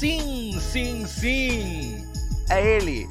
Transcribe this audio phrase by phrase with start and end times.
[0.00, 2.06] Sim, sim, sim!
[2.48, 3.06] É ele,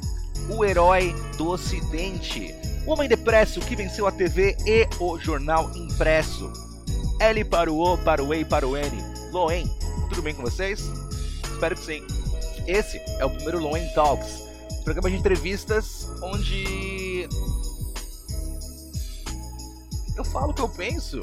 [0.48, 2.52] o herói do Ocidente.
[2.84, 6.52] O homem depresso que venceu a TV e o jornal impresso.
[7.20, 8.90] L para o O, para o E e para o N.
[9.30, 9.70] Loen,
[10.08, 10.80] tudo bem com vocês?
[11.44, 12.04] Espero que sim.
[12.66, 14.42] Esse é o primeiro Loen Talks,
[14.82, 17.28] programa de entrevistas onde
[20.16, 21.20] eu falo o que eu penso.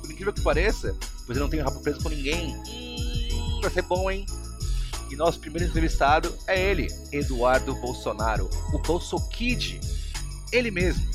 [0.00, 0.96] Por incrível que pareça,
[1.26, 2.56] pois eu não tenho rabo preso com ninguém.
[2.66, 4.26] Hum, vai ser bom, hein?
[5.14, 9.80] E nosso primeiro entrevistado é ele, Eduardo Bolsonaro, o Bolso Kid,
[10.50, 11.08] ele mesmo.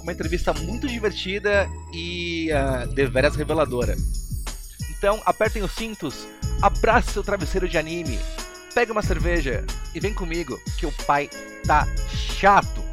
[0.00, 3.96] Uma entrevista muito divertida e uh, deveras reveladora.
[4.96, 6.24] Então, apertem os cintos,
[6.62, 8.16] abrace seu travesseiro de anime,
[8.72, 11.28] pega uma cerveja e vem comigo, que o pai
[11.66, 11.88] tá
[12.38, 12.83] chato.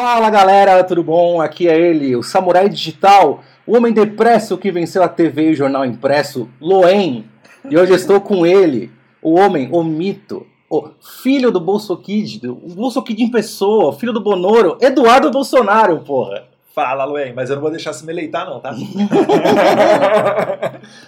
[0.00, 1.40] Fala galera, tudo bom?
[1.40, 5.56] Aqui é ele, o samurai digital, o homem depresso que venceu a TV e o
[5.56, 7.28] jornal impresso, Loen.
[7.68, 13.20] E hoje estou com ele, o homem, o mito, o filho do Bolsokid, o Bolsokid
[13.20, 16.44] em pessoa, filho do Bonoro, Eduardo Bolsonaro, porra.
[16.72, 18.70] Fala, Luem, mas eu não vou deixar se me eleitar, não, tá?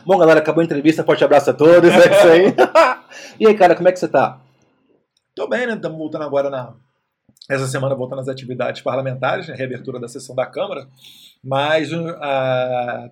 [0.05, 1.05] Bom, galera, acabou a entrevista.
[1.05, 1.93] Forte abraço a todos.
[1.93, 2.53] É isso aí.
[3.39, 4.41] e aí, cara, como é que você tá?
[5.33, 5.75] Tô bem, né?
[5.75, 6.75] Estamos voltando agora na.
[7.51, 9.55] Essa semana voltando às atividades parlamentares, né?
[9.57, 10.87] reabertura da sessão da Câmara.
[11.43, 12.07] Mas uh,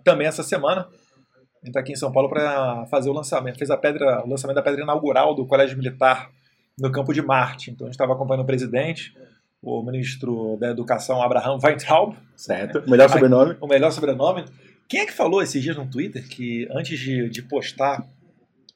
[0.05, 3.59] também essa semana a gente está aqui em São Paulo para fazer o lançamento.
[3.59, 6.31] Fez a pedra, o lançamento da pedra inaugural do Colégio Militar
[6.79, 7.73] no campo de Marte.
[7.73, 9.13] Então a gente estava acompanhando o presidente,
[9.61, 12.15] o ministro da Educação, Abraham Weintraub.
[12.37, 13.57] Certo, o melhor sobrenome.
[13.61, 14.45] O melhor sobrenome.
[14.89, 18.07] Quem é que falou esses dias no Twitter que antes de, de postar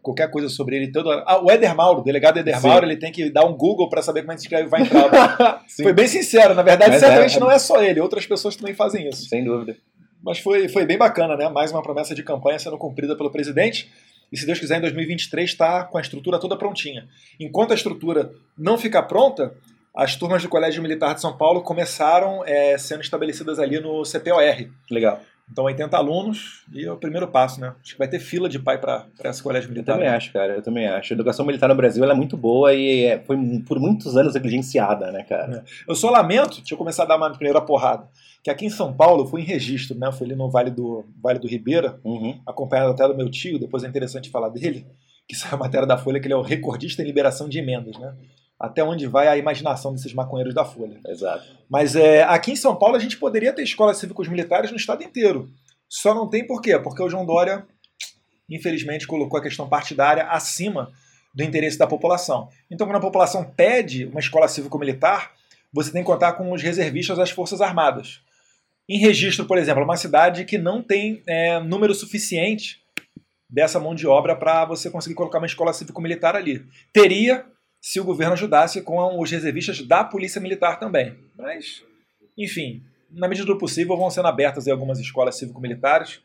[0.03, 1.11] qualquer coisa sobre ele, todo.
[1.11, 2.69] Ah, o Eder Mauro, o delegado Eder Sim.
[2.69, 5.13] Mauro, ele tem que dar um Google para saber como é que se escreve Weintraub.
[5.83, 7.41] foi bem sincero, na verdade, Mas certamente é, é...
[7.41, 9.27] não é só ele, outras pessoas também fazem isso.
[9.27, 9.77] Sem dúvida.
[10.23, 11.49] Mas foi, foi bem bacana, né?
[11.49, 13.91] Mais uma promessa de campanha sendo cumprida pelo presidente.
[14.31, 17.07] E se Deus quiser, em 2023 está com a estrutura toda prontinha.
[17.39, 19.55] Enquanto a estrutura não ficar pronta,
[19.95, 24.69] as turmas do Colégio Militar de São Paulo começaram é, sendo estabelecidas ali no CPOR.
[24.91, 25.21] Legal.
[25.51, 27.75] Então, 80 alunos e é o primeiro passo, né?
[27.83, 29.93] Acho que vai ter fila de pai para esse colégio militar.
[29.93, 30.55] Eu também acho, cara.
[30.55, 31.13] Eu também acho.
[31.13, 33.37] A educação militar no Brasil é muito boa e é, foi
[33.67, 35.59] por muitos anos negligenciada, né, cara?
[35.59, 35.91] É.
[35.91, 38.09] Eu só lamento, deixa eu começar a dar uma primeira porrada,
[38.43, 40.07] que aqui em São Paulo eu fui em registro, né?
[40.07, 42.41] Eu fui ali no Vale do, vale do Ribeira, uhum.
[42.47, 44.87] acompanhado até do meu tio, depois é interessante falar dele,
[45.29, 47.99] que saiu a matéria da Folha, que ele é o recordista em liberação de emendas,
[47.99, 48.15] né?
[48.63, 51.01] Até onde vai a imaginação desses maconheiros da Folha.
[51.05, 51.45] Exato.
[51.69, 55.03] Mas é, aqui em São Paulo a gente poderia ter escolas cívicos militares no estado
[55.03, 55.51] inteiro.
[55.89, 56.79] Só não tem por quê?
[56.79, 57.67] Porque o João Dória,
[58.49, 60.93] infelizmente, colocou a questão partidária acima
[61.35, 62.49] do interesse da população.
[62.71, 65.33] Então, quando a população pede uma escola cívico-militar,
[65.73, 68.21] você tem que contar com os reservistas das Forças Armadas.
[68.89, 72.81] Em registro, por exemplo, uma cidade que não tem é, número suficiente
[73.51, 76.65] dessa mão de obra para você conseguir colocar uma escola cívico-militar ali.
[76.93, 77.45] Teria,
[77.83, 81.17] se o governo ajudasse com os reservistas da Polícia Militar também.
[81.37, 81.83] Mas,
[82.39, 86.21] enfim, na medida do possível, vão sendo abertas algumas escolas cívico-militares,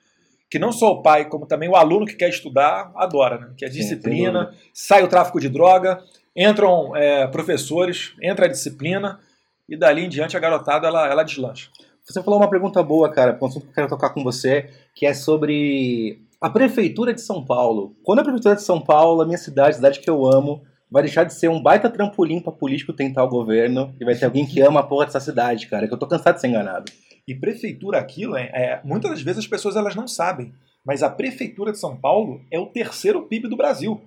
[0.51, 3.53] que não só o pai, como também o aluno que quer estudar adora, né?
[3.57, 6.01] que é disciplina, Sim, sai o tráfico de droga,
[6.35, 9.19] entram é, professores, entra a disciplina,
[9.67, 11.69] e dali em diante a garotada ela, ela deslancha.
[12.05, 15.05] Você falou uma pergunta boa, cara, um assunto que eu quero tocar com você, que
[15.05, 17.95] é sobre a Prefeitura de São Paulo.
[18.03, 21.03] Quando a Prefeitura de São Paulo, a minha cidade, a cidade que eu amo, vai
[21.03, 24.45] deixar de ser um baita trampolim para político tentar o governo e vai ter alguém
[24.45, 26.91] que ama a porra dessa cidade, cara, que eu tô cansado de ser enganado.
[27.27, 30.53] E prefeitura aquilo, é, é, muitas das vezes as pessoas elas não sabem,
[30.85, 34.01] mas a prefeitura de São Paulo é o terceiro PIB do Brasil.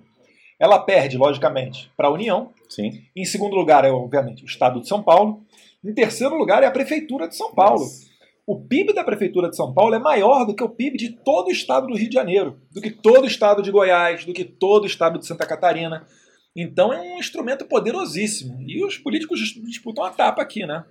[0.59, 2.49] Ela perde, logicamente, para a União.
[2.69, 3.03] Sim.
[3.15, 5.41] Em segundo lugar é, obviamente, o Estado de São Paulo.
[5.83, 7.79] Em terceiro lugar é a Prefeitura de São Paulo.
[7.81, 8.11] Nossa.
[8.45, 11.47] O PIB da Prefeitura de São Paulo é maior do que o PIB de todo
[11.47, 14.43] o estado do Rio de Janeiro, do que todo o estado de Goiás, do que
[14.43, 16.05] todo o estado de Santa Catarina.
[16.55, 18.61] Então é um instrumento poderosíssimo.
[18.61, 20.85] E os políticos disputam a tapa aqui, né?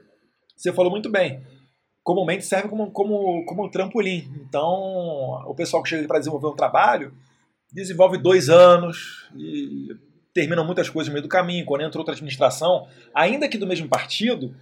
[0.56, 1.42] Você falou muito bem.
[2.02, 4.30] Comumente serve como, como, como um trampolim.
[4.46, 4.70] Então,
[5.46, 7.14] o pessoal que chega para desenvolver um trabalho
[7.72, 9.88] desenvolve dois anos e
[10.34, 11.64] terminam muitas coisas no meio do caminho.
[11.64, 14.54] Quando entra outra administração, ainda que do mesmo partido,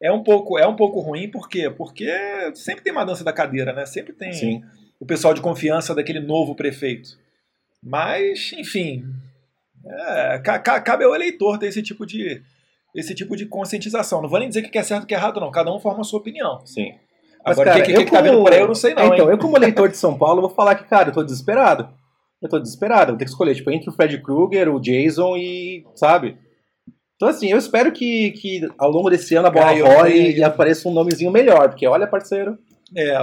[0.00, 1.30] é um pouco, é um pouco ruim.
[1.30, 1.70] Por quê?
[1.70, 2.10] Porque
[2.54, 3.86] sempre tem uma dança da cadeira, né?
[3.86, 4.62] Sempre tem Sim.
[5.00, 7.18] o pessoal de confiança daquele novo prefeito.
[7.82, 9.04] Mas, enfim,
[9.86, 12.40] é, cabe ao eleitor ter esse tipo de
[12.94, 14.20] esse tipo de conscientização.
[14.20, 15.50] Não vou nem dizer que é certo que é errado, não.
[15.50, 16.60] Cada um forma a sua opinião.
[16.66, 16.92] Sim.
[17.44, 19.06] Mas, Agora, o que, que, que, que tá vindo por aí, eu não sei não,
[19.06, 19.32] Então, hein?
[19.32, 21.88] eu como eleitor de São Paulo, vou falar que, cara, eu tô desesperado.
[22.40, 23.04] Eu tô desesperado.
[23.10, 26.36] Eu vou ter que escolher, tipo, entre o Fred Krueger, o Jason e, sabe?
[27.16, 30.42] Então, assim, eu espero que, que ao longo desse ano a bola eu- role e
[30.42, 32.58] apareça um nomezinho melhor, porque olha, parceiro.
[32.96, 33.14] É.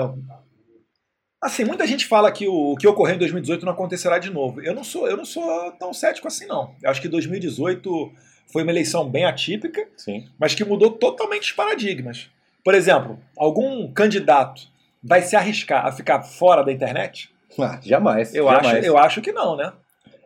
[1.41, 4.61] Assim, muita gente fala que o, o que ocorreu em 2018 não acontecerá de novo.
[4.61, 6.75] Eu não sou, eu não sou tão cético assim, não.
[6.83, 8.11] Eu acho que 2018
[8.51, 10.27] foi uma eleição bem atípica, Sim.
[10.37, 12.29] mas que mudou totalmente os paradigmas.
[12.63, 14.63] Por exemplo, algum candidato
[15.01, 17.31] vai se arriscar a ficar fora da internet?
[17.57, 18.33] Ah, jamais.
[18.35, 18.67] Eu, jamais.
[18.67, 19.71] acho, eu acho que não, né?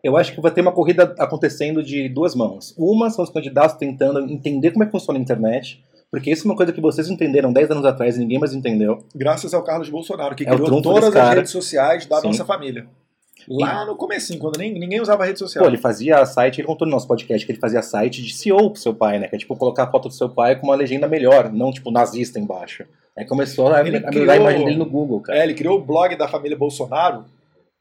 [0.03, 2.73] Eu acho que vai ter uma corrida acontecendo de duas mãos.
[2.77, 5.83] Uma são os candidatos tentando entender como é que funciona a internet,
[6.13, 9.03] porque isso é uma coisa que vocês entenderam 10 anos atrás e ninguém mais entendeu.
[9.15, 12.27] Graças ao Carlos Bolsonaro, que É criou todas as redes sociais da Sim.
[12.27, 12.85] nossa família.
[13.49, 15.63] Lá no comecinho, quando nem, ninguém usava rede social.
[15.65, 18.69] Pô, ele fazia site, ele contou no nosso podcast que ele fazia site de CEO
[18.69, 19.27] pro seu pai, né?
[19.27, 21.89] Que é tipo colocar a foto do seu pai com uma legenda melhor, não tipo
[21.91, 22.85] nazista embaixo.
[23.17, 25.39] Aí começou a, Ele a criou- a imagem dele no Google, cara.
[25.39, 27.25] É, ele criou o blog da família Bolsonaro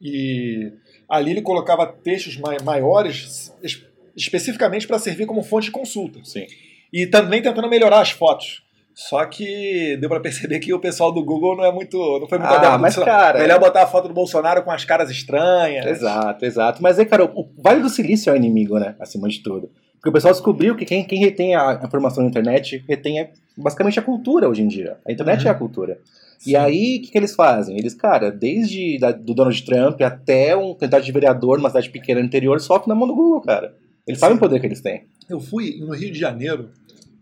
[0.00, 0.72] e
[1.08, 3.82] ali ele colocava textos mai- maiores es-
[4.16, 6.18] especificamente para servir como fonte de consulta.
[6.24, 6.46] Sim.
[6.92, 8.62] E também tentando melhorar as fotos.
[8.94, 12.38] Só que deu para perceber que o pessoal do Google não é muito, não foi
[12.38, 15.86] muito Ah, adepto mas, cara, Melhor botar a foto do Bolsonaro com as caras estranhas.
[15.86, 16.82] Exato, exato.
[16.82, 18.94] Mas aí, cara, o Vale do Silício é o inimigo, né?
[19.00, 19.70] Acima de tudo.
[19.94, 23.98] Porque o pessoal descobriu que quem, quem retém a informação na internet retém é, basicamente
[23.98, 24.98] a cultura hoje em dia.
[25.08, 25.48] A internet Uhum.
[25.48, 25.98] é a cultura.
[26.44, 26.56] E Sim.
[26.56, 27.78] aí, o que, que eles fazem?
[27.78, 32.20] Eles, cara, desde da- do Donald Trump até um candidato de vereador numa cidade pequena
[32.20, 33.74] no interior, sofre na mão do Google, cara.
[34.06, 35.04] Eles sabem o poder que eles têm.
[35.30, 36.70] Eu fui no Rio de Janeiro,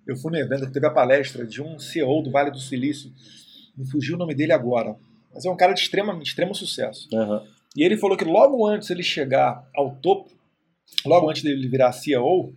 [0.07, 3.11] eu fui no evento que teve a palestra de um CEO do Vale do Silício,
[3.77, 4.97] me fugiu o nome dele agora,
[5.33, 7.09] mas é um cara de extrema, extremo sucesso.
[7.15, 7.43] Aham.
[7.77, 10.31] E ele falou que logo antes ele chegar ao topo,
[11.07, 12.53] logo antes dele virar CEO,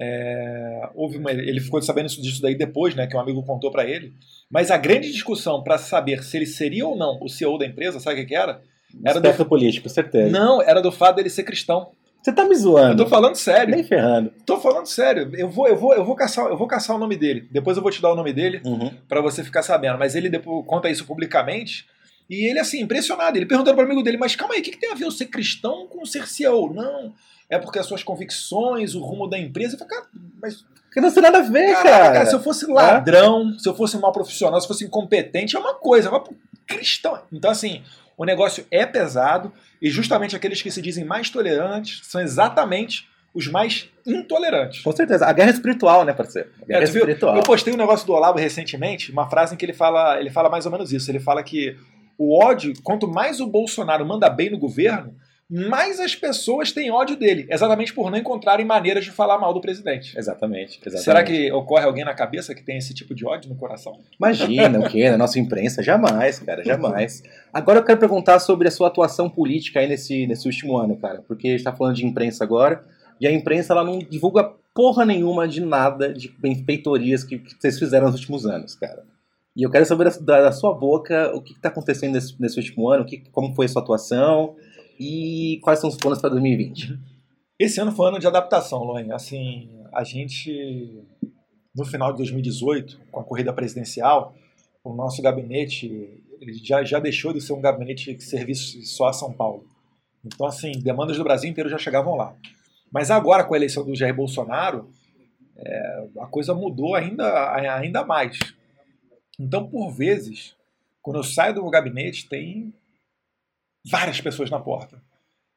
[0.00, 3.70] é, houve uma- ele ficou sabendo isso- disso daí depois, né, que um amigo contou
[3.70, 4.14] para ele.
[4.50, 8.00] Mas a grande discussão para saber se ele seria ou não o CEO da empresa,
[8.00, 8.62] sabe o que, que era?
[9.04, 10.30] Era do, Espectro político, certeza.
[10.30, 11.90] não, era do fato dele ser cristão.
[12.28, 13.04] Você tá me Eu zoando.
[13.04, 13.74] tô falando sério.
[13.74, 14.32] Nem ferrando.
[14.44, 15.30] Tô falando sério.
[15.34, 17.48] Eu vou, eu vou, eu vou caçar, eu vou caçar o nome dele.
[17.50, 18.90] Depois eu vou te dar o nome dele Uhum.
[19.08, 19.98] para você ficar sabendo.
[19.98, 21.86] Mas ele depois conta isso publicamente.
[22.28, 23.38] E ele, assim, impressionado.
[23.38, 25.10] Ele perguntou pro amigo dele, mas calma aí, o que, que tem a ver o
[25.10, 26.72] ser cristão com ser CEO?
[26.74, 27.14] Não,
[27.48, 29.74] é porque as suas convicções, o rumo da empresa.
[29.74, 30.08] Eu falei, cara,
[30.42, 32.12] mas Porque não tem nada a ver, caraca, cara.
[32.12, 35.58] cara, se eu fosse ladrão, se eu fosse mau profissional, se eu fosse incompetente, é
[35.58, 36.08] uma coisa.
[36.08, 36.34] Agora, pô,
[36.66, 37.18] cristão.
[37.32, 37.82] Então, assim,
[38.18, 39.50] o negócio é pesado.
[39.80, 44.82] E justamente aqueles que se dizem mais tolerantes são exatamente os mais intolerantes.
[44.82, 45.24] Com certeza.
[45.26, 46.48] A guerra espiritual, né, parceiro?
[46.62, 47.00] A guerra É, tu viu?
[47.02, 47.36] espiritual.
[47.36, 50.48] Eu postei um negócio do Olavo recentemente, uma frase em que ele fala, ele fala
[50.50, 51.10] mais ou menos isso.
[51.10, 51.76] Ele fala que
[52.18, 55.14] o ódio, quanto mais o Bolsonaro manda bem no governo,
[55.50, 59.60] mais as pessoas têm ódio dele, exatamente por não encontrarem maneiras de falar mal do
[59.62, 60.16] presidente.
[60.16, 61.04] Exatamente, exatamente.
[61.04, 63.98] Será que ocorre alguém na cabeça que tem esse tipo de ódio no coração?
[64.18, 65.10] Imagina o quê?
[65.10, 65.82] Na nossa imprensa?
[65.82, 67.22] Jamais, cara, jamais.
[67.50, 71.22] Agora eu quero perguntar sobre a sua atuação política aí nesse, nesse último ano, cara.
[71.26, 72.84] Porque a gente tá falando de imprensa agora,
[73.18, 77.78] e a imprensa ela não divulga porra nenhuma de nada de benfeitorias que, que vocês
[77.78, 79.02] fizeram nos últimos anos, cara.
[79.56, 82.58] E eu quero saber da, da sua boca o que, que tá acontecendo nesse, nesse
[82.58, 84.54] último ano, que, como foi a sua atuação
[84.98, 86.98] e quais são os planos para 2020.
[87.58, 89.12] Esse ano foi um ano de adaptação, Loen.
[89.12, 91.02] Assim, a gente,
[91.74, 94.34] no final de 2018, com a corrida presidencial,
[94.82, 96.22] o nosso gabinete
[96.62, 99.66] já, já deixou de ser um gabinete que serviço só a São Paulo.
[100.24, 102.34] Então, assim, demandas do Brasil inteiro já chegavam lá.
[102.92, 104.88] Mas agora, com a eleição do Jair Bolsonaro,
[105.56, 108.38] é, a coisa mudou ainda, ainda mais.
[109.38, 110.56] Então, por vezes,
[111.02, 112.72] quando eu saio do gabinete, tem
[113.90, 115.00] várias pessoas na porta.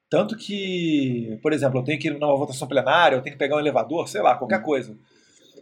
[0.10, 3.56] Tanto que, por exemplo, eu tenho que ir numa votação plenária, eu tenho que pegar
[3.56, 4.98] um elevador, sei lá, qualquer coisa.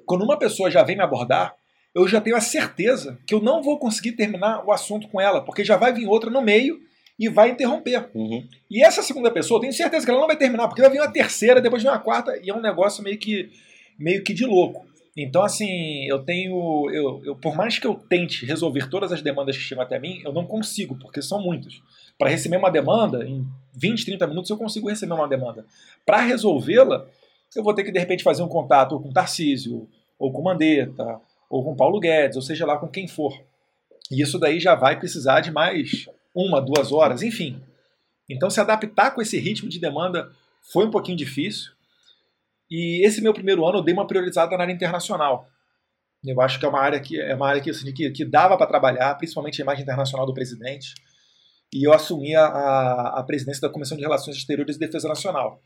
[0.06, 1.54] Quando uma pessoa já vem me abordar,
[1.94, 5.42] eu já tenho a certeza que eu não vou conseguir terminar o assunto com ela,
[5.42, 6.80] porque já vai vir outra no meio
[7.20, 8.10] e vai interromper.
[8.16, 8.48] Uhum.
[8.72, 11.00] E essa segunda pessoa, eu tenho certeza que ela não vai terminar, porque vai vir
[11.00, 13.52] uma terceira, depois vem uma quarta, e é um negócio meio que,
[14.00, 14.88] meio que de louco.
[15.18, 16.90] Então, assim, eu tenho.
[16.92, 20.22] Eu, eu, por mais que eu tente resolver todas as demandas que chegam até mim,
[20.24, 21.82] eu não consigo, porque são muitas.
[22.20, 25.66] Para receber uma demanda, em 20, 30 minutos eu consigo receber uma demanda.
[26.06, 27.08] Para resolvê-la,
[27.56, 29.88] eu vou ter que, de repente, fazer um contato com Tarcísio,
[30.20, 33.34] ou com Mandetta, ou com Paulo Guedes, ou seja lá com quem for.
[34.12, 37.62] E isso daí já vai precisar de mais uma, duas horas, enfim.
[38.30, 40.30] Então, se adaptar com esse ritmo de demanda
[40.62, 41.72] foi um pouquinho difícil.
[42.70, 45.48] E esse meu primeiro ano eu dei uma priorizada na área internacional.
[46.24, 48.58] Eu acho que é uma área que, é uma área que, assim, que, que dava
[48.58, 50.94] para trabalhar, principalmente a imagem internacional do presidente.
[51.74, 55.62] E eu assumi a, a, a presidência da Comissão de Relações Exteriores e Defesa Nacional.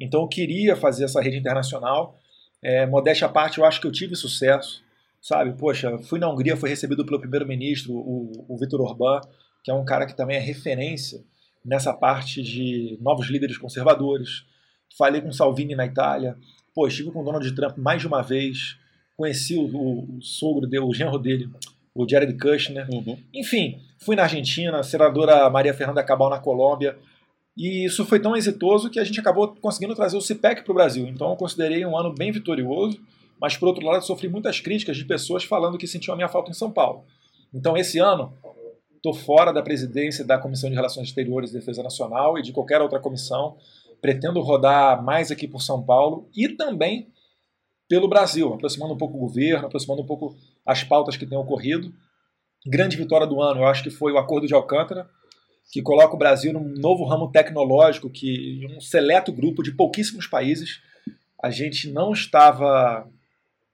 [0.00, 2.18] Então eu queria fazer essa rede internacional.
[2.62, 4.82] É, modéstia à parte, eu acho que eu tive sucesso.
[5.20, 9.20] Sabe, poxa, fui na Hungria, fui recebido pelo primeiro-ministro, o, o Vitor Orbán,
[9.64, 11.24] que é um cara que também é referência
[11.64, 14.44] nessa parte de novos líderes conservadores.
[14.96, 16.36] Falei com Salvini na Itália,
[16.78, 18.78] Pô, estive com o Donald Trump mais de uma vez,
[19.16, 21.50] conheci o, o, sogro dele, o genro dele,
[21.98, 22.86] o Jared Kushner.
[22.88, 23.18] Uhum.
[23.34, 26.96] Enfim, fui na Argentina, a senadora Maria Fernanda Cabal na Colômbia.
[27.56, 30.74] E isso foi tão exitoso que a gente acabou conseguindo trazer o CIPEC para o
[30.74, 31.08] Brasil.
[31.08, 33.00] Então eu considerei um ano bem vitorioso,
[33.40, 36.52] mas por outro lado sofri muitas críticas de pessoas falando que sentiam a minha falta
[36.52, 37.02] em São Paulo.
[37.52, 38.32] Então esse ano
[38.94, 42.80] estou fora da presidência da Comissão de Relações Exteriores e Defesa Nacional e de qualquer
[42.80, 43.56] outra comissão.
[44.00, 47.08] Pretendo rodar mais aqui por São Paulo e também
[47.88, 50.36] pelo Brasil, aproximando um pouco o governo, aproximando um pouco
[50.68, 51.90] as pautas que têm ocorrido.
[52.66, 55.08] Grande vitória do ano, eu acho que foi o Acordo de Alcântara,
[55.72, 60.82] que coloca o Brasil num novo ramo tecnológico que um seleto grupo de pouquíssimos países
[61.42, 63.08] a gente não estava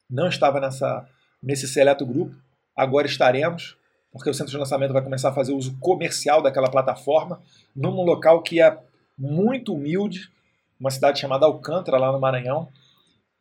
[0.09, 1.09] não estava nessa
[1.43, 2.35] nesse seleto grupo.
[2.77, 3.77] Agora estaremos,
[4.13, 7.43] porque o centro de lançamento vai começar a fazer uso comercial daquela plataforma
[7.75, 8.79] num local que é
[9.19, 10.31] muito humilde,
[10.79, 12.69] uma cidade chamada Alcântara lá no Maranhão.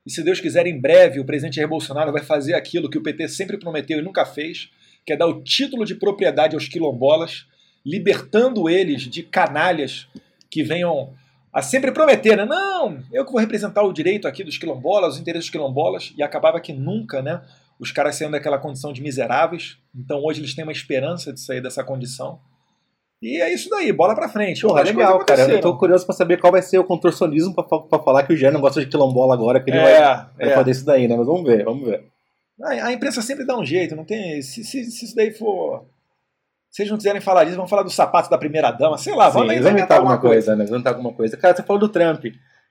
[0.05, 3.03] E se Deus quiser, em breve o presidente Jair Bolsonaro vai fazer aquilo que o
[3.03, 4.69] PT sempre prometeu e nunca fez,
[5.05, 7.45] que é dar o título de propriedade aos quilombolas,
[7.85, 10.07] libertando eles de canalhas
[10.49, 11.13] que venham
[11.51, 12.45] a sempre prometer, né?
[12.45, 16.23] Não, eu que vou representar o direito aqui dos quilombolas, os interesses dos quilombolas, e
[16.23, 17.41] acabava que nunca, né?
[17.79, 21.61] Os caras saíram daquela condição de miseráveis, então hoje eles têm uma esperança de sair
[21.61, 22.39] dessa condição.
[23.23, 24.63] E é isso daí, bola pra frente.
[24.63, 25.49] Porra, legal, cara.
[25.49, 28.35] Eu tô curioso pra saber qual vai ser o contorcionismo pra, pra falar que o
[28.35, 30.55] Jean não gosta de quilombola agora, que ele É, vai, vai é.
[30.55, 31.15] fazer isso daí, né?
[31.15, 32.03] Mas vamos ver, vamos ver.
[32.61, 34.41] A, a imprensa sempre dá um jeito, não tem.
[34.41, 35.85] Se, se, se isso daí for.
[36.69, 39.27] Se eles não quiserem falar disso, vão falar do sapato da primeira dama, sei lá,
[39.31, 40.63] Sim, vamos eles vão inventar alguma coisa, né?
[40.63, 41.37] Eles vão inventar alguma coisa.
[41.37, 42.25] Cara, você falou do Trump.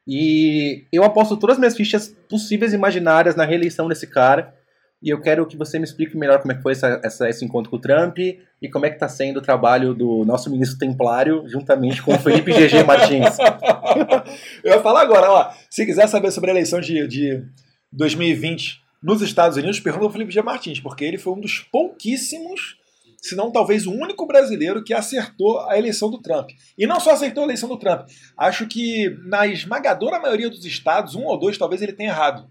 [0.07, 4.53] E eu aposto todas as minhas fichas possíveis e imaginárias na reeleição desse cara.
[5.03, 7.45] E eu quero que você me explique melhor como é que foi essa, essa- esse
[7.45, 10.79] encontro com o Trump e como é que tá sendo o trabalho do nosso ministro
[10.79, 13.37] templário juntamente com o Felipe GG Martins.
[14.63, 15.51] Eu ia falar agora, ó.
[15.71, 17.43] Se quiser saber sobre a eleição de, de
[17.93, 20.41] 2020 nos Estados Unidos, pergunta ao Felipe G.
[20.43, 22.77] Martins, porque ele foi um dos pouquíssimos,
[23.21, 26.51] se não talvez o único brasileiro que acertou a eleição do Trump.
[26.79, 31.15] E não só acertou a eleição do Trump, acho que na esmagadora maioria dos estados,
[31.17, 32.47] um ou dois talvez ele tenha errado.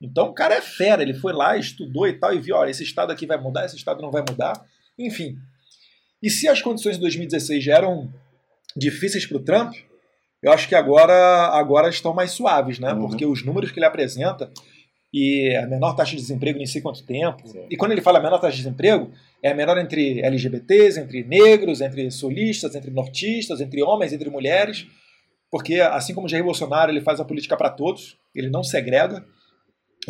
[0.00, 2.82] Então o cara é fera, ele foi lá, estudou e tal, e viu, olha, esse
[2.82, 4.54] estado aqui vai mudar, esse estado não vai mudar.
[4.98, 5.36] Enfim.
[6.22, 8.12] E se as condições de 2016 já eram
[8.76, 9.74] difíceis para o Trump,
[10.42, 12.92] eu acho que agora, agora estão mais suaves, né?
[12.92, 13.08] Uhum.
[13.08, 14.50] Porque os números que ele apresenta
[15.12, 17.46] e a menor taxa de desemprego nem sei quanto tempo.
[17.46, 17.66] Sim.
[17.68, 19.10] E quando ele fala menor taxa de desemprego,
[19.42, 24.86] é a menor entre LGBTs, entre negros, entre sulistas, entre nortistas, entre homens, entre mulheres.
[25.50, 29.24] Porque, assim como o Jair Bolsonaro, ele faz a política para todos, ele não segrega.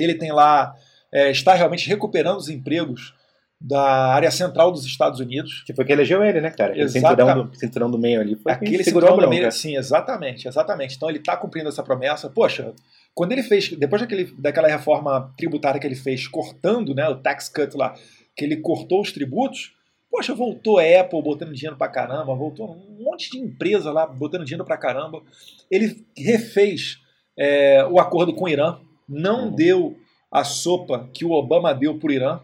[0.03, 0.75] Ele tem lá,
[1.13, 3.15] é, está realmente recuperando os empregos
[3.61, 5.63] da área central dos Estados Unidos.
[5.67, 6.73] Que foi que elegeu ele, né, cara?
[6.73, 8.35] Aquele cinturão do, cinturão do meio ali.
[8.37, 10.97] Foi Aquele segurou cinturão do meio, sim, exatamente, exatamente.
[10.97, 12.31] Então ele está cumprindo essa promessa.
[12.31, 12.73] Poxa,
[13.15, 17.51] quando ele fez, depois daquele, daquela reforma tributária que ele fez, cortando né, o tax
[17.51, 17.95] cut lá,
[18.35, 19.75] que ele cortou os tributos,
[20.11, 24.45] poxa, voltou a Apple botando dinheiro pra caramba, voltou um monte de empresa lá botando
[24.45, 25.23] dinheiro pra caramba.
[25.71, 26.99] Ele refez
[27.39, 28.79] é, o acordo com o Irã,
[29.11, 29.55] não Uhum.
[29.55, 29.99] deu
[30.31, 32.41] a sopa que o Obama deu pro Irã.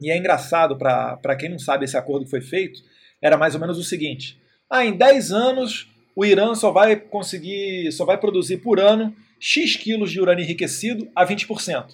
[0.00, 2.82] E é engraçado, para quem não sabe esse acordo que foi feito,
[3.20, 7.92] era mais ou menos o seguinte: ah, em 10 anos o Irã só vai conseguir,
[7.92, 11.86] só vai produzir por ano X quilos de urânio enriquecido a 20%.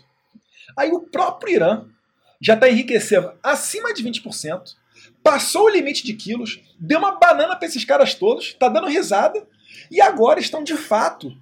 [0.76, 1.84] Aí o próprio Irã
[2.40, 4.75] já está enriquecendo acima de 20%,
[5.22, 9.46] passou o limite de quilos, deu uma banana para esses caras todos, está dando risada,
[9.90, 11.36] e agora estão de fato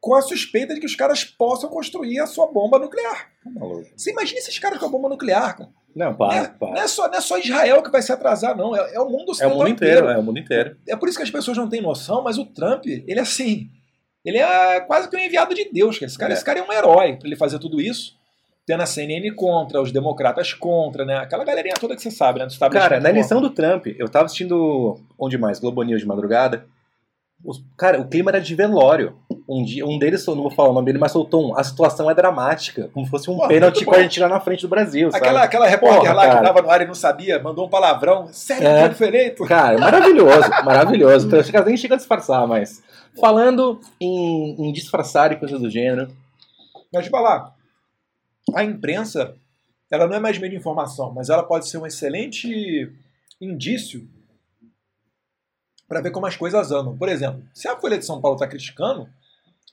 [0.00, 3.28] com a suspeita de que os caras possam construir a sua bomba nuclear.
[3.44, 3.86] Tá maluco.
[3.94, 5.70] Você imagina esses caras com a bomba nuclear, cara?
[5.94, 6.70] Não, para, é, para.
[6.70, 8.74] não é só, não é só Israel que vai se atrasar, não.
[8.74, 10.76] É, é o mundo É o mundo inteiro, é o mundo inteiro.
[10.88, 13.68] É por isso que as pessoas não têm noção, mas o Trump, ele é assim.
[14.24, 15.98] Ele é quase que um enviado de Deus.
[15.98, 16.06] cara.
[16.06, 16.34] Esse cara, É.
[16.34, 18.18] esse cara é um herói para ele fazer tudo isso.
[18.66, 21.16] Tendo a CNN contra, os democratas contra, né?
[21.16, 22.46] Aquela galerinha toda que você sabe, né?
[22.70, 25.00] Cara, na eleição do Trump, eu tava assistindo.
[25.18, 25.58] Onde mais?
[25.58, 26.66] Globo News de madrugada.
[27.44, 29.16] Os- cara, o clima era de velório.
[29.48, 31.58] Um dia, um deles, eu não vou falar o nome dele, mas soltou um.
[31.58, 32.88] A situação é dramática.
[32.92, 33.98] Como se fosse um Pô, pênalti com a bom.
[33.98, 35.24] Argentina na frente do Brasil, sabe?
[35.24, 36.46] Aquela, aquela repórter Porra, lá que cara.
[36.46, 38.28] tava no ar e não sabia, mandou um palavrão.
[38.32, 38.78] Sério, É.
[38.80, 39.44] que ele foi eleito?
[39.46, 41.26] Cara, maravilhoso, maravilhoso.
[41.26, 42.82] Então, chega- nem chega a disfarçar, mas.
[43.20, 46.08] Falando em, em disfarçar e coisas do gênero.
[46.92, 47.52] Mas te falar,
[48.54, 49.34] a imprensa,
[49.90, 52.92] ela não é mais meio de informação, mas ela pode ser um excelente
[53.40, 54.06] indício
[55.90, 56.96] para ver como as coisas andam.
[56.96, 59.08] Por exemplo, se a Folha de São Paulo está criticando,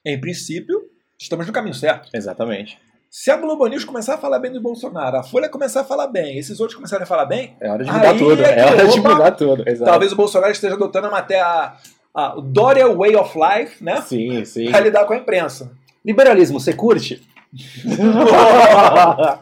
[0.03, 0.81] em princípio,
[1.19, 2.09] estamos no caminho certo.
[2.11, 2.79] Exatamente.
[3.09, 6.07] Se a Globo News começar a falar bem do Bolsonaro, a Folha começar a falar
[6.07, 8.43] bem, esses outros começarem a falar bem, É hora de mudar Aí tudo.
[8.43, 9.63] é É que, hora de opa, mudar tudo.
[9.69, 9.91] Exato.
[9.91, 11.77] talvez o Bolsonaro esteja adotando a matéria, a,
[12.13, 14.01] a, o Dória Way of Life, né?
[14.01, 14.71] Sim, sim.
[14.71, 15.71] Para lidar com a imprensa.
[16.03, 17.21] Liberalismo, você curte?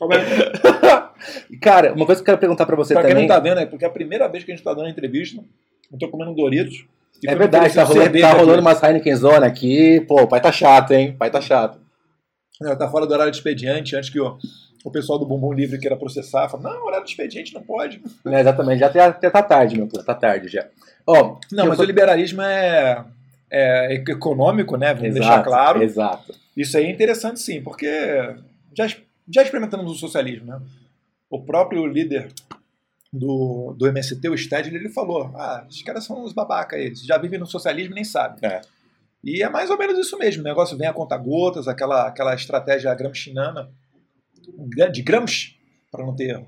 [0.00, 1.56] É?
[1.60, 3.28] Cara, uma coisa que eu quero perguntar pra você Pra quem também.
[3.28, 5.42] não tá vendo, é porque é a primeira vez que a gente tá dando entrevista,
[5.92, 6.84] eu tô comendo Doritos.
[7.26, 8.38] É verdade, tá rolando, tá aqui.
[8.40, 10.00] rolando umas Heineken Zona aqui.
[10.08, 11.10] Pô, o pai tá chato, hein?
[11.10, 11.78] O pai tá chato.
[12.62, 14.38] Ela tá fora do horário de expediente, antes que o,
[14.84, 16.48] o pessoal do Bumbum Livre queira processar.
[16.48, 18.00] Fala, não, horário de expediente não pode.
[18.26, 20.66] É, exatamente, já, tá- já tá tarde, meu plano, tá tarde já.
[21.06, 23.04] Ó, Não, eu mas tô- o liberalismo é,
[23.50, 24.94] é econômico, né?
[24.94, 25.82] Vamos exato, deixar claro.
[25.82, 26.34] Exato.
[26.56, 27.88] Isso aí é interessante sim, porque
[28.76, 28.86] já,
[29.28, 30.60] já experimentamos o socialismo, né?
[31.30, 32.28] O próprio líder
[33.12, 37.18] do, do MST, o Stedley, ele falou: ah, esses caras são uns babaca eles, já
[37.18, 38.38] vivem no socialismo e nem sabem.
[38.48, 38.60] É.
[39.22, 42.34] E é mais ou menos isso mesmo, o negócio vem a conta gotas, aquela, aquela
[42.34, 43.70] estratégia gramsciana,
[44.90, 45.56] de Gramsci,
[45.90, 46.46] para não ter erro,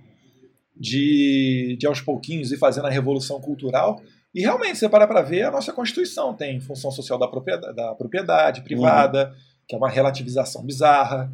[0.74, 4.00] de, de aos pouquinhos ir fazendo a revolução cultural.
[4.34, 7.94] E realmente, você para para ver, a nossa Constituição tem função social da propriedade, da
[7.94, 9.34] propriedade privada,
[9.68, 11.30] que é uma relativização bizarra.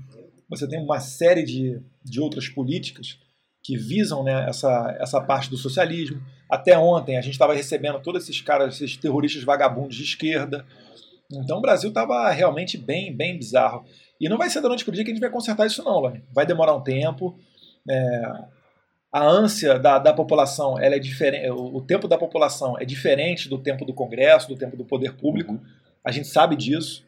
[0.48, 3.20] Você tem uma série de, de outras políticas
[3.68, 6.22] que visam né, essa, essa parte do socialismo.
[6.48, 10.64] Até ontem a gente estava recebendo todos esses caras, esses terroristas vagabundos de esquerda.
[11.30, 13.84] Então o Brasil estava realmente bem, bem bizarro.
[14.18, 16.00] E não vai ser da noite para dia que a gente vai consertar isso, não,
[16.00, 16.24] Lani.
[16.32, 17.38] Vai demorar um tempo.
[17.86, 18.22] É,
[19.12, 21.50] a ânsia da, da população, ela é diferente.
[21.50, 25.12] O, o tempo da população é diferente do tempo do Congresso, do tempo do poder
[25.12, 25.60] público.
[26.02, 27.06] A gente sabe disso.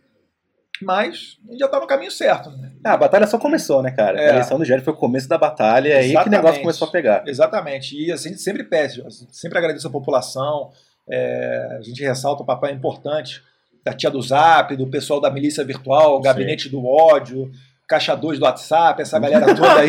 [0.83, 2.50] Mas a gente já está no caminho certo.
[2.50, 2.73] Né?
[2.85, 4.19] Ah, a batalha só começou, né, cara?
[4.21, 4.27] É.
[4.29, 6.89] A eleição do Gério foi o começo da batalha, e aí que o negócio começou
[6.89, 7.23] a pegar.
[7.27, 7.95] Exatamente.
[7.97, 10.71] E assim, a gente sempre pede, sempre agradece a população.
[11.11, 13.43] é, a gente ressalta o papel importante
[13.85, 17.50] da tia do Zap, do pessoal da milícia virtual, o gabinete do ódio,
[17.89, 19.89] caixa 2 do WhatsApp, essa galera toda aí,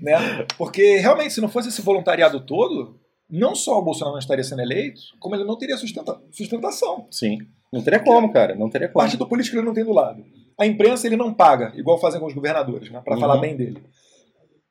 [0.00, 0.46] né?
[0.56, 4.62] Porque realmente, se não fosse esse voluntariado todo, não só o Bolsonaro não estaria sendo
[4.62, 7.06] eleito, como ele não teria sustenta- sustentação.
[7.10, 7.38] Sim.
[7.74, 8.54] Não teria como, cara.
[8.54, 9.04] Não teria O como.
[9.04, 10.22] partido político ele não tem do lado.
[10.58, 13.20] A imprensa ele não paga, igual fazem com os governadores, né, para Uhum.
[13.20, 13.82] falar bem dele.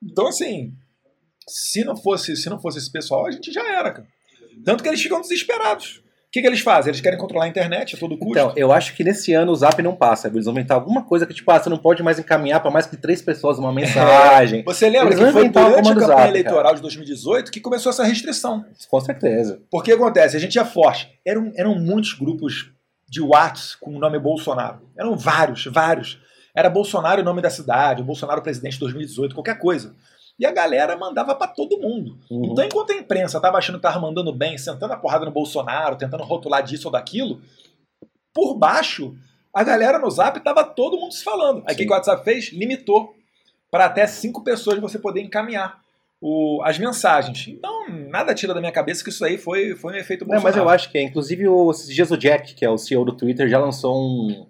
[0.02, 0.72] Então assim,
[1.48, 4.08] se não fosse, se não fosse esse pessoal, a gente já era, cara.
[4.64, 5.98] Tanto que eles ficam desesperados.
[5.98, 6.90] O que, que eles fazem?
[6.90, 8.32] Eles querem controlar a internet a todo custo.
[8.32, 10.30] Então, eu acho que nesse ano o Zap não passa.
[10.30, 12.88] Eles vão inventar alguma coisa que, tipo, ah, você não pode mais encaminhar para mais
[12.88, 14.64] que três pessoas uma mensagem.
[14.66, 18.04] Você lembra Eles que foi durante a campanha Zap, eleitoral de 2018 que começou essa
[18.04, 18.66] restrição.
[18.90, 19.62] Com certeza.
[19.70, 21.08] Porque acontece, a gente é forte.
[21.24, 22.73] Eram, eram muitos grupos
[23.14, 24.90] de Whats com o nome Bolsonaro.
[24.98, 26.20] Eram vários, vários.
[26.56, 29.96] Era Bolsonaro o nome da cidade, Bolsonaro presidente de 2018, qualquer coisa.
[30.40, 32.18] E a galera mandava pra todo mundo.
[32.32, 32.46] Uhum.
[32.46, 35.96] Então, enquanto a imprensa tava achando que tava mandando bem, sentando a porrada no Bolsonaro,
[35.96, 37.40] tentando rotular disso ou daquilo,
[38.34, 39.16] por baixo,
[39.54, 41.64] a galera no Zap tava todo mundo se falando.
[41.68, 42.52] Aí o que o WhatsApp fez?
[42.52, 43.14] Limitou
[43.70, 45.83] para até cinco pessoas você poder encaminhar
[46.26, 47.48] o- as mensagens.
[47.50, 50.56] Então, nada tira da minha cabeça que isso aí foi, foi um efeito Não, Bolsonaro.
[50.56, 51.04] mas eu acho que é.
[51.04, 54.46] Inclusive, o, esses dias o Jack, que é o CEO do Twitter, já lançou um-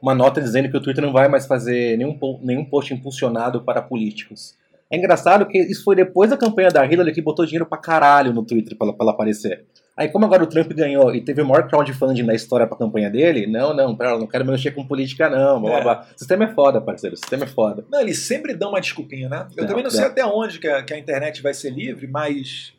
[0.00, 3.80] uma nota dizendo que o Twitter não vai mais fazer nenhum, nenhum post impulsionado para
[3.82, 4.54] políticos.
[4.90, 8.32] É engraçado que isso foi depois da campanha da Hillary que botou dinheiro pra caralho
[8.32, 9.64] no Twitter pra, pra ela aparecer.
[9.96, 13.08] Aí, como agora o Trump ganhou e teve o maior crowdfunding da história pra campanha
[13.08, 15.60] dele, não, não, pera, não quero mexer com política, não.
[15.60, 15.82] Blá, É.
[15.82, 16.06] blá.
[16.14, 17.14] O sistema é foda, parceiro.
[17.14, 17.84] O sistema é foda.
[17.88, 19.46] Não, eles sempre dão uma desculpinha, né?
[19.56, 19.96] Eu também não não.
[19.96, 22.72] sei até onde que a, que a internet vai ser livre, mas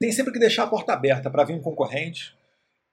[0.00, 2.34] tem sempre que deixar a porta aberta para vir um concorrente.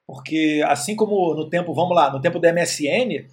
[0.06, 3.26] Porque assim como no tempo, vamos lá, no tempo da MSN,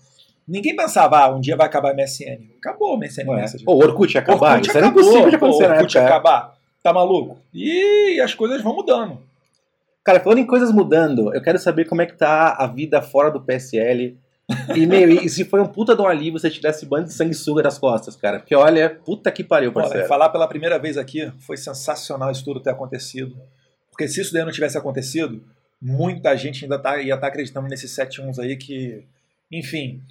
[0.46, 2.50] ninguém pensava, ah, um dia vai acabar a MSN.
[2.58, 3.46] Acabou o MSN é?
[3.64, 4.52] Pô, o Orkut ia acabar.
[4.52, 6.08] Orkut isso era acabou, impossível de pô, acontecer na Orkut época.
[6.08, 6.14] é.
[6.16, 6.54] acabar.
[6.84, 7.38] Tá maluco?
[7.52, 9.28] E as coisas vão mudando.
[10.10, 13.30] Cara, falando em coisas mudando, eu quero saber como é que tá a vida fora
[13.30, 14.18] do PSL.
[14.74, 17.62] E, meu, e se foi um puta de um alívio você tivesse bando de sanguessuga
[17.62, 18.40] das costas, cara.
[18.40, 20.08] Porque olha, puta que pariu, Olha, parceiro.
[20.08, 23.36] falar pela primeira vez aqui foi sensacional isso tudo ter acontecido.
[23.88, 25.44] Porque se isso daí não tivesse acontecido,
[25.80, 29.04] muita gente ainda tá, ia estar acreditando nesses 7-1 aí que,
[29.48, 30.02] enfim,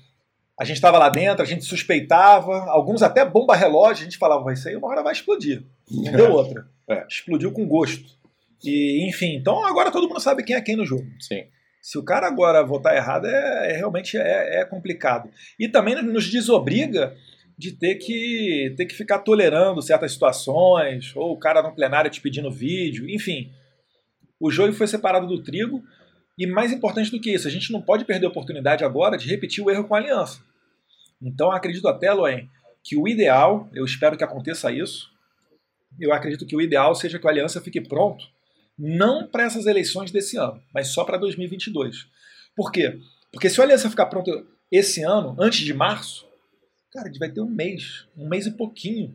[0.57, 4.45] a gente estava lá dentro, a gente suspeitava, alguns até bomba relógio, a gente falava,
[4.45, 5.61] vai aí uma hora vai explodir.
[5.91, 6.65] Não deu outra.
[6.87, 7.05] É.
[7.05, 8.17] Explodiu com gosto.
[8.63, 11.07] E, enfim, então agora todo mundo sabe quem é quem no jogo.
[11.19, 11.43] Sim.
[11.81, 15.29] Se o cara agora votar errado, é, é realmente é, é complicado.
[15.57, 17.15] E também nos desobriga
[17.57, 22.21] de ter que, ter que ficar tolerando certas situações, ou o cara no plenário te
[22.21, 23.51] pedindo vídeo, enfim.
[24.39, 25.83] O joio foi separado do trigo,
[26.37, 29.27] e mais importante do que isso, a gente não pode perder a oportunidade agora de
[29.27, 30.41] repetir o erro com a aliança.
[31.21, 32.49] Então acredito até, Loen,
[32.81, 35.09] que o ideal, eu espero que aconteça isso,
[35.99, 38.25] eu acredito que o ideal seja que a aliança fique pronto
[38.79, 42.07] não para essas eleições desse ano, mas só para 2022.
[42.55, 42.97] Por quê?
[43.31, 44.31] Porque se a aliança ficar pronta
[44.71, 46.25] esse ano, antes de março,
[46.91, 49.13] cara, a gente vai ter um mês, um mês e pouquinho,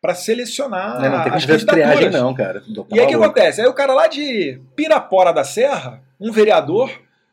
[0.00, 2.20] para selecionar Né, não tem as fazer triagem, candidaturas.
[2.20, 2.62] não, cara.
[2.90, 3.60] E aí o que acontece?
[3.60, 6.90] Aí o cara lá de Pirapora da Serra, um vereador,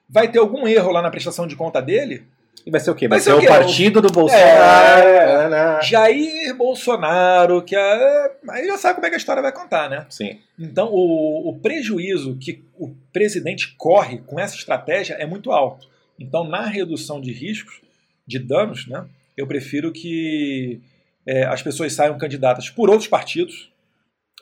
[0.08, 2.28] vai ter algum erro lá na prestação de conta dele,
[2.66, 3.08] E vai ser o quê?
[3.08, 5.08] Vai, Vai ser ser o partido do Bolsonaro.
[5.54, 5.82] É.
[5.84, 8.32] Jair Bolsonaro, que é...
[8.50, 10.06] aí já sabe como é que a história vai contar, né?
[10.10, 10.40] Sim.
[10.58, 15.88] Então, o, o prejuízo que o presidente corre com essa estratégia é muito alto.
[16.20, 17.82] Então, na redução de riscos,
[18.28, 20.82] de danos, né, eu prefiro que
[21.26, 23.72] é, as pessoas saiam candidatas por outros partidos,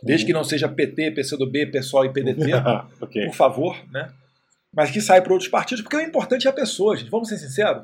[0.03, 2.51] desde que não seja PT, PCdoB, PSOL e PDT,
[3.01, 3.25] ok.
[3.25, 4.11] por favor, né?
[4.73, 7.09] Mas que saia por outros partidos, porque o importante é a pessoa, gente.
[7.09, 7.83] Vamos ser sinceros.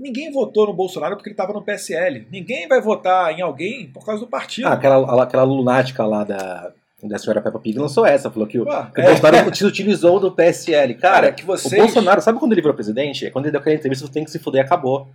[0.00, 2.26] Ninguém votou no Bolsonaro porque ele estava no PSL.
[2.32, 4.66] Ninguém vai votar em alguém por causa do partido.
[4.66, 8.64] Ah, aquela, aquela lunática lá da, da senhora Peppa Pig lançou essa, falou que o,
[8.66, 9.06] Ué, que o é.
[9.08, 10.94] Bolsonaro se utilizou do PSL.
[10.94, 11.80] Cara, Cara, que o vocês.
[11.82, 13.26] Bolsonaro, sabe quando ele virou presidente?
[13.26, 15.06] É quando ele deu aquela entrevista tem que se fuder, acabou.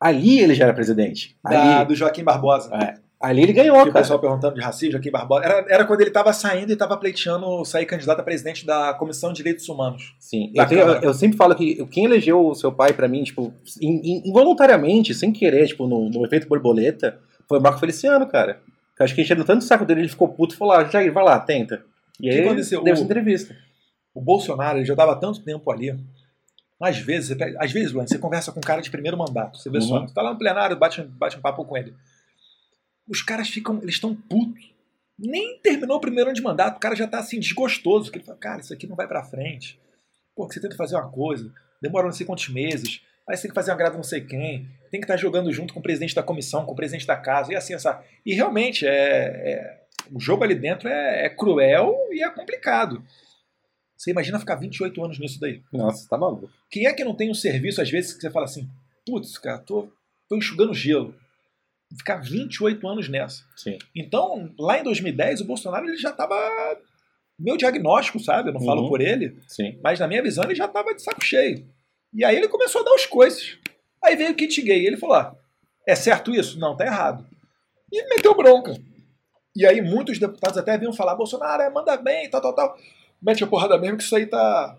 [0.00, 1.36] Ali ele já era presidente.
[1.42, 2.74] da- Ali, do Joaquim Barbosa.
[2.74, 2.94] é,
[3.28, 3.92] ali ele ganhou, o cara.
[3.92, 5.44] pessoal perguntando de racismo, Joaquim Barbosa.
[5.44, 9.30] Era, era quando ele estava saindo e estava pleiteando sair candidato a presidente da Comissão
[9.32, 10.14] de Direitos Humanos.
[10.18, 13.52] Sim, eu, tenho- eu sempre falo que quem elegeu o seu pai pra mim, tipo,
[13.80, 18.60] in- in- involuntariamente, sem querer, tipo, no, no efeito borboleta, foi o Marco Feliciano, cara.
[18.98, 21.12] Eu acho que enchendo tanto o saco dele, ele ficou puto e falou: ah, Jair,
[21.12, 21.82] vai lá, tenta.
[22.20, 22.82] E que aí aconteceu?
[22.82, 23.56] deu O- essa entrevista.
[24.14, 25.98] O Bolsonaro ele já estava tanto tempo ali.
[26.80, 29.56] Às vezes, você às vezes, Luan, você conversa com um cara de primeiro mandato.
[29.58, 30.08] Você vê só, Uhum.
[30.08, 31.94] você tá lá no plenário, bate, bate um papo com ele.
[33.08, 34.72] Os caras ficam, eles estão putos.
[35.18, 38.10] Nem terminou o primeiro ano de mandato, o cara já tá assim, desgostoso.
[38.10, 39.78] Que ele fala, cara, isso aqui não vai pra frente.
[40.34, 43.50] Pô, que você tenta fazer uma coisa, demora não sei quantos meses, aí você tem
[43.50, 46.14] que fazer uma grada não sei quem, tem que estar jogando junto com o presidente
[46.14, 48.02] da comissão, com o presidente da casa, e assim, essa.
[48.26, 53.02] E realmente, é, é- o jogo ali dentro é, é cruel e é complicado.
[53.96, 55.62] Você imagina ficar 28 anos nisso daí.
[55.72, 56.50] Nossa, tá maluco.
[56.68, 58.68] Quem é que não tem um serviço, às vezes, que você fala assim,
[59.06, 59.88] putz, cara, tô,
[60.28, 61.14] tô enxugando gelo.
[61.96, 63.44] Ficar 28 anos nessa.
[63.56, 63.78] Sim.
[63.94, 66.34] Então, lá em 2010, o Bolsonaro ele já estava.
[67.38, 68.50] Meu diagnóstico, sabe?
[68.50, 68.88] Eu não falo Uhum.
[68.88, 69.78] por ele, Sim.
[69.82, 71.66] mas na minha visão ele já estava de saco cheio.
[72.12, 73.58] E aí ele começou a dar os coices.
[74.02, 74.86] Aí veio o kit gay.
[74.86, 75.34] Ele falou: ah,
[75.86, 76.58] é certo isso?
[76.58, 77.26] Não, tá errado.
[77.92, 78.76] E meteu bronca.
[79.56, 82.76] E aí muitos deputados até vinham falar: Bolsonaro, é, manda bem, tal, tal, tal.
[83.22, 84.78] Mete a porrada mesmo que isso aí tá.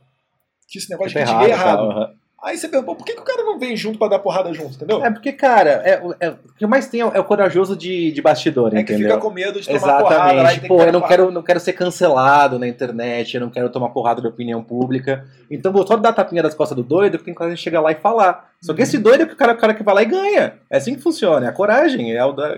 [0.67, 1.89] Que esse negócio Tá de kit gay é errado, errado.
[1.89, 2.15] tá, aham.
[2.45, 4.75] Aí você perguntou: por que, que o cara não vem junto pra dar porrada junto,
[4.75, 5.03] entendeu?
[5.03, 8.11] É porque, cara, é, é- o que mais tem é o, é o corajoso de,
[8.11, 9.09] de bastidor, É que entendeu?
[9.09, 10.67] fica com medo de tomar porrada lá e Exatamente.
[10.67, 11.07] Pô, que eu não porrada.
[11.07, 15.25] quero, não quero ser cancelado na internet, eu não quero tomar porrada da opinião pública.
[15.49, 17.95] Então vou só dar tapinha das costas do doido, que tem de chegar lá e
[17.95, 18.51] falar.
[18.61, 18.83] Só que Uhum.
[18.83, 20.53] esse doido é o cara, o cara que vai lá e ganha.
[20.69, 22.55] É assim que funciona, é a coragem, é o, da-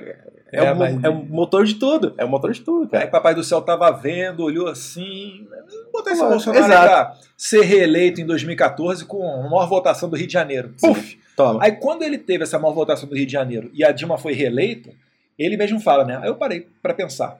[0.51, 2.13] é, É, o, mas- é o motor de tudo.
[2.17, 3.07] É o motor de tudo, Aí cara.
[3.07, 5.47] Papai do Céu tava vendo, olhou assim.
[5.91, 6.87] Botar esse Bolsonaro aí exato.
[6.87, 10.73] pra ser reeleito em 2014 com a maior votação do Rio de Janeiro.
[10.77, 10.87] Sim.
[10.93, 11.19] Puf!
[11.35, 11.63] Toma.
[11.63, 14.33] Aí quando ele teve essa maior votação do Rio de Janeiro e a Dilma foi
[14.33, 14.89] reeleita,
[15.37, 16.17] ele mesmo fala, né?
[16.21, 17.39] Aí eu parei pra pensar.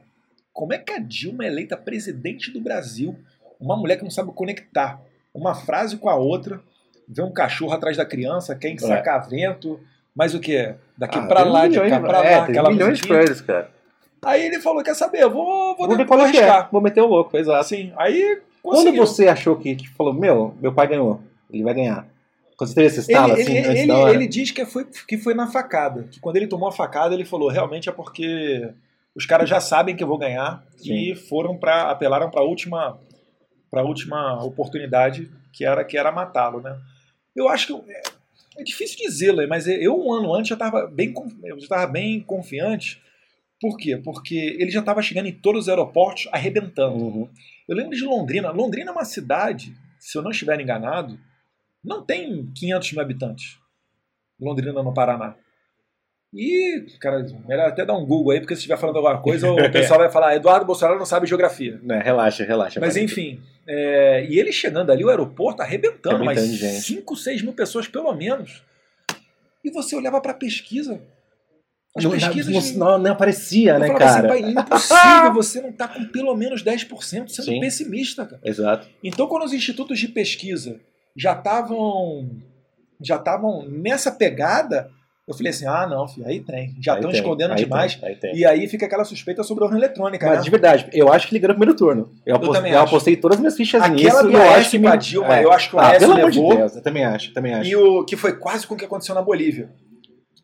[0.54, 3.16] Como é que a Dilma é eleita presidente do Brasil?
[3.60, 5.02] Uma mulher que não sabe conectar
[5.34, 6.60] uma frase com a outra,
[7.08, 9.80] vê um cachorro atrás da criança, quer ensacar vento,
[10.18, 10.74] mas o que?
[10.98, 13.18] Daqui Ah, pra lá, de cá pra é, lá, tem aquela milhões de musiquinha.
[13.20, 13.70] coisas, cara.
[14.26, 15.22] Aí ele falou: quer saber?
[15.22, 16.26] Eu vou, vou, Vou vou qual é é.
[16.26, 16.70] arriscar.
[16.72, 17.60] Vou meter o louco, exato.
[17.60, 19.06] Assim, aí Quando conseguiu.
[19.06, 22.08] você achou que, que falou, meu, meu pai ganhou, ele vai ganhar.
[22.58, 24.14] Quando você esse Ele, estalo, ele, assim, ele, hora.
[24.16, 26.04] ele diz que foi, que foi na facada.
[26.12, 28.68] Que quando ele tomou a facada, ele falou: realmente é porque
[29.16, 32.98] os caras já sabem que eu vou ganhar e foram para apelaram para a última,
[33.70, 36.76] pra última oportunidade, que era, que era matá-lo, né?
[37.36, 37.74] Eu acho que.
[38.58, 41.14] É, difícil dizê-lo, mas eu, um ano antes, já estava bem,
[41.70, 43.02] já bem confiante.
[43.60, 43.98] Por quê?
[43.98, 46.96] Porque ele já estava chegando em todos os aeroportos arrebentando.
[46.96, 47.30] Uhum.
[47.68, 48.52] Eu lembro de Londrina.
[48.52, 51.20] Londrina é uma cidade, se eu não estiver enganado,
[51.84, 53.58] não tem 500 mil habitantes.
[54.40, 55.36] Londrina, no Paraná.
[56.34, 59.56] E, cara, melhor até dar um Google aí, porque se estiver falando alguma coisa, o
[59.72, 61.80] pessoal vai falar: Eduardo Bolsonaro não sabe geografia.
[61.82, 62.80] Né, relaxa, relaxa.
[62.80, 66.82] Mas enfim, é, e ele chegando ali, o aeroporto arrebentando, mas Arrebentando de gente.
[66.82, 68.62] 5, 6 mil pessoas pelo menos.
[69.64, 71.02] E você olhava para a pesquisa.
[71.96, 72.76] As Não, pesquisas.
[72.76, 74.34] não, não, não aparecia, né, falava cara?
[74.34, 76.90] assim, impossível você não estar com pelo menos 10%
[77.28, 77.60] sendo Sim.
[77.60, 78.42] pessimista, cara.
[78.44, 78.88] Exato.
[79.04, 80.80] Então, quando os institutos de pesquisa
[81.16, 82.30] já estavam
[83.02, 84.92] já estavam nessa pegada,
[85.28, 86.74] eu falei assim: ah, não, filho, aí tem.
[86.80, 87.96] Já estão escondendo aí demais.
[87.96, 88.36] tem, aí tem.
[88.36, 90.44] E aí fica aquela suspeita sobre a urna eletrônica, Mas né?
[90.44, 92.10] de verdade, eu acho que ele ganhou no primeiro turno.
[92.26, 94.24] Eu, apostei, também eu apostei todas as minhas fichas Aquela nisso.
[94.24, 95.44] do e eu acho que me- Dilma, é.
[95.44, 96.56] eu acho que o Ah, Aécio pelo amor de levou.
[96.56, 97.70] Deus, eu também acho, eu também acho.
[97.70, 99.70] E o que foi quase com o que aconteceu na Bolívia.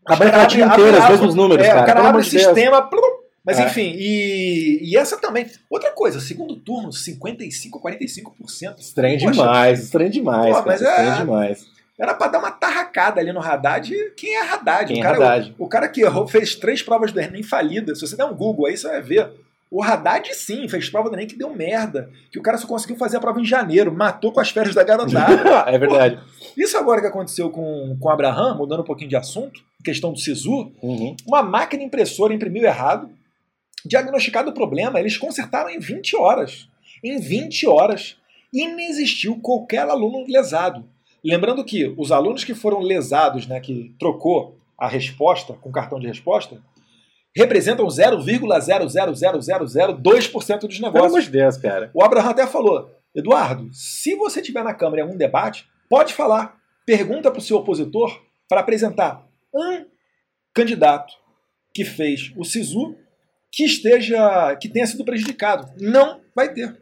[0.06, 1.82] A América Latina inteira, os mesmos números, é, cara.
[1.82, 2.82] O cara abre o sistema.
[2.82, 3.24] plum.
[3.46, 3.65] Mas É.
[3.65, 5.46] enfim, e, e essa também.
[5.69, 8.80] Outra coisa, segundo turno, 55, 45%.
[8.80, 10.46] Estranho Poxa, demais, estranho demais.
[10.48, 11.65] Pô, cara, mas é- Estranho demais.
[11.99, 13.93] Era pra dar uma tarracada ali no Haddad.
[13.93, 14.88] E Quem é Haddad?
[14.88, 15.56] Quem o, é cara, Haddad?
[15.58, 17.99] O, o cara que errou, fez três provas do Enem falidas.
[17.99, 19.32] Se você der um Google aí, você vai ver.
[19.69, 22.10] O Haddad sim, fez prova do Enem que deu merda.
[22.32, 24.84] Que o cara só conseguiu fazer a prova em janeiro, matou com as férias da
[24.84, 25.65] garotada.
[25.67, 26.19] é verdade.
[26.56, 30.19] Isso agora que aconteceu com, com o Abraham, mudando um pouquinho de assunto, questão do
[30.19, 31.15] SISU, Uhum.
[31.25, 33.10] uma máquina impressora imprimiu errado,
[33.86, 36.67] diagnosticado o problema, eles consertaram em 20 horas.
[37.03, 38.15] Em 20 horas,
[38.53, 40.86] inexistiu qualquer aluno lesado.
[41.23, 46.07] Lembrando que os alunos que foram lesados, né, que trocou a resposta com cartão de
[46.07, 46.62] resposta,
[47.36, 51.25] representam 0,00002% dos Pelo amor negócios.
[51.25, 51.89] de Deus, cara.
[51.93, 56.62] O Abraham até falou: Eduardo, se você tiver na Câmara em algum debate, pode falar.
[56.86, 59.86] Pergunta para o seu opositor para apresentar um
[60.53, 61.13] candidato
[61.73, 62.97] que fez o SISU
[63.51, 64.55] que esteja.
[64.57, 65.71] que tenha sido prejudicado.
[65.79, 66.77] Não vai ter.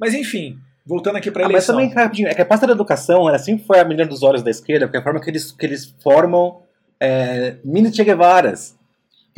[0.00, 1.74] Mas enfim, voltando aqui para a Ah, mas eleição.
[1.74, 4.22] também, cara, rapidinho, é que a pasta da educação ela sempre foi a menina dos
[4.22, 6.60] olhos da esquerda, porque é a forma que eles, que eles formam
[7.00, 8.74] é, mini Che Guevaras.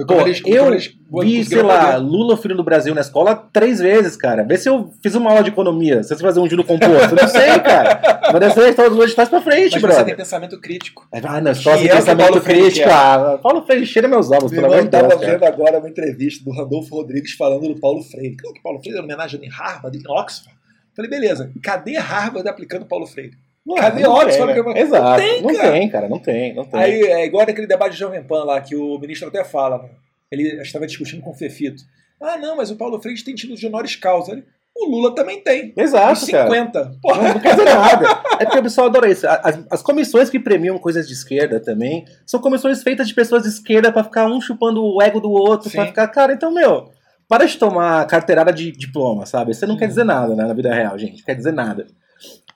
[0.06, 1.96] Pô, eles- eu eles vi, sei lá, fazer.
[1.98, 4.44] Lula, filho do Brasil, na escola três vezes, cara.
[4.44, 7.16] Vê se eu fiz uma aula de economia, se você fazer um juro composto.
[7.16, 8.00] Eu não sei, cara.
[8.30, 10.04] Mas dessa é a história do Lula de trás pra frente, Mas você brother.
[10.04, 11.04] tem pensamento crítico.
[11.10, 12.88] Ah, não, só é que pensamento Paulo crítico.
[12.88, 15.32] Ah, Paulo Freire cheira meus ovos, pelo amor de Deus, estava cara.
[15.32, 18.36] vendo agora uma entrevista do Randolfo Rodrigues falando do Paulo Freire.
[18.36, 20.56] Claro que Paulo Freire era homenagem em Harvard, em Oxford.
[20.98, 23.36] Falei, beleza, cadê Harvard aplicando Paulo Freire?
[23.64, 24.52] Não, Cadê não Oxford?
[24.54, 24.72] tem, né?
[24.72, 25.20] Não Exato.
[25.22, 25.72] tem, Não cara.
[25.72, 26.08] tem, cara.
[26.08, 26.80] Não tem, não tem.
[26.80, 29.90] Aí é igual aquele debate de Jovem Pan lá, que o ministro até fala, né?
[30.32, 31.82] Ele estava discutindo com o Fefito.
[32.20, 34.32] Ah, não, mas o Paulo Freire tem título de honoris causa.
[34.32, 34.42] Ele,
[34.76, 35.72] o Lula também tem.
[35.76, 36.44] Exato, Os cara.
[36.50, 36.92] 50.
[37.00, 38.06] Porra, Não, não quer dizer nada.
[38.40, 39.26] É porque o pessoal adora isso.
[39.28, 43.48] As, as comissões que premiam coisas de esquerda também são comissões feitas de pessoas de
[43.50, 45.84] esquerda pra ficar um chupando o ego do outro, Sim.
[45.86, 46.90] ficar, cara, então, meu,
[47.28, 49.54] para de tomar carteirada de diploma, sabe?
[49.54, 51.18] Você não quer dizer nada né, na vida real, gente.
[51.18, 51.86] Não quer dizer nada.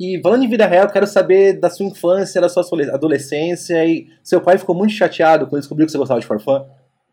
[0.00, 4.08] E falando em vida real, eu quero saber da sua infância, da sua adolescência e
[4.24, 6.64] seu pai ficou muito chateado quando descobriu que você gostava de farfã.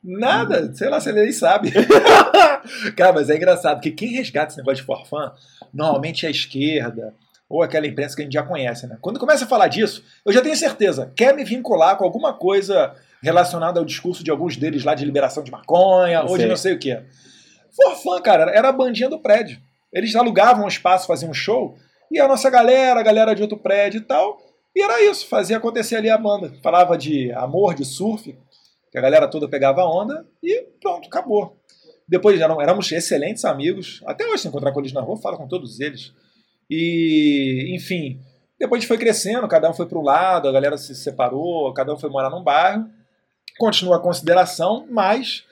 [0.03, 1.71] Nada, sei lá se ele nem sabe.
[2.95, 5.33] Cara, mas é engraçado, porque quem resgata esse negócio de forfã
[5.73, 7.13] normalmente é a esquerda,
[7.49, 8.97] ou aquela imprensa que a gente já conhece, né?
[9.01, 12.95] Quando começa a falar disso, eu já tenho certeza, quer me vincular com alguma coisa
[13.21, 16.47] relacionada ao discurso de alguns deles lá de liberação de maconha, Eu ou de sei.
[16.49, 17.01] não sei o quê.
[17.75, 19.59] Forfã, cara, era a bandinha do prédio.
[19.91, 21.75] Eles alugavam um espaço, faziam um show,
[22.11, 24.39] e a nossa galera, a galera de outro prédio e tal,
[24.75, 26.53] e era isso, fazia acontecer ali a banda.
[26.61, 28.37] Falava de amor, de surf,
[28.91, 31.57] que a galera toda pegava onda e pronto, acabou.
[32.07, 34.01] Depois eram, éramos excelentes amigos.
[34.05, 36.11] Até hoje, se encontrar com eles na rua, falo com todos eles.
[36.69, 38.19] E, enfim,
[38.59, 41.73] depois a gente foi crescendo, cada um foi para um lado, a galera se separou,
[41.73, 42.89] cada um foi morar num bairro.
[43.57, 45.43] Continua a consideração, mas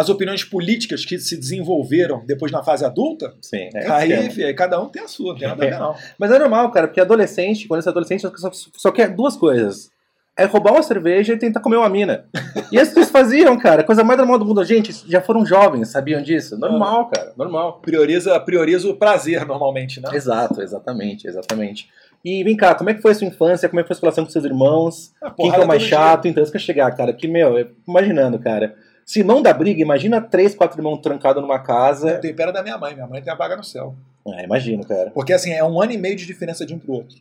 [0.00, 3.68] as opiniões políticas que se desenvolveram depois na fase adulta, Sim.
[3.74, 5.94] é aí, cada um tem a sua, não tem nada a ver, não.
[6.16, 9.90] Mas é normal, cara, porque adolescente, quando você é adolescente, só, só quer duas coisas.
[10.36, 12.26] É roubar uma cerveja e tentar comer uma mina.
[12.70, 13.82] E que eles faziam, cara.
[13.82, 14.64] Coisa mais normal do mundo.
[14.64, 16.56] Gente, já foram jovens, sabiam disso?
[16.56, 17.32] Normal, cara.
[17.36, 17.80] Normal.
[17.82, 20.10] Prioriza, prioriza o prazer normalmente, né?
[20.14, 21.88] Exato, exatamente, exatamente.
[22.24, 23.68] E vem cá, como é que foi a sua infância?
[23.68, 25.12] Como é que foi a sua relação com seus irmãos?
[25.20, 25.90] A Quem que é o mais dia.
[25.90, 26.28] chato?
[26.28, 27.12] Então, isso que eu chegar, cara.
[27.12, 28.76] Que, meu, eu- imaginando, cara.
[29.08, 32.18] Se não dá briga, imagina três, quatro irmãos trancados numa Eu casa.
[32.18, 33.94] tenho pena da minha mãe, minha mãe tem a vaga no céu.
[34.34, 35.10] É, imagino, cara.
[35.12, 37.16] Porque assim, é um ano e meio de diferença de um pro outro.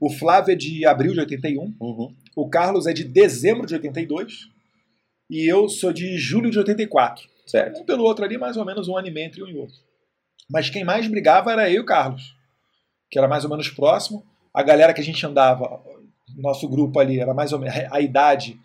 [0.00, 2.14] O Flávio é de abril de 81, Uhum.
[2.34, 4.48] o Carlos é de dezembro de 82
[5.30, 7.28] e eu sou de julho de 84.
[7.46, 7.80] Certo.
[7.82, 9.76] Um pelo outro ali, mais ou menos um ano e meio entre um e outro.
[10.48, 12.34] Mas quem mais brigava era eu e o Carlos,
[13.10, 14.24] que era mais ou menos próximo.
[14.54, 15.78] A galera que a gente andava,
[16.38, 18.58] nosso grupo ali, era mais ou menos a idade.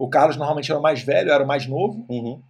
[0.00, 2.04] O Carlos normalmente era o mais velho, era o mais novo.
[2.08, 2.40] Uhum.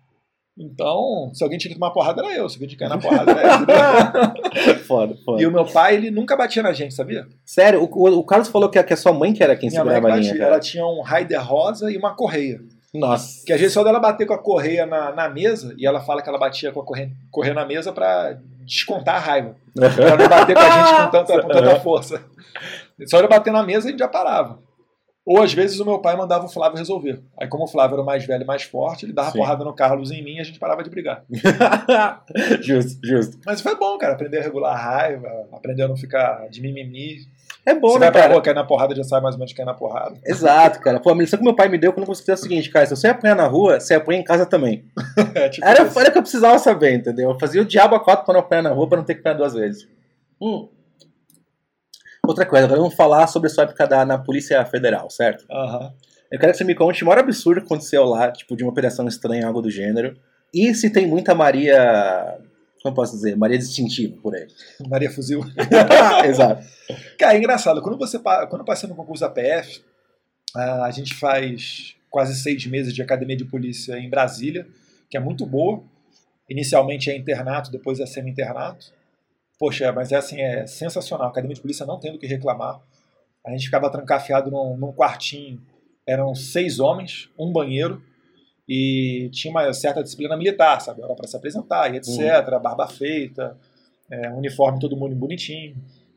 [0.58, 2.48] Então, se alguém tinha que tomar porrada, era eu.
[2.48, 4.74] Se alguém tinha que cair na porrada, era eu.
[4.84, 5.42] foda, foda.
[5.42, 7.26] e o meu pai, ele nunca batia na gente, sabia?
[7.44, 9.84] Sério, o, o- Carlos falou que a, que a sua mãe que era quem Minha
[9.84, 10.60] mãe segurava a batia, linha, ela cara.
[10.62, 12.60] tinha um Raider rosa e uma correia.
[12.92, 13.44] Nossa.
[13.46, 16.20] Que às vezes só dela bater com a correia na, na mesa, e ela fala
[16.22, 18.36] que ela batia com a correia, correia na mesa pra
[18.66, 19.56] descontar a raiva.
[19.74, 22.22] Pra não bater com a gente com tanta, com tanta força.
[23.06, 24.58] Só ela bater na mesa a gente já parava.
[25.24, 27.20] Ou às vezes o meu pai mandava o Flávio resolver.
[27.38, 29.38] Aí, como o Flávio era o mais velho e mais forte, ele dava Sim.
[29.38, 31.24] porrada no Carlos e em mim e a gente parava de brigar.
[32.62, 33.38] justo, justo.
[33.44, 37.18] Mas foi bom, cara, aprender a regular a raiva, aprender a não ficar de mimimi.
[37.64, 38.32] É bom, Você né, vai pra cara?
[38.32, 40.16] rua, cair na porrada, já sabe mais ou menos cair na porrada.
[40.24, 40.98] Exato, cara.
[40.98, 42.96] Pô, a lição que meu pai me deu quando eu é o seguinte, cara, se
[42.96, 44.84] você apanhar na rua, você apanha em casa também.
[45.34, 45.98] É, tipo Era, isso.
[46.00, 47.30] era o que eu precisava saber, entendeu?
[47.30, 49.20] Eu fazia o diabo a quatro pra não apanhar na rua pra não ter que
[49.20, 49.86] apanhar duas vezes.
[50.40, 50.66] Hum.
[52.30, 55.44] Outra coisa, agora vamos falar sobre a sua época da, na Polícia Federal, certo?
[55.50, 55.92] Aham.
[56.30, 58.70] Eu quero que você me conte o maior absurdo que aconteceu lá, tipo, de uma
[58.70, 60.16] operação estranha, algo do gênero.
[60.54, 62.38] E se tem muita Maria.
[62.84, 63.36] Como posso dizer?
[63.36, 64.46] Maria distintiva por aí.
[64.88, 65.40] Maria Fuzil.
[66.24, 66.64] Exato.
[67.18, 67.82] Cara, é engraçado.
[67.82, 69.82] Quando você quando eu passei no concurso da PF,
[70.54, 74.68] a gente faz quase seis meses de academia de polícia em Brasília,
[75.10, 75.82] que é muito boa.
[76.48, 78.92] Inicialmente é internato, depois é semi-internato.
[79.60, 81.26] Poxa, mas é assim, é sensacional.
[81.26, 82.80] A academia de polícia não tendo o que reclamar.
[83.46, 85.60] A gente ficava trancafiado num, num quartinho.
[86.06, 88.02] Eram seis homens, um banheiro,
[88.66, 91.02] e tinha uma certa disciplina militar, sabe?
[91.02, 92.58] Hora para se apresentar e etc.
[92.62, 93.54] Barba feita,
[94.10, 95.76] é, uniforme todo mundo bonitinho.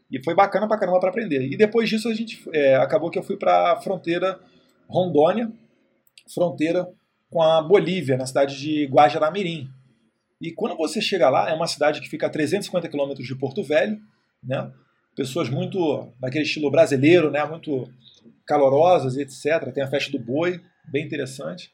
[0.09, 1.41] E foi bacana pra caramba para aprender.
[1.41, 4.39] E depois disso a gente é, acabou que eu fui para a fronteira
[4.87, 5.51] Rondônia,
[6.33, 6.87] fronteira
[7.29, 9.69] com a Bolívia, na cidade de Guajará-Mirim.
[10.43, 13.63] E quando você chega lá, é uma cidade que fica a 350 quilômetros de Porto
[13.63, 13.97] Velho,
[14.43, 14.69] né?
[15.15, 17.45] Pessoas muito daquele estilo brasileiro, né?
[17.45, 17.89] Muito
[18.45, 19.71] calorosas e etc.
[19.73, 20.59] Tem a festa do boi,
[20.91, 21.71] bem interessante.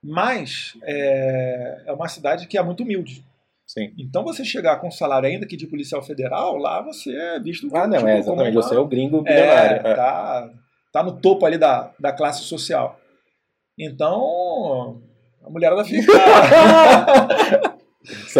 [0.00, 3.24] Mas é, é uma cidade que é muito humilde.
[3.66, 3.92] Sim.
[3.98, 7.66] Então você chegar com um salário ainda que de policial federal, lá você é visto
[7.74, 8.56] Ah, não, tipo, é como exatamente.
[8.56, 9.86] uma- Você é o gringo é, bilionário.
[9.88, 9.94] É.
[9.96, 10.50] tá,
[10.92, 13.00] tá no topo ali da, da classe social.
[13.76, 15.02] Então,
[15.44, 16.12] a mulherada fica.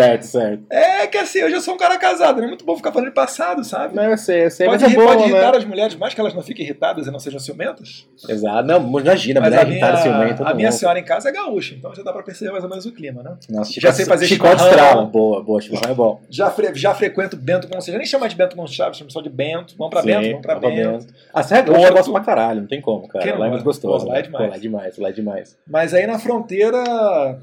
[0.00, 0.62] Certo, certo.
[0.70, 3.08] é que assim, eu já sou um cara casado, não é muito bom ficar falando
[3.08, 3.94] de passado, sabe?
[3.94, 5.58] Não, eu sei, eu sei, Pode, mas é bom, pode irritar né?
[5.58, 8.06] as mulheres, mais que elas não fiquem irritadas e não sejam ciumentas.
[8.28, 8.66] Exato.
[8.66, 11.74] Não, imagina, Mas mulher a minha, irritada, ciumenta, a minha senhora em casa é gaúcha,
[11.74, 13.36] então já dá pra perceber mais ou menos o clima, né?
[13.48, 15.04] Nossa, Já sei fazer chicote estrala.
[15.04, 16.20] Boa, boa, chimarrão é bom.
[16.30, 19.74] Já, fre- já frequento Bento Gonçalves, nem chama de Bento Gonçalves, chama só de Bento.
[19.78, 21.06] Vamos pra Sim, Bento, vamos pra vamos pra Bento.
[21.32, 23.24] A Serra Gaúcha eu gosto pra caralho, não tem como, cara.
[23.38, 23.86] Lá é muito gosta?
[23.86, 24.06] gostoso.
[24.06, 24.22] Lá é né?
[24.22, 24.48] demais.
[24.50, 25.56] Lá é demais, lá é demais.
[25.66, 27.38] Mas aí na fronteira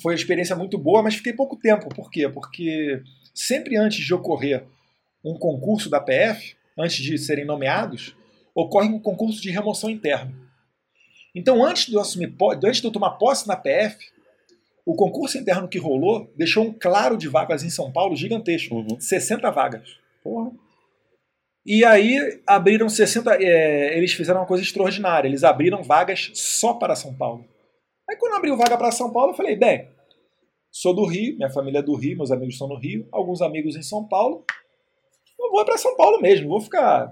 [0.00, 1.88] foi uma experiência muito boa, mas fiquei pouco tempo.
[1.88, 2.28] Por quê?
[2.28, 3.02] Porque
[3.34, 4.64] sempre antes de ocorrer
[5.24, 8.14] um concurso da PF, antes de serem nomeados,
[8.54, 10.32] ocorre um concurso de remoção interna.
[11.34, 12.34] Então, antes de eu assumir,
[12.64, 13.96] antes de eu tomar posse na PF,
[14.84, 18.98] o concurso interno que rolou deixou um claro de vagas em São Paulo gigantesco, Uhum.
[18.98, 19.98] 60 vagas.
[20.22, 20.50] Porra.
[21.64, 23.36] E aí abriram 60.
[23.36, 25.28] é, eles fizeram uma coisa extraordinária.
[25.28, 27.44] Eles abriram vagas só para São Paulo.
[28.10, 29.88] Aí quando abriu vaga para São Paulo, eu falei, bem,
[30.68, 33.76] sou do Rio, minha família é do Rio, meus amigos estão no Rio, alguns amigos
[33.76, 34.44] em São Paulo.
[35.38, 37.08] Eu vou para São Paulo mesmo, vou ficar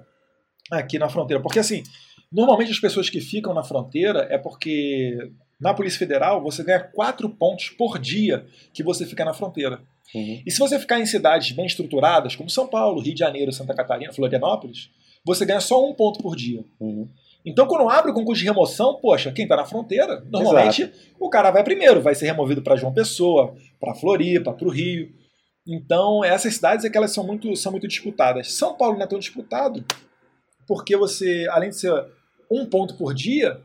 [0.73, 1.41] aqui na fronteira.
[1.41, 1.85] Porque assim,
[2.33, 5.17] normalmente as pessoas que ficam na fronteira é porque
[5.61, 9.81] na Polícia Federal você ganha quatro pontos por dia que você fica na fronteira.
[10.13, 10.43] Uhum.
[10.45, 13.73] E se você ficar em cidades bem estruturadas, como São Paulo, Rio de Janeiro, Santa
[13.73, 14.91] Catarina, Florianópolis,
[15.25, 16.65] você ganha só um ponto por dia.
[16.81, 17.09] Uhum.
[17.47, 21.51] Então, quando abre o concurso de remoção, poxa, quem está na fronteira, normalmente o cara
[21.51, 25.11] vai primeiro, vai ser removido para João Pessoa, para Floripa, para o Rio.
[25.67, 28.53] Então, essas cidades é que elas são muito, são muito disputadas.
[28.53, 29.85] São Paulo não é tão disputado,
[30.67, 31.93] porque você, além de ser
[32.51, 33.61] um ponto por dia,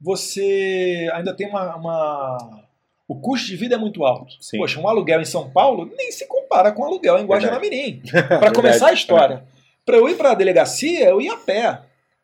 [0.00, 1.76] você ainda tem uma.
[1.76, 2.62] uma-
[3.08, 4.32] O custo de vida é muito alto.
[4.40, 4.58] Sim.
[4.58, 7.26] Poxa, um aluguel em São Paulo nem se compara com um aluguel em.
[7.26, 8.02] Guajará-Mirim.
[8.28, 9.44] Para começar a história.
[9.84, 11.82] Para eu ir para a delegacia, eu ia a pé.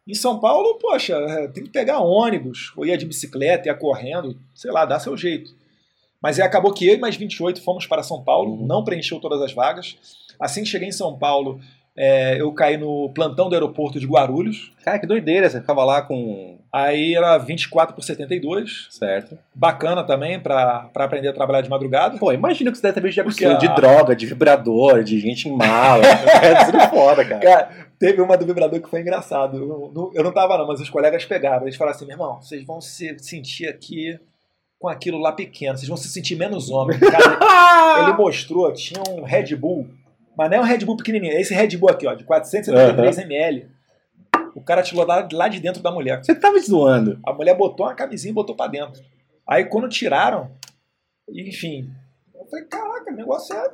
[0.08, 4.36] Em São Paulo, poxa, é, tem que pegar ônibus, ou ia de bicicleta, ia correndo,
[4.54, 5.54] sei lá, dá seu jeito.
[6.20, 8.66] Mas aí acabou que eu e mais 28 fomos para São Paulo, Uhum.
[8.66, 9.96] não preencheu todas as vagas.
[10.40, 11.60] Assim que cheguei em São Paulo,
[12.00, 14.70] é, eu caí no plantão do aeroporto de Guarulhos.
[14.84, 16.56] Cara, que doideira, você ficava lá com.
[16.72, 18.86] Aí era 24 por 72.
[18.88, 19.36] Certo.
[19.52, 22.16] Bacana também para aprender a trabalhar de madrugada.
[22.16, 25.48] Pô, imagina que você deve ter visto de absurdo, de droga, de vibrador, de gente
[25.48, 26.04] em mala.
[26.06, 27.40] é tudo foda, cara.
[27.40, 29.56] Cara, teve uma do vibrador que foi engraçado.
[29.56, 31.64] Eu não, eu não tava, não, mas os colegas pegaram.
[31.64, 34.16] Eles falaram assim: meu irmão, vocês vão se sentir aqui
[34.78, 36.96] com aquilo lá pequeno, vocês vão se sentir menos homem.
[37.00, 39.88] Cara, ele mostrou, tinha um Red Bull,
[40.38, 43.18] mas não é um Red Bull pequenininho, é esse Red Bull aqui, ó, de 473
[43.18, 43.66] ml.
[44.54, 46.22] O cara tirou lá, lá de dentro da mulher.
[46.22, 47.18] Você tava zoando.
[47.26, 49.02] A mulher botou uma camisinha e botou pra dentro.
[49.44, 50.52] Aí quando tiraram,
[51.28, 51.90] enfim,
[52.32, 53.70] eu falei: caraca, o negócio é.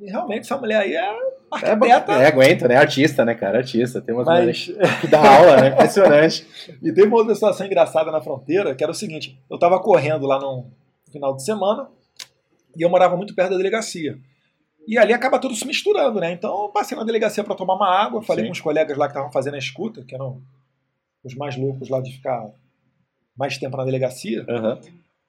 [0.00, 2.12] e Realmente, essa mulher aí é É, arquiteta.
[2.12, 2.76] é, aguenta, né?
[2.76, 3.58] Artista, né, cara?
[3.58, 4.00] Artista.
[4.00, 5.00] Tem umas mulheres mas.
[5.00, 5.68] que dá aula, né?
[5.68, 6.46] Impressionante.
[6.82, 10.26] E teve uma outra situação engraçada na fronteira, que era o seguinte: eu tava correndo
[10.26, 10.70] lá no
[11.12, 11.86] final de semana
[12.74, 14.18] e eu morava muito perto da delegacia.
[14.88, 16.32] E ali acaba tudo se misturando, né?
[16.32, 18.48] Então eu passei na delegacia para tomar uma água, falei Sim.
[18.48, 20.40] com os colegas lá que estavam fazendo a escuta, que eram
[21.22, 22.50] os mais loucos lá de ficar
[23.36, 24.46] mais tempo na delegacia.
[24.48, 24.80] Aham.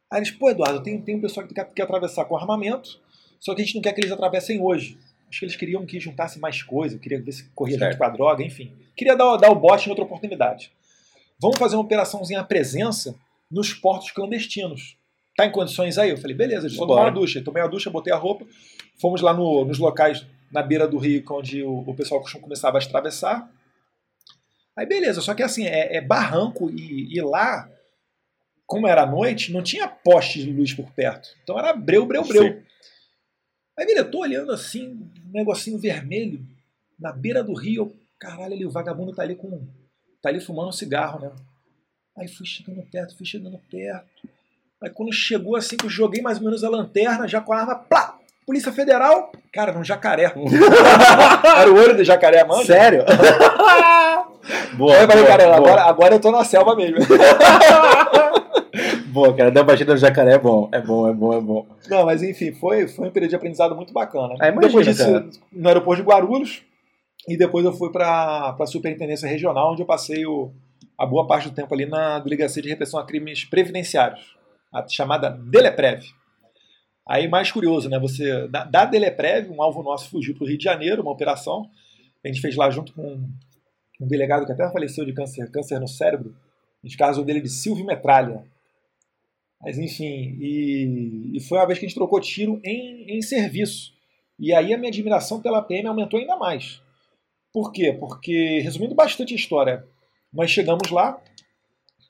[0.10, 3.01] Aí eles, pô, Eduardo, tem, tem um pessoal que quer, quer atravessar com armamento,
[3.38, 4.97] só que a gente não quer que eles atravessem hoje.
[5.30, 7.91] Acho que eles queriam que juntasse mais coisa, queria ver se corria Certo.
[7.91, 8.72] junto com a droga, enfim.
[8.95, 10.72] Queria dar, dar o bote em outra oportunidade.
[11.39, 13.14] Vamos fazer uma operaçãozinha à presença
[13.51, 14.97] nos portos clandestinos.
[15.36, 16.10] Tá em condições aí?
[16.10, 17.01] Eu falei, beleza, eu tomar Vambora.
[17.01, 17.41] uma ducha.
[17.41, 18.45] Tomei a ducha, botei a roupa,
[19.00, 22.82] fomos lá no- nos locais na beira do rio, onde o, o pessoal começava a
[22.82, 23.52] atravessar.
[24.76, 27.70] Aí beleza, só que assim, é, é barranco e, e lá,
[28.66, 31.30] como era à noite, não tinha poste de luz por perto.
[31.43, 32.43] Então era breu, breu, breu.
[32.43, 32.64] Sim.
[33.78, 34.89] Aí beleza, eu tô olhando assim,
[35.28, 36.45] um negocinho vermelho,
[37.00, 37.95] na beira do rio.
[38.20, 39.66] Caralho, ali o vagabundo tá ali com.
[40.22, 41.32] tá ali fumando um cigarro, né?
[42.18, 44.28] Aí fui chegando perto, fui chegando perto.
[44.82, 47.60] Aí quando chegou assim, que eu joguei mais ou menos a lanterna, já com a
[47.62, 48.18] arma, plá!
[48.50, 50.24] Polícia Federal, cara, num jacaré.
[51.56, 52.66] Era o olho do jacaré, mano.
[52.66, 53.06] Sério?
[54.74, 55.56] boa, Aí eu falei, boa, cara, boa.
[55.56, 56.97] agora, agora eu tô na selva mesmo.
[59.10, 60.70] Boa, cara, dar batida no jacaré é bom.
[60.72, 61.66] É bom, é bom, é bom.
[61.89, 64.36] Não, mas enfim, foi, foi um período de aprendizado muito bacana.
[64.39, 65.30] Ah, imagina, depois disso, cara.
[65.52, 66.64] no aeroporto de Guarulhos,
[67.28, 70.52] e depois eu fui para a superintendência regional, onde eu passei o,
[70.97, 74.36] a boa parte do tempo ali na Delegacia de Repressão a Crimes Previdenciários,
[74.74, 76.04] a chamada Deleprev.
[77.10, 77.97] Aí, mais curioso, né?
[77.97, 81.68] Você, da, da Deleprev, um alvo nosso fugiu para o Rio de Janeiro, uma operação,
[82.24, 83.28] a gente fez lá junto com
[83.99, 86.36] um delegado que até faleceu de câncer, câncer no cérebro,
[86.84, 88.45] a gente dele de Silvio Metralha.
[89.60, 93.91] Mas enfim, e, e foi uma vez que a gente trocou tiro em, em serviço.
[94.38, 96.80] E aí a minha admiração pela PM aumentou ainda mais.
[97.51, 97.91] Por quê?
[97.91, 99.84] Porque, resumindo bastante a história,
[100.32, 101.20] nós chegamos lá,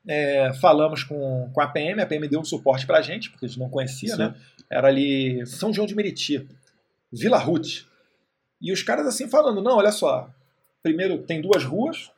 [0.08, 3.50] é, falamos com, com a PM, a PM deu um suporte pra gente, porque a
[3.50, 4.18] gente não conhecia, Sim.
[4.18, 4.36] né?
[4.70, 6.48] Era ali São João de Meriti,
[7.12, 7.86] Vila Ruth.
[8.62, 10.30] E os caras assim falando, não, olha só,
[10.82, 12.12] primeiro tem duas ruas,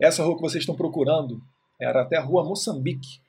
[0.00, 1.42] essa rua que vocês estão procurando
[1.78, 3.20] era até a rua Moçambique.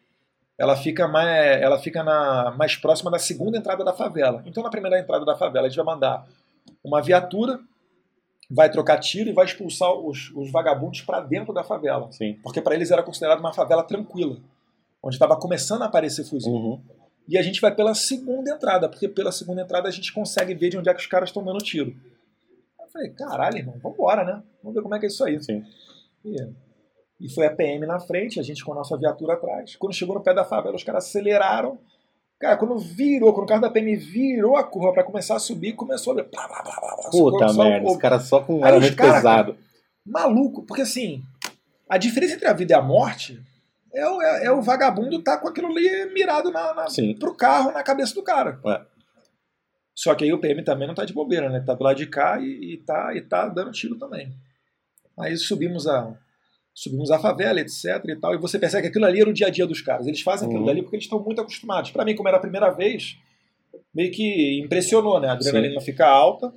[0.57, 4.43] Ela fica, mais, ela fica na, mais próxima da segunda entrada da favela.
[4.45, 6.27] Então, na primeira entrada da favela, a gente vai mandar
[6.83, 7.59] uma viatura,
[8.53, 12.11] vai trocar tiro e vai expulsar os, os vagabundos para dentro da favela.
[12.11, 12.37] Sim.
[12.43, 14.37] Porque para eles era considerado uma favela tranquila,
[15.01, 16.51] onde estava começando a aparecer fuzil.
[16.51, 16.81] Uhum.
[17.29, 20.69] E a gente vai pela segunda entrada, porque pela segunda entrada a gente consegue ver
[20.69, 21.95] de onde é que os caras estão dando tiro.
[22.77, 24.43] Eu falei, caralho, irmão, vambora, né?
[24.61, 25.41] Vamos ver como é que é isso aí.
[25.41, 25.63] Sim.
[26.25, 26.35] E,
[27.21, 29.77] e foi a PM na frente, a gente com a nossa viatura atrás.
[29.77, 31.79] Quando chegou no pé da favela, os caras aceleraram.
[32.41, 35.73] Cara, quando virou, quando o carro da PM virou a curva para começar a subir,
[35.73, 36.23] começou a.
[36.23, 39.57] Blá, blá, blá, blá, Puta merda, os caras só com um os armamento cara, pesado.
[40.03, 41.23] Maluco, porque assim,
[41.87, 43.39] a diferença entre a vida e a morte
[43.93, 47.13] é o, é, é o vagabundo tá com aquilo ali mirado na, na, Sim.
[47.13, 48.59] pro carro na cabeça do cara.
[48.65, 48.81] É.
[49.93, 51.59] Só que aí o PM também não tá de bobeira, né?
[51.59, 54.33] Tá do lado de cá e, e tá, e tá dando tiro também.
[55.19, 56.11] Aí subimos a,
[56.83, 59.47] subimos a favela, etc e tal, e você percebe que aquilo ali era o dia
[59.47, 60.07] a dia dos caras.
[60.07, 60.65] Eles fazem aquilo Uhum.
[60.67, 61.91] dali porque eles estão muito acostumados.
[61.91, 63.17] Pra mim, como era a primeira vez,
[63.93, 65.27] meio que impressionou, né?
[65.29, 66.51] A adrenalina fica alta.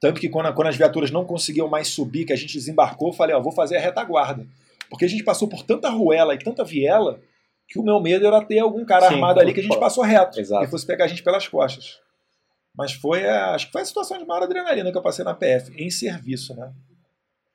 [0.00, 3.12] Tanto que quando, quando as viaturas não conseguiam mais subir, que a gente desembarcou, eu
[3.12, 4.46] falei, ó, vou fazer a retaguarda.
[4.88, 7.20] Porque a gente passou por tanta ruela e tanta viela
[7.66, 10.04] que o meu medo era ter algum cara Sim, armado ali que a gente passou
[10.04, 10.64] reto Exato.
[10.64, 11.98] e fosse pegar a gente pelas costas.
[12.76, 15.34] Mas foi, a- acho que foi a situação de maior adrenalina que eu passei na
[15.34, 16.70] PF, em serviço, né?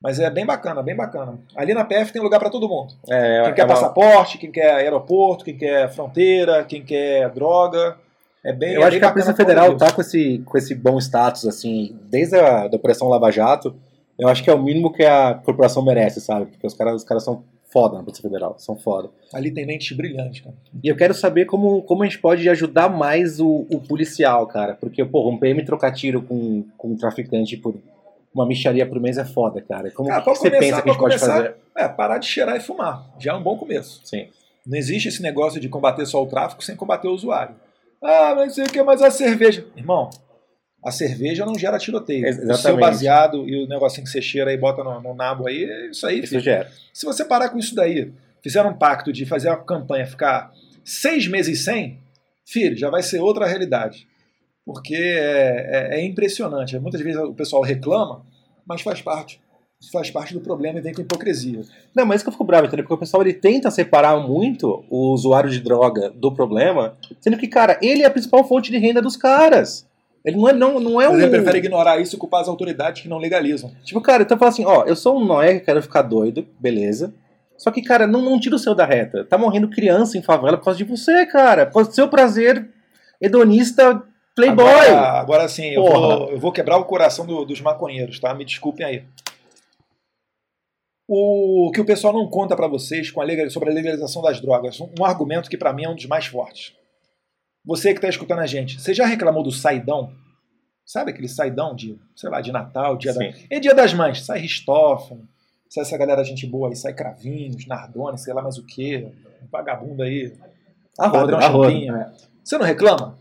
[0.03, 1.39] Mas é bem bacana, bem bacana.
[1.55, 2.93] Ali na PF tem lugar pra todo mundo.
[3.09, 7.95] É, Quem é quer uma- passaporte, quem quer aeroporto, quem quer fronteira, quem quer droga.
[8.43, 9.77] É bem Eu é acho bem que a Polícia Federal disso.
[9.77, 13.73] tá com esse, com esse bom status, assim, desde a da Operação Lava Jato,
[14.19, 16.47] eu acho que é o mínimo que a corporação merece, sabe?
[16.47, 17.41] Porque os caras, os caras são
[17.71, 19.09] foda na Polícia Federal, são foda.
[19.33, 20.53] Ali tem mentes brilhantes, cara.
[20.83, 24.73] E eu quero saber como, como a gente pode ajudar mais o, o policial, cara.
[24.75, 27.73] Porque, pô, um PM trocar tiro com, com um traficante por
[28.33, 29.91] uma micharia por mês é foda, cara.
[29.91, 31.55] Como Cara, que você começar- pensa que a gente pra pode começar- fazer?
[31.77, 33.05] É, parar de cheirar e fumar.
[33.19, 34.01] Já é um bom começo.
[34.03, 34.27] Sim.
[34.65, 37.55] Não existe esse negócio de combater só o tráfico sem combater o usuário.
[38.01, 39.65] Ah, mas sei o que, mas a cerveja.
[39.75, 40.09] Irmão,
[40.83, 42.25] a cerveja não gera tiroteio.
[42.25, 42.79] Ex- O seu exatamente.
[42.81, 46.19] baseado e o negocinho que você cheira e bota no, no nabo aí, isso aí,
[46.19, 46.69] Isso gera.
[46.93, 48.11] Se você parar com isso daí,
[48.41, 50.51] fizer um pacto de fazer uma campanha ficar
[50.83, 51.99] seis meses sem,
[52.45, 54.07] filho, já vai ser outra realidade.
[54.65, 56.77] Porque é, é- é impressionante.
[56.79, 58.23] Muitas vezes o pessoal reclama,
[58.65, 59.41] mas faz parte.
[59.91, 61.61] Faz parte do problema e vem com hipocrisia.
[61.93, 62.85] Não, mas isso que eu fico bravo, entendeu?
[62.85, 67.49] Porque o pessoal ele tenta separar muito o usuário de droga do problema, sendo que,
[67.49, 69.85] cara, ele é a principal fonte de renda dos caras.
[70.23, 71.21] Ele não é, não, não é Mas um.
[71.21, 73.73] ele prefere ignorar isso e culpar as autoridades que não legalizam.
[73.83, 77.13] Tipo, cara, então fala assim, ó, eu sou um Noé que quero ficar doido, beleza.
[77.57, 79.25] Só que, cara, não, não tira o seu da reta.
[79.25, 81.65] Tá morrendo criança em favela por causa de você, cara.
[81.65, 82.69] Por causa do seu prazer
[83.21, 84.01] hedonista
[84.35, 84.65] playboy.
[84.65, 88.33] Agora, agora sim, eu vou, eu vou quebrar o coração do- dos maconheiros, tá?
[88.33, 89.05] Me desculpem aí.
[91.07, 94.39] O que o pessoal não conta pra vocês com a legal- sobre a legalização das
[94.41, 96.73] drogas, um, um argumento que pra mim é um dos mais fortes.
[97.65, 100.13] Você que tá escutando a gente, você já reclamou do saidão?
[100.85, 103.19] Sabe aquele saidão de, sei lá, de Natal, dia da...
[103.21, 103.33] Sim.
[103.49, 105.27] E dia das mães, sai Ristófano,
[105.69, 109.07] sai essa galera gente boa aí, sai Cravinhos, Nardone, sei lá mais o que,
[109.51, 110.33] vagabundo aí,
[110.99, 112.11] Arroda, padrão é.
[112.43, 113.17] Você não reclama?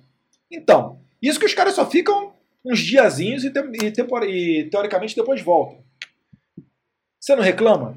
[0.50, 2.32] Então, isso que os caras só ficam
[2.64, 3.92] uns diazinhos e, tem- e
[4.28, 5.82] e, teoricamente depois voltam.
[7.20, 7.96] Você não reclama?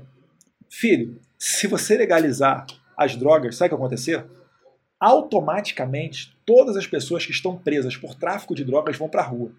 [0.70, 2.66] Filho, se você legalizar
[2.98, 4.26] as drogas, sabe o que acontecer?
[5.00, 9.52] Automaticamente, todas as pessoas que estão presas por tráfico de drogas vão para a rua.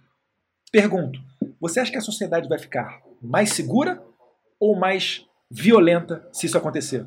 [0.72, 1.20] Pergunto,
[1.60, 4.02] você acha que a sociedade vai ficar mais segura
[4.58, 7.06] ou mais violenta se isso acontecer?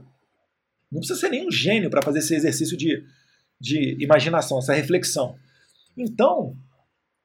[0.91, 3.05] Não precisa ser nenhum gênio para fazer esse exercício de
[3.61, 5.35] de imaginação, essa reflexão.
[5.99, 6.55] Então,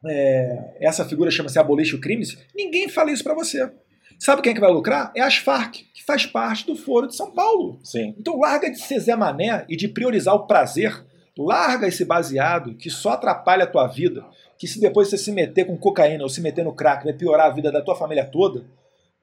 [0.07, 3.71] é, essa figura chama-se Abolish o Crimes, ninguém fala isso para você.
[4.19, 5.13] Sabe quem é que vai lucrar?
[5.15, 7.79] É as Farc, que faz parte do Foro de São Paulo.
[7.83, 8.15] Sim.
[8.19, 11.05] Então larga de ser Zé Mané e de priorizar o prazer.
[11.37, 14.25] Larga esse baseado que só atrapalha a tua vida,
[14.57, 17.47] que se depois você se meter com cocaína ou se meter no crack vai piorar
[17.47, 18.65] a vida da tua família toda.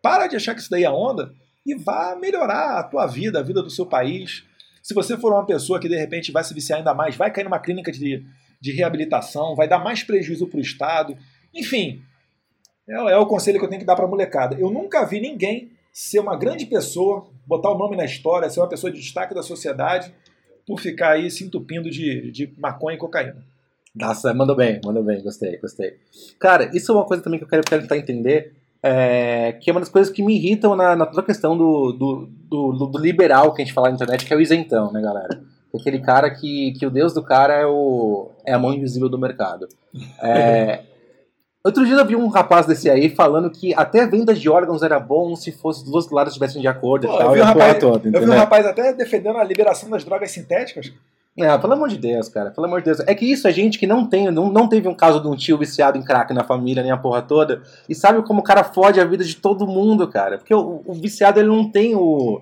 [0.02, 1.32] Para de achar que isso daí é onda
[1.66, 4.44] e vá melhorar a tua vida, a vida do seu país.
[4.84, 7.46] Se você for uma pessoa que de repente vai se viciar ainda mais, vai cair
[7.46, 8.26] numa clínica de,
[8.62, 11.18] de reabilitação, vai dar mais prejuízo para o Estado.
[11.54, 12.02] Enfim,
[12.88, 14.56] é, é, o conselho que eu tenho que dar para a molecada.
[14.60, 18.70] Eu nunca vi ninguém ser uma grande pessoa, botar o nome na história, ser uma
[18.70, 20.14] pessoa de destaque da sociedade,
[20.66, 23.44] por ficar aí se entupindo de, de maconha e cocaína.
[23.94, 25.98] Nossa, mandou bem, mandou bem, gostei, gostei.
[26.40, 29.82] Cara, isso é uma coisa também que eu quero, tentar entender, é, que é uma
[29.82, 33.62] das coisas que me irritam na, na toda questão do, do, do, do, liberal que
[33.62, 35.44] a gente fala na internet, que é o isentão, né, galera?
[35.74, 39.18] Aquele cara que, que o deus do cara é, o, é a mão invisível do
[39.18, 39.68] mercado.
[40.22, 40.82] É,
[41.64, 45.00] Outro dia eu vi um rapaz desse aí falando que até vendas de órgãos era
[45.00, 47.28] bom se fosse os dois lados estivessem de acordo Pô, e tal.
[47.28, 50.32] Eu vi, um rapaz, toda, eu vi um rapaz até defendendo a liberação das drogas
[50.32, 50.92] sintéticas.
[51.38, 53.00] É, pelo amor de Deus, cara, pelo amor de Deus.
[53.02, 55.36] É que isso é gente que não tem, não, não teve um caso de um
[55.36, 58.64] tio viciado em crack na família, nem a porra toda, e sabe como o cara
[58.64, 60.40] fode a vida de todo mundo, cara.
[60.40, 62.42] Porque o, o viciado, ele não tem o...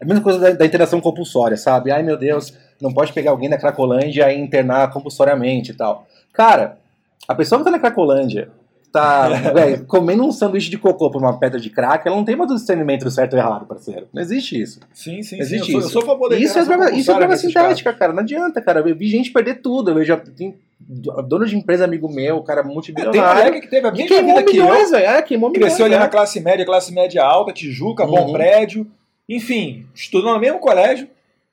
[0.00, 1.90] É a mesma coisa da, da, interação compulsória, sabe?
[1.90, 6.06] Ai, meu Deus, não pode pegar alguém da Cracolândia e internar compulsoriamente e tal.
[6.32, 6.78] Cara,
[7.26, 8.50] a pessoa que tá na Cracolândia,
[8.92, 12.36] tá véio, comendo um sanduíche de cocô por uma pedra de crack, ela não tem
[12.36, 14.06] mais discernimento do certo ou errado, parceiro.
[14.12, 14.80] Não existe isso.
[14.92, 15.72] Sim, sim, existe sim.
[15.72, 15.88] Eu isso.
[15.88, 18.12] sou, eu sou a favor da Isso é droga, isso é droga sintética, cara.
[18.12, 18.80] Não adianta, cara.
[18.80, 19.92] Eu vi gente perder tudo.
[19.92, 23.20] Eu já tem dono de empresa, amigo meu, cara multibilionário.
[23.20, 24.96] É, tem moleque que teve a mesma queimou vida que eu.
[24.96, 25.98] É, queimou Cresceu milhões, ali é.
[25.98, 28.32] na classe média, classe média alta, Tijuca, bom Uhum.
[28.32, 28.86] prédio.
[29.30, 31.08] Enfim, estudou no mesmo colégio.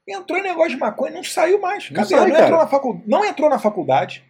[0.08, 1.92] Entrou em negócio de maconha e não saiu mais.
[1.92, 3.04] Não sai, não, entrou na facu...
[3.06, 4.24] não entrou na faculdade.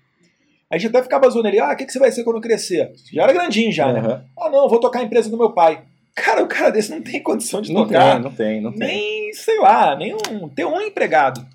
[0.69, 2.91] A gente até ficava zoando ele, ah, o que, que você vai ser quando crescer?
[3.13, 4.01] Já era grandinho já, né?
[4.01, 4.21] Uhum.
[4.37, 5.81] Ah, não, vou tocar a empresa do meu pai.
[6.13, 8.79] Cara, o cara desse não tem condição de Não tocar, tem, não tem, não tem.
[8.79, 11.45] nem, sei lá, nem um, ter um empregado.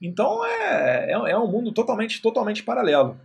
[0.00, 3.18] Então é, é, é um mundo totalmente, totalmente paralelo.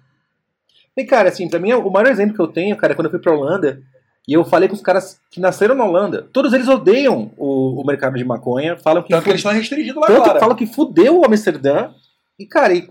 [0.98, 3.12] E, cara, assim, pra mim, o maior exemplo que eu tenho, cara, é quando eu
[3.12, 3.84] fui pra Holanda,
[4.28, 7.86] e eu falei com os caras que nasceram na Holanda, todos eles odeiam o, o
[7.86, 10.40] mercado de maconha, falam que, Tanto que eles estão restringidos lá tanto agora.
[10.40, 11.92] falam que fudeu o Amsterdã,
[12.38, 12.90] e, cara, e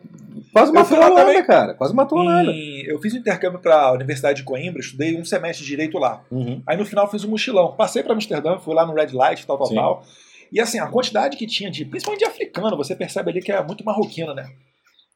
[0.52, 1.44] quase matou a Holanda, também.
[1.44, 2.50] cara, quase matou a Holanda.
[2.86, 6.22] Eu fiz um intercâmbio para a Universidade de Coimbra, estudei um semestre de direito lá.
[6.30, 6.62] Uhum.
[6.66, 7.76] Aí no final fiz um mochilão.
[7.76, 9.74] Passei para Amsterdã, fui lá no Red Light, tal, tal, Sim.
[9.74, 10.02] tal.
[10.50, 13.62] E assim, a quantidade que tinha de, principalmente de africano, você percebe ali que é
[13.62, 14.48] muito marroquino, né?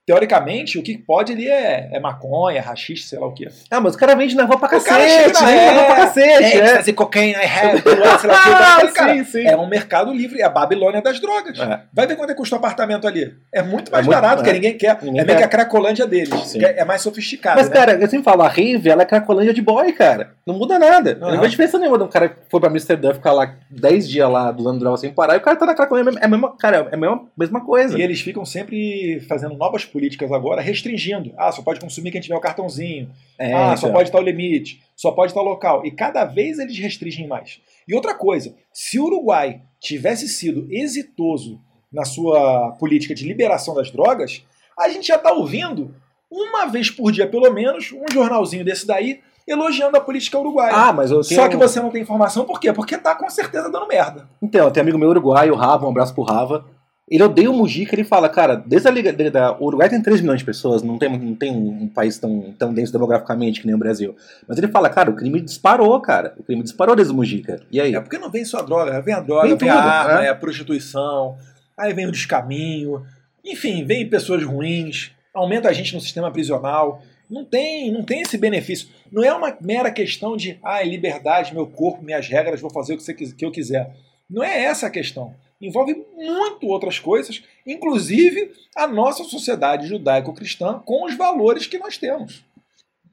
[0.09, 3.47] Teoricamente, o que pode ali é, é maconha, rachixe, sei lá o quê.
[3.71, 5.97] Ah, mas os caras vendem na rua pra O cara cacete, vendem na rua pra
[5.97, 6.77] cacete, é.
[6.77, 9.47] fazer cocaine, I have, sei lá o cara, sim, sim.
[9.47, 11.59] É um mercado livre, é a Babilônia das drogas.
[11.59, 11.81] É.
[11.93, 13.35] Vai ver quanto é que custa o apartamento ali.
[13.53, 14.53] É muito mais É muito- barato, é.
[14.55, 14.97] ninguém quer.
[15.03, 15.47] Ninguém é meio quer.
[15.49, 16.53] que a cracolândia deles.
[16.53, 17.59] Que É é mais sofisticado.
[17.59, 17.75] Mas, né?
[17.77, 20.31] cara, eu sempre falo, a rave, ela é cracolândia de boy, cara.
[20.47, 21.19] Não muda nada.
[21.21, 21.33] Aham.
[21.33, 24.31] não vejo diferença nenhuma de um cara que foi pra Amsterdã ficar lá 10 dias
[24.31, 26.19] lá usando droga sem parar, e o cara tá na cracolândia.
[26.19, 27.99] É a mesma, cara, é a mesma, mesma coisa.
[27.99, 31.33] E eles ficam sempre fazendo novas políticas agora, restringindo.
[31.37, 33.11] Ah, só pode consumir quem tiver o cartãozinho.
[33.37, 34.81] É, ah, só pode estar o limite.
[34.95, 35.85] Só pode estar o local.
[35.85, 37.61] E cada vez eles restringem mais.
[37.87, 41.61] E outra coisa, se o Uruguai tivesse sido exitoso
[41.93, 44.45] na sua política de liberação das drogas,
[44.79, 45.93] a gente já está ouvindo,
[46.31, 50.75] uma vez por dia pelo menos, um jornalzinho desse daí elogiando a política uruguaia.
[50.75, 51.41] Ah, mas eu tenho...
[51.41, 52.73] Só que você não tem informação, por quê?
[52.73, 54.29] Porque tá com certeza dando merda.
[54.41, 56.67] Então, tem amigo meu uruguaio, o Rava, um abraço pro Rava.
[57.11, 59.13] Ele odeia o Mujica, ele fala, cara, desde a Liga.
[59.13, 62.19] da- da- o Uruguai tem 3 milhões de pessoas, não tem, não tem um país
[62.19, 64.15] tão, tão denso demograficamente que nem o Brasil.
[64.47, 66.35] Mas ele fala, cara, o crime disparou, cara.
[66.39, 67.61] O crime disparou desde o Mujica.
[67.73, 67.95] E aí?
[67.95, 70.23] É porque não vem só a droga, vem a droga, Vem vem, tudo, a arma,
[70.23, 70.27] é.
[70.27, 71.37] é a prostituição,
[71.77, 73.03] aí vem o descaminho,
[73.45, 77.01] enfim, vem pessoas ruins, aumenta a gente no sistema prisional.
[77.31, 78.89] Não tem, não tem esse benefício.
[79.13, 82.97] Não é uma mera questão de, ah, liberdade, meu corpo, minhas regras, vou fazer o
[82.97, 83.95] que, você, que eu quiser.
[84.29, 85.35] Não é essa a questão.
[85.61, 92.45] Envolve muito outras coisas, inclusive a nossa sociedade judaico-cristã com os valores que nós temos.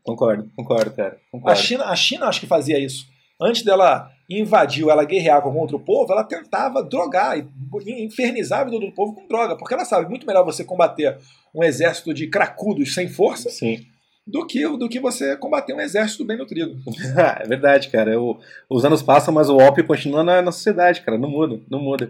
[0.04, 1.16] Concordo, concordo, cara.
[1.16, 1.60] A Concordo.
[1.60, 3.08] China, a China acho que fazia isso.
[3.42, 8.80] Antes dela invadir ela guerrear com outro povo, ela tentava drogar e infernizar a vida
[8.80, 11.18] do povo com droga, porque ela sabe muito melhor você combater
[11.54, 13.86] um exército de cracudos sem força Sim.
[14.28, 16.78] Do que, do que você combater um exército bem nutrido.
[17.42, 18.12] é verdade, cara.
[18.12, 21.18] Eu- os anos passam, mas o ópio continua na, na sociedade, cara.
[21.18, 22.10] Não muda, não muda.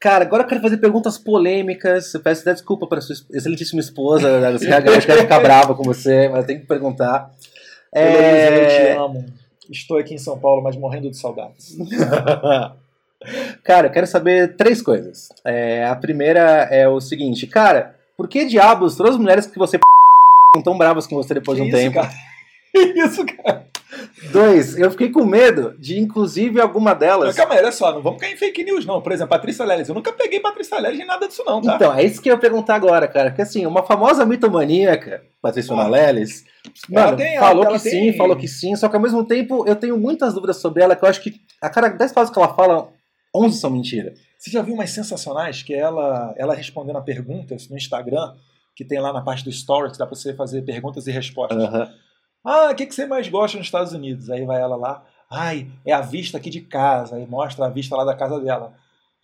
[0.00, 2.12] Cara, agora eu quero fazer perguntas polêmicas.
[2.12, 4.40] Eu peço desculpa para sua excelentíssima esposa.
[4.40, 4.50] né?
[4.58, 7.30] Você acho que ela vai ficar brava com você, mas tem que perguntar.
[7.94, 8.96] Heloísa, eu te É...
[8.96, 9.26] amo.
[9.70, 11.76] Estou aqui em São Paulo, mas morrendo de saudades.
[13.62, 15.28] cara, eu quero saber três coisas.
[15.44, 19.78] É, a primeira é o seguinte, cara, Por que diabos todas as mulheres que você
[20.60, 21.94] tão bravas com você depois de um Que isso, tempo?
[21.94, 22.12] cara?
[22.72, 23.66] Que isso, cara?
[24.30, 27.28] Dois, eu fiquei com medo de, inclusive, alguma delas.
[27.28, 29.00] Mas calma aí, olha só, não vamos cair em fake news, não.
[29.00, 29.88] Por exemplo, Patrícia Leles.
[29.88, 31.76] Eu nunca peguei Patrícia Leles em nada disso, não, tá?
[31.76, 33.30] Então, é isso que eu ia perguntar agora, cara.
[33.30, 35.88] Porque assim, uma famosa mitomaníaca, Patrícia Ah.
[35.88, 36.44] Leles,
[36.88, 39.76] mano, tem- falou ela que sim, falou que sim, só que ao mesmo tempo eu
[39.76, 42.54] tenho muitas dúvidas sobre ela, que eu acho que a cada 10 palavras que ela
[42.54, 42.88] fala,
[43.34, 44.12] 11 são mentira.
[44.38, 48.32] Você já viu umas sensacionais que ela, ela respondendo a perguntas no Instagram,
[48.74, 51.62] que tem lá na parte do Stories, que dá pra você fazer perguntas e respostas.
[51.62, 51.92] Aham.
[52.44, 54.28] Ah, o que, que você mais gosta nos Estados Unidos?
[54.28, 55.04] Aí vai ela lá.
[55.30, 57.16] Ai, é a vista aqui de casa.
[57.16, 58.74] Aí mostra a vista lá da casa dela.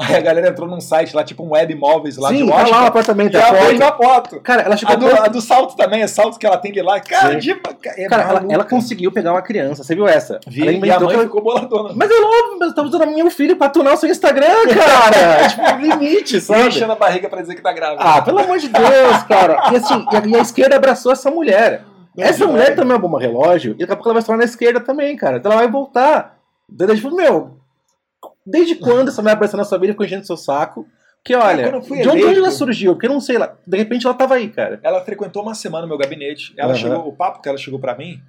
[0.01, 2.53] Aí a galera entrou num site lá, tipo um web móveis lá de Sim, tá
[2.55, 2.87] lá o Washington.
[2.87, 3.83] apartamento, E a ela foto.
[3.83, 4.41] a foto.
[4.43, 6.81] Cara, ela chegou A do, a do salto também, é salto que ela tem de
[6.81, 7.01] lá.
[7.01, 7.39] Cara, Sim.
[7.39, 7.51] de,
[7.97, 10.39] é Cara, ela, ela conseguiu pegar uma criança, você viu essa?
[10.47, 11.95] Vi, ela e a mãe ela- ficou boladona.
[11.97, 15.49] Mas é óbvio, mas tava usando meu filho pra tunar o seu Instagram, cara!
[15.51, 16.69] tipo, limite, sabe?
[16.69, 18.01] enchendo a barriga pra dizer que tá grávida.
[18.01, 19.73] Ah, pelo amor de Deus, cara.
[19.73, 21.83] E assim, e a, e a esquerda abraçou essa mulher.
[22.17, 24.27] Não, essa mulher também é uma bomba relógio, e daqui a pouco ela vai se
[24.27, 25.39] tornar na esquerda também, cara.
[25.39, 26.37] Então ela vai voltar.
[26.73, 26.95] Entendeu?
[26.95, 27.59] Tipo, meu,
[28.51, 30.87] desde quando essa mulher apareceu na sua vida e ficou enchendo seu saco?
[31.25, 32.93] Que olha, fui de onde, eleito- onde ela surgiu?
[32.95, 34.81] Porque eu não sei, ela, de repente ela tava aí, cara.
[34.83, 36.55] Ela frequentou uma semana o meu gabinete.
[36.57, 36.79] Ela Aham.
[36.81, 38.21] chegou, o papo que ela chegou pra mim,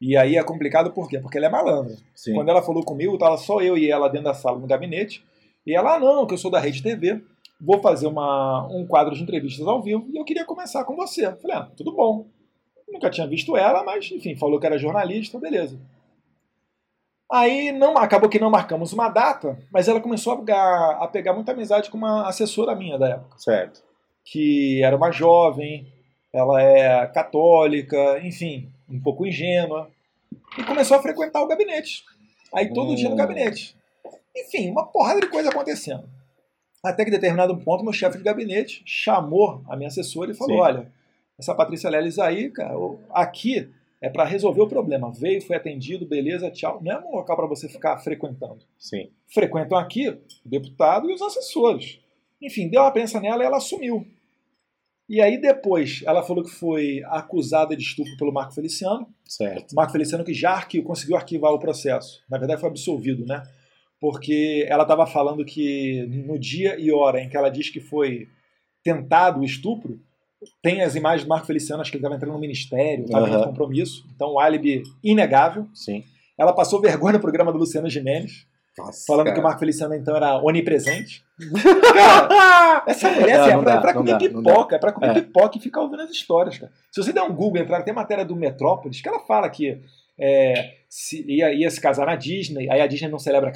[0.00, 1.18] e aí é complicado por quê?
[1.18, 1.96] Porque ela é malandra.
[2.14, 2.34] Sim.
[2.34, 5.22] Quando ela falou comigo, tava só eu e ela dentro da sala no gabinete.
[5.66, 7.20] E ela, ah, não, que eu sou da Rede TV,
[7.60, 11.26] vou fazer uma, um quadro de entrevistas ao vivo e eu queria começar com você.
[11.26, 12.26] Eu falei, ah, tudo bom.
[12.88, 15.76] Nunca tinha visto ela, mas enfim, falou que era jornalista, beleza.
[17.30, 21.32] Aí não, acabou que não marcamos uma data, mas ela começou a pegar, a pegar
[21.32, 23.82] muita amizade com uma assessora minha da época Certo.
[24.24, 25.92] que era uma jovem,
[26.32, 29.90] ela é católica, enfim, um pouco ingênua,
[30.56, 32.04] e começou a frequentar o gabinete.
[32.54, 33.18] Aí todo dia no Hum.
[33.18, 33.76] gabinete.
[34.36, 36.08] Enfim, uma porrada de coisa acontecendo.
[36.84, 40.54] Até que em determinado ponto, meu chefe de gabinete chamou a minha assessora e falou:
[40.56, 40.60] Sim.
[40.62, 40.92] Olha,
[41.38, 42.74] essa Patrícia Leles aí, cara,
[43.10, 43.68] aqui
[44.00, 45.10] é para resolver o problema.
[45.12, 46.80] Veio, foi atendido, beleza, tchau.
[46.82, 49.08] Não é um local para você ficar frequentando Sim.
[49.26, 51.98] frequentam aqui o deputado e os assessores.
[52.40, 54.06] Enfim, deu uma prensa nela e ela assumiu.
[55.08, 59.06] E aí depois ela falou que foi acusada de estupro pelo Marco Feliciano.
[59.24, 59.74] Certo.
[59.74, 62.22] Marco Feliciano que já arqui- conseguiu arquivar o processo.
[62.28, 63.42] Na verdade foi absolvido, né?
[64.00, 68.28] Porque ela estava falando que no dia e hora em que ela diz que foi
[68.82, 69.98] tentado o estupro,
[70.62, 73.40] tem as imagens do Marco Feliciano, acho que ele estava entrando no ministério, estava Aham.
[73.40, 74.04] em compromisso.
[74.14, 75.66] Então, um álibi inegável.
[75.74, 76.04] Sim.
[76.38, 79.40] Ela passou vergonha no programa do Luciano Gimenez, Nossa, falando que cara.
[79.40, 81.24] o Marco Feliciano então era onipresente.
[81.94, 84.92] Cara, essa mulher assim, Não, é, pra, não é pra comer dá, pipoca, é pra
[84.92, 85.14] comer É.
[85.14, 86.72] pipoca e ficar ouvindo as histórias, cara.
[86.92, 89.80] Se você der um Google, entrar, tem matéria do Metrópolis, que ela fala que
[90.18, 93.52] é, se, ia, ia se casar na Disney, aí a Disney não celebra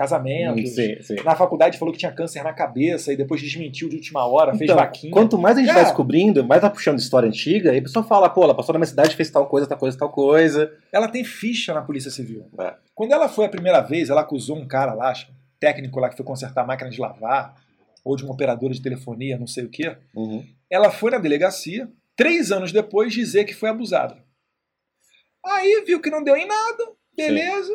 [1.00, 1.14] sim.
[1.24, 4.64] Na faculdade falou que tinha câncer na cabeça e depois desmentiu de última hora, fez
[4.64, 5.10] Então, vaquinha.
[5.10, 5.72] Quanto mais a gente É.
[5.72, 8.78] vai descobrindo, mais vai puxando história antiga, e a pessoa fala, pô, ela passou na
[8.78, 10.70] minha cidade, fez tal coisa, tal coisa, tal coisa.
[10.92, 12.46] Ela tem ficha na Polícia Civil.
[12.60, 12.74] É.
[12.94, 16.16] Quando ela foi a primeira vez, ela acusou um cara lá, acho, técnico lá que
[16.16, 17.54] foi consertar a máquina de lavar,
[18.04, 19.96] ou de uma operadora de telefonia, não sei o quê.
[20.14, 20.44] Uhum.
[20.70, 24.18] Ela foi na delegacia, três anos depois, dizer que foi abusada.
[25.42, 27.72] Aí viu que não deu em nada, beleza.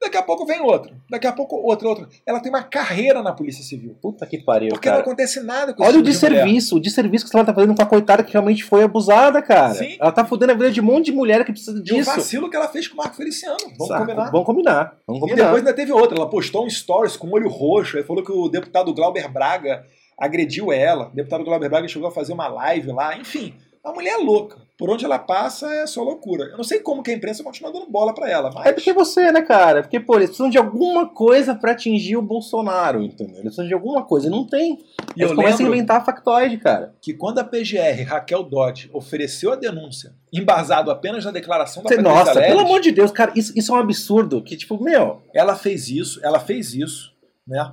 [0.00, 0.92] Daqui a pouco vem outra.
[1.08, 2.08] Daqui a pouco outra, outra.
[2.26, 3.96] Ela tem uma carreira na Polícia Civil.
[4.02, 5.06] Puta que pariu, Porque não cara.
[5.06, 7.82] acontece nada com Olha o tipo de desserviço, o desserviço que ela tá fazendo com
[7.82, 9.74] a coitada que realmente foi abusada, cara.
[9.74, 9.96] Sim.
[10.00, 12.10] Ela tá fudendo a vida de um monte de mulher que precisa E o disso.
[12.16, 13.56] vacilo que ela fez com o Marco Feliciano.
[13.78, 14.00] Vamos Saco.
[14.00, 14.30] combinar.
[14.32, 14.96] Vamos combinar.
[15.06, 15.44] Vamos E combinar.
[15.44, 16.16] depois ainda teve outra.
[16.18, 17.96] Ela postou um stories com o olho roxo.
[17.96, 19.84] Aí falou que o deputado Glauber Braga
[20.18, 21.10] agrediu ela.
[21.10, 23.16] O deputado Glauber Braga chegou a fazer uma live lá.
[23.16, 23.54] Enfim,
[23.84, 24.60] a mulher é louca.
[24.82, 26.46] Por onde ela passa é só loucura.
[26.46, 28.66] Eu não sei como que a imprensa continua dando bola pra ela, mas.
[28.66, 29.82] É porque você, né, cara?
[29.82, 33.34] Porque, pô, eles precisam de alguma coisa pra atingir o Bolsonaro, entendeu?
[33.34, 34.26] Eles precisam de alguma coisa.
[34.26, 34.80] E não tem.
[35.16, 36.94] E Eles eu começam a inventar factoide, cara.
[37.00, 42.02] que quando a PGR, Raquel Dodge, ofereceu a denúncia, embasado apenas na declaração da Você-
[42.02, 44.42] Patrícia nossa, pelo amor de Deus, cara, isso, isso é um absurdo.
[44.42, 45.22] Que, tipo, meu.
[45.32, 47.12] ela fez isso, ela fez isso,
[47.46, 47.70] né?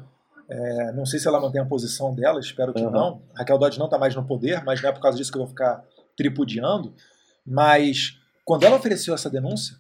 [0.48, 2.92] É, não sei se ela mantém a posição dela, espero que Uhum.
[2.92, 3.22] não.
[3.36, 5.42] Raquel Dodge não está mais no poder, mas não é por causa disso que eu
[5.42, 5.84] vou ficar
[6.24, 6.94] tripudiando.
[7.48, 9.76] Mas quando ela ofereceu essa denúncia,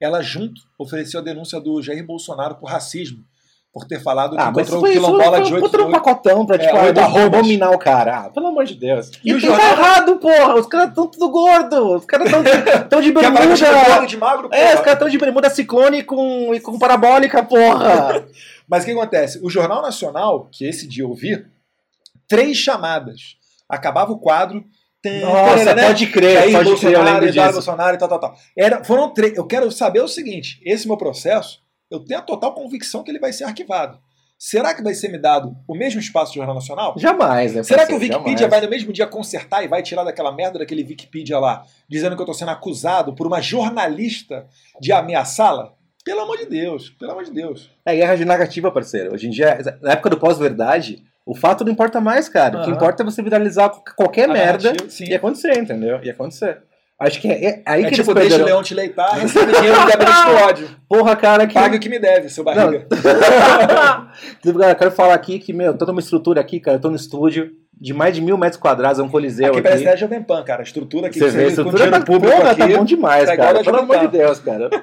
[0.00, 3.24] ela junto ofereceu a denúncia do Jair Bolsonaro por racismo,
[3.72, 5.90] por ter falado que Ah, mas encontrou isso quilombola foi, de foi oito puta um
[5.92, 7.42] pacotão pra, É, tipo, ah, arrobas.
[7.42, 8.18] dominar o cara.
[8.26, 9.10] Ah, pelo amor de Deus.
[9.24, 10.54] E E, o tá jornal- errado, porra.
[10.56, 11.96] Os caras tão tudo gordo.
[11.96, 12.42] Os caras tão,
[12.88, 13.84] tão de que é bermuda.
[13.86, 18.26] gordo de magro, É, os caras tão de bermuda ciclone com, com parabólica, porra.
[18.68, 19.38] Mas o que acontece?
[19.42, 21.44] O Jornal Nacional, que esse dia eu vi,
[22.28, 23.36] três chamadas.
[23.68, 24.64] Acabava o quadro.
[25.04, 25.86] Nossa, né?
[25.86, 27.52] pode crer, Jair pode crer, eu Bolsonaro, lembro Eduardo disso.
[27.52, 28.34] Bolsonaro e tal, tal, tal.
[28.56, 29.36] Era, foram três.
[29.36, 33.18] Eu quero saber o seguinte: esse meu processo, eu tenho a total convicção que ele
[33.18, 33.98] vai ser arquivado.
[34.38, 36.94] será que vai ser me dado o mesmo espaço do Jornal Nacional?
[36.96, 37.62] Jamais, né?
[37.62, 37.98] Será que o?
[37.98, 38.50] Wikipedia Jamais.
[38.50, 42.22] vai no mesmo dia consertar e vai tirar daquela merda daquele Wikipedia lá, dizendo que
[42.22, 44.46] eu tô sendo acusado por uma jornalista
[44.80, 45.74] de ameaçá-la?
[46.04, 47.70] Pelo amor de Deus, pelo amor de Deus.
[47.84, 49.12] É guerra de narrativa, parceiro.
[49.14, 52.60] Hoje em dia, na época do pós-verdade, o fato não importa mais, cara.
[52.60, 55.04] O que importa é você viralizar qualquer merda sim.
[55.04, 56.00] e acontecer, entendeu?
[56.02, 56.62] E acontecer.
[56.98, 59.52] Acho que é, é aí É que tipo, eles deixa o leão te leitar, recebe
[59.52, 60.68] dinheiro do gabinete do ódio.
[60.86, 61.54] Porra, cara, que.
[61.54, 62.86] Pague o que me deve, seu barriga.
[64.42, 66.76] Tipo, cara, quero falar aqui que, meu, toda uma estrutura aqui, cara.
[66.76, 69.68] Eu tô no estúdio de mais de mil metros quadrados, é um coliseu Aqui aqui.
[69.68, 70.60] parece a Jovem Pan, cara.
[70.60, 72.60] A estrutura aqui Você que vê, a estrutura tá, público porra, aqui.
[72.60, 73.64] tá bom demais, tá cara.
[73.64, 74.08] Pelo amor de.
[74.08, 74.68] Deus, cara.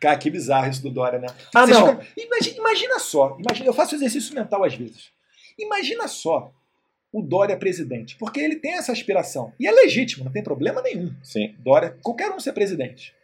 [0.00, 1.26] Cara, que bizarro isso do Dória, né?
[1.54, 1.88] Ah, Vocês não.
[1.88, 5.10] ficam- Imagina, imagina só, imagina, eu faço exercício mental às vezes.
[5.60, 6.52] Imagina só
[7.12, 9.52] o Dória presidente, porque ele tem essa aspiração.
[9.58, 11.12] E é legítimo, não tem problema nenhum.
[11.22, 11.54] Sim.
[11.58, 13.14] Dória, qualquer um ser presidente.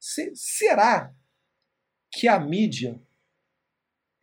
[0.00, 1.12] Se- será
[2.12, 3.00] que a mídia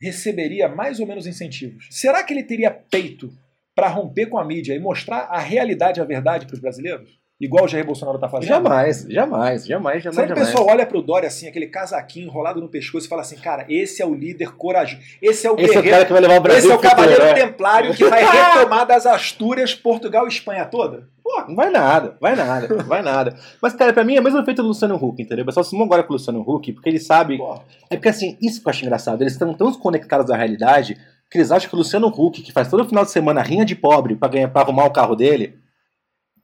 [0.02, 1.88] receberia mais ou menos incentivos?
[1.92, 3.32] Será que ele teria peito
[3.76, 7.20] para romper com a mídia e mostrar a realidade a verdade para os brasileiros?
[7.40, 8.50] Igual o Jair Bolsonaro está fazendo?
[8.50, 10.16] Jamais, jamais, jamais, jamais.
[10.16, 13.22] Será que o pessoal olha pro Dória assim, aquele casaquinho enrolado no pescoço e fala
[13.22, 16.06] assim, cara, esse é o líder corajoso, esse é o Esse é o guerreiro, cara
[16.06, 17.34] que vai levar o Brasil esse é o cavaleiro é.
[17.34, 21.08] templário que vai retomar das Astúrias, Portugal e Espanha toda?
[21.24, 23.36] Pô, Não vai nada, vai nada, vai nada.
[23.62, 25.44] Mas, cara, pra mim é o mesmo efeito do Luciano Huck, entendeu?
[25.44, 27.38] O pessoal se agora com o Luciano Huck, porque ele sabe.
[27.38, 27.62] pô.
[27.90, 29.22] É porque assim, isso que eu acho engraçado.
[29.22, 30.98] Eles estão tão conectados à realidade
[31.30, 33.76] que eles acham que o Luciano Huck, que faz todo final de semana rinha de
[33.76, 35.56] pobre pra, ganhar, pra arrumar o carro dele,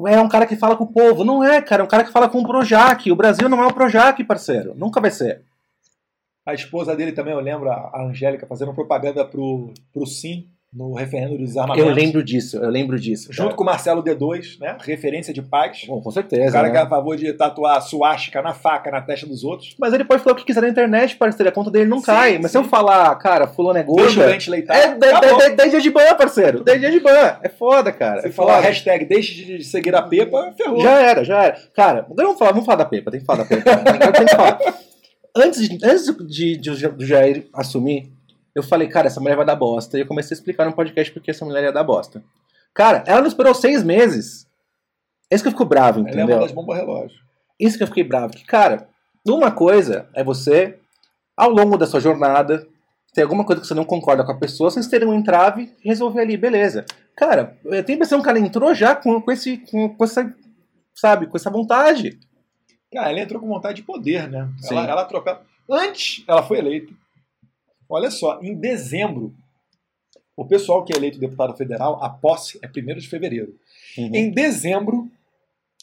[0.08, 1.24] é um cara que fala com o povo.
[1.24, 3.12] Não é, cara, é um cara que fala com o Projac.
[3.12, 4.74] O Brasil não é o Projac, parceiro.
[4.76, 5.44] Nunca vai ser.
[6.46, 11.38] A esposa dele também, eu lembro, a Angélica, fazendo propaganda pro, pro Sim no referendo
[11.38, 11.88] do desarmamento.
[11.88, 13.30] Eu lembro disso, eu lembro disso.
[13.32, 13.56] Junto cara.
[13.56, 14.76] com o Marcelo D2, né?
[14.82, 15.86] Referência de paz.
[15.88, 16.52] Bom, com O certeza.
[16.52, 16.74] cara né?
[16.74, 19.74] que é a favor de tatuar suástica na faca, na testa dos outros.
[19.80, 21.48] Mas ele pode falar o que quiser na internet, parceiro.
[21.50, 22.38] A conta dele não Sim, cai.
[22.40, 22.70] Mas se eu sim.
[22.70, 24.76] falar, cara, fulano é Deixa o leitar.
[24.76, 25.38] É 10 acabou.
[25.38, 26.62] 10 10 dias de ban, parceiro.
[26.62, 27.38] 10 dias de ban.
[27.42, 28.22] É foda, cara.
[28.22, 30.82] Se é falar hashtag deixe de seguir a Pepa, ferrou.
[30.82, 31.58] Já era, já era.
[31.74, 33.72] Cara, vamos falar, vamos falar da Pepa, tem que falar da Pepa.
[33.72, 34.60] Agora tem que falar.
[35.38, 38.15] Antes, de, antes de, de, do Jair assumir,
[38.56, 39.98] eu falei, cara, essa mulher vai dar bosta.
[39.98, 42.24] E eu comecei a explicar no podcast porque essa mulher ia dar bosta.
[42.74, 44.48] Cara, ela não esperou seis meses.
[45.30, 46.40] É isso que eu fico bravo, Ela é uma entendeu?
[46.40, 47.20] das bombas relógio.
[47.60, 48.34] Isso que eu fiquei bravo.
[48.34, 48.88] Que, cara,
[49.28, 50.78] uma coisa é você,
[51.36, 52.66] ao longo da sua jornada,
[53.14, 55.90] ter alguma coisa que você não concorda com a pessoa, vocês terem um entrave e
[55.90, 56.86] resolver ali, beleza.
[57.16, 60.34] Cara, eu tenho a impressão que ela entrou já com, com, esse, com, com essa,
[60.94, 62.20] sabe, com essa vontade.
[62.94, 64.50] Cara, ela entrou com vontade de poder, né?
[64.60, 64.76] Sim.
[64.76, 65.42] Ela, ela atropela.
[65.70, 66.94] Antes, ela foi eleita.
[67.90, 69.34] Olha só, em dezembro,
[70.36, 73.56] o pessoal que é eleito deputado federal, a posse é 1 de fevereiro.
[73.98, 74.12] Uhum.
[74.14, 75.10] Em dezembro,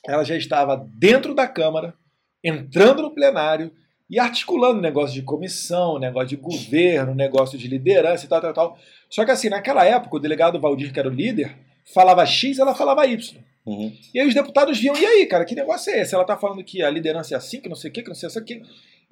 [0.07, 1.95] ela já estava dentro da Câmara,
[2.43, 3.73] entrando no plenário
[4.11, 8.79] e articulando negócio de comissão, negócio de governo, negócio de liderança e tal, tal, tal.
[9.09, 11.57] Só que assim, naquela época, o delegado Valdir, que era o líder,
[11.95, 13.41] falava X, ela falava Y.
[13.65, 13.97] Uhum.
[14.13, 16.15] E aí os deputados viam, e aí, cara, que negócio é esse?
[16.15, 18.15] Ela tá falando que a liderança é assim, que não sei o que, que não
[18.15, 18.63] sei isso aqui.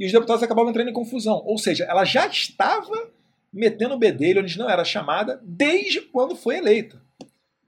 [0.01, 1.43] E os deputados acabavam entrando em confusão.
[1.45, 3.11] Ou seja, ela já estava
[3.53, 7.03] metendo o bedelho onde não era chamada desde quando foi eleita.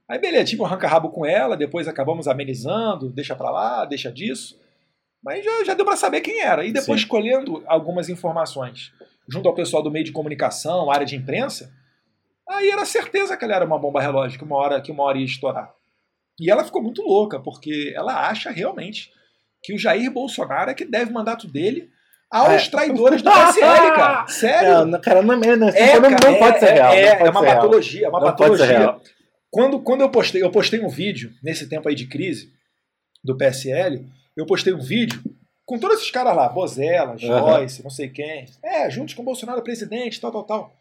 [0.08, 4.58] Aí beleza, tive um arranca-rabo com ela, depois acabamos amenizando, deixa pra lá, deixa disso.
[5.22, 6.64] Mas já, já deu pra saber quem era.
[6.64, 7.04] E depois Sim.
[7.04, 8.92] escolhendo algumas informações
[9.28, 11.70] junto ao pessoal do meio de comunicação, área de imprensa,
[12.48, 15.18] aí era certeza que ela era uma bomba relógio, que uma hora, que uma hora
[15.18, 15.70] ia estourar.
[16.40, 19.12] E ela ficou muito louca, porque ela acha realmente
[19.62, 21.91] que o Jair Bolsonaro é que deve o mandato dele
[22.32, 22.70] aos É.
[22.70, 24.26] traidores do PSL, cara.
[24.28, 24.86] Sério.
[24.86, 26.92] Não, cara, não, é- não, É, não, não cara, pode é, ser real.
[26.94, 28.96] É, é uma patologia, é uma patologia.
[29.50, 32.50] Quando, quando eu postei, eu postei um vídeo nesse tempo aí de crise
[33.22, 35.22] do PSL, eu postei um vídeo
[35.66, 38.46] com todos esses caras lá, Bozella, Joyce, não sei quem.
[38.64, 40.72] É, juntos com o Bolsonaro presidente, tal, tal, tal.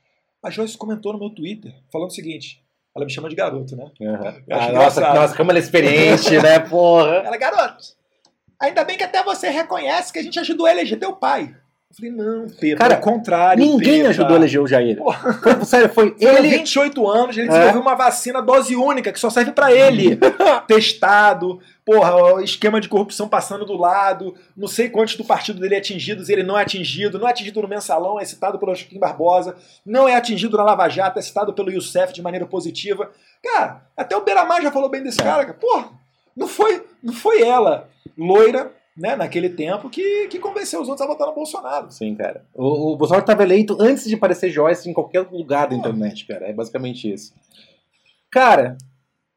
[0.43, 2.64] A Joyce comentou no meu Twitter, falando o seguinte:
[2.95, 3.91] ela me chama de garoto, né?
[3.99, 4.43] Uhum.
[4.49, 7.18] Ah, nossa, nossa, como ela é experiente, né, porra.
[7.26, 7.84] Ela, garoto,
[8.62, 11.53] ainda bem que até você reconhece que a gente ajudou a eleger teu pai.
[11.89, 13.62] Eu falei, não, Pedro, Cara, ao contrário.
[13.66, 14.09] Ninguém Pepa.
[14.12, 14.97] ajudou a eleger o Jair.
[14.97, 16.47] Foi- sério, foi Foram ele.
[16.47, 17.51] 28 anos, ele É.
[17.51, 20.18] desenvolveu uma vacina dose única que só serve pra ele.
[20.68, 25.80] Testado, porra, esquema de corrupção passando do lado, não sei quantos do partido dele é
[25.80, 29.57] atingidos, ele não é atingido, não é atingido no mensalão, é citado pelo Joaquim Barbosa,
[29.86, 33.12] não é atingido na Lava Jato, é citado pelo Youssef de maneira positiva.
[33.43, 35.24] Cara, até o Beiramar já falou bem desse É.
[35.26, 35.57] cara, cara.
[35.59, 35.89] Porra,
[36.36, 41.12] não foi, não foi ela, loira, né, naquele tempo, que, que convenceu os outros a
[41.12, 41.92] votar no Bolsonaro.
[41.92, 42.46] Sim, cara.
[42.54, 46.48] O, o Bolsonaro estava eleito antes de aparecer Joyce em qualquer lugar da internet, cara.
[46.48, 47.34] É basicamente isso.
[48.30, 48.78] Cara,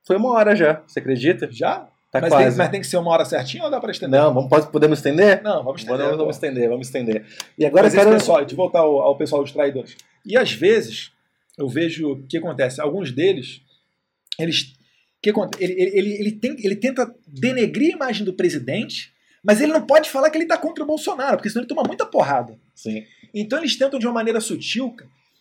[0.06, 1.48] foi uma hora já, você acredita?
[1.50, 1.88] Já?
[2.14, 4.20] Tá mas, tem, mas tem que ser uma hora certinha ou dá pra estender?
[4.20, 5.42] Não, vamos, pode, podemos estender?
[5.42, 6.16] Não, vamos estender.
[6.16, 7.26] Vamos, estender, vamos estender.
[7.58, 8.10] E agora Mas quero.
[8.10, 9.96] pessoal, de voltar ao, ao pessoal dos traidores.
[10.24, 11.10] E às vezes,
[11.58, 12.80] eu vejo o que acontece.
[12.80, 13.62] Alguns deles,
[14.38, 14.74] eles.
[15.32, 19.10] Que, ele, ele, ele, tem, ele tenta denegrir a imagem do presidente,
[19.42, 21.82] mas ele não pode falar que ele está contra o Bolsonaro, porque senão ele toma
[21.82, 22.58] muita porrada.
[22.74, 23.04] Sim.
[23.32, 24.94] Então eles tentam de uma maneira sutil.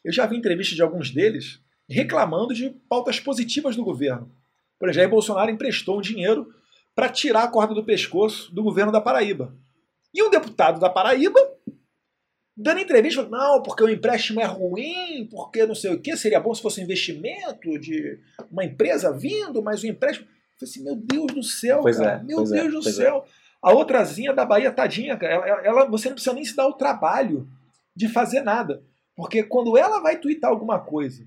[0.04, 1.60] Eu já vi entrevistas de alguns deles
[1.90, 4.32] reclamando de pautas positivas do governo.
[4.80, 6.54] Por exemplo, Jair Bolsonaro emprestou um dinheiro
[6.96, 9.54] para tirar a corda do pescoço do governo da Paraíba.
[10.14, 11.40] E um deputado da Paraíba
[12.56, 16.54] dando entrevista, não, porque o empréstimo é ruim, porque não sei o que, seria bom
[16.54, 18.20] se fosse um investimento de
[18.52, 20.28] uma empresa vindo, mas o empréstimo.
[20.28, 22.96] Eu falei assim, meu Deus do céu, Pois cara, é, meu é, Deus do pois
[22.96, 23.26] céu.
[23.62, 26.74] A outrazinha da Bahia, tadinha, cara, ela, ela- você não precisa nem se dar o
[26.74, 27.48] trabalho
[27.96, 28.84] de fazer nada.
[29.16, 31.26] Porque quando ela vai twittar alguma coisa,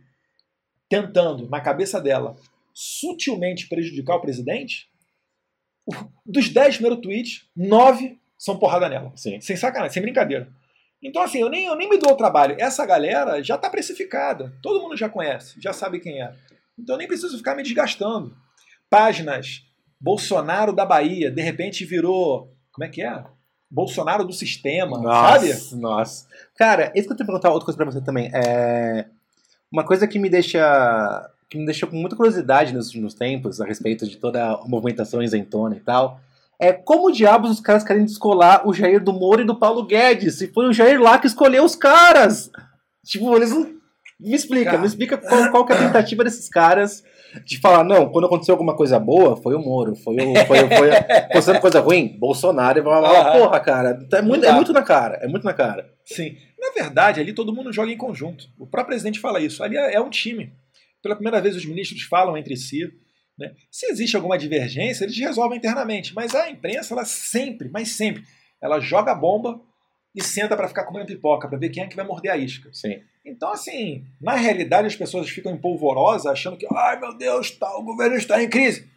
[0.89, 2.37] tentando, na cabeça dela,
[2.75, 4.89] sutilmente prejudicar o presidente,
[6.25, 9.13] dos 10 primeiros tweets, 9 são porrada nela.
[9.17, 9.41] Sim.
[9.41, 10.49] Sem sacanagem, sem brincadeira.
[11.07, 12.57] Então, assim, eu nem, eu nem me dou o trabalho.
[12.59, 14.53] Essa galera já está precificada.
[14.61, 16.33] Todo mundo já conhece, já sabe quem é.
[16.77, 18.37] Então, eu nem preciso ficar me desgastando.
[18.91, 19.63] Páginas,
[20.01, 22.53] Bolsonaro da Bahia, de repente virou.
[22.73, 23.25] Como é que é?
[23.71, 25.49] Bolsonaro do sistema, sabe?
[25.49, 26.27] Nossa, nossa.
[26.57, 28.29] Cara, isso que eu tenho que perguntar outra coisa pra você também.
[28.35, 29.07] É...
[29.71, 31.31] Uma coisa que me deixa.
[31.49, 35.23] que me deixou com muita curiosidade nos últimos tempos, a respeito de toda a movimentação
[35.23, 36.21] isentona e tal.
[36.59, 40.39] É como diabos os caras querem descolar o Jair do Moro e do Paulo Guedes?
[40.39, 42.51] Se foi o Jair lá que escolheu os caras!
[43.05, 43.77] Tipo, eles não.
[44.19, 44.79] Me explica, Cara.
[44.79, 47.05] me explica qual, qual que é a tentativa desses caras
[47.45, 50.47] de falar, não, quando aconteceu alguma coisa boa, foi o Moro, foi o.
[50.47, 53.33] Foi, o- foi, acontecendo coisa ruim, Bolsonaro e blá blá blá.
[53.33, 55.91] Porra, cara, é muito, é muito na cara, é muito na cara.
[56.03, 56.35] Sim.
[56.59, 58.47] Na verdade, ali todo mundo joga em conjunto.
[58.59, 59.63] O próprio presidente fala isso.
[59.63, 60.51] Ali é é um time.
[61.03, 62.91] Pela primeira vez, os ministros falam entre si.
[63.39, 63.55] Né?
[63.71, 66.15] Se existe alguma divergência, eles resolvem internamente.
[66.15, 68.25] Mas a imprensa, ela sempre, mas sempre,
[68.61, 69.61] ela joga a bomba
[70.15, 72.71] e senta para ficar comendo pipoca, para ver quem é que vai morder a isca.
[72.73, 73.03] Sim.
[73.25, 77.83] Então, assim, na realidade, as pessoas ficam empolvorosas, achando que, ai meu Deus, tá, o
[77.83, 78.89] governo está em crise.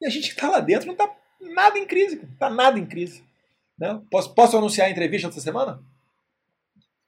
[0.00, 2.78] E a gente que está lá dentro não está nada em crise, não está nada
[2.78, 3.22] em crise.
[3.78, 4.00] Né?
[4.10, 5.80] Posso, posso anunciar a entrevista essa semana?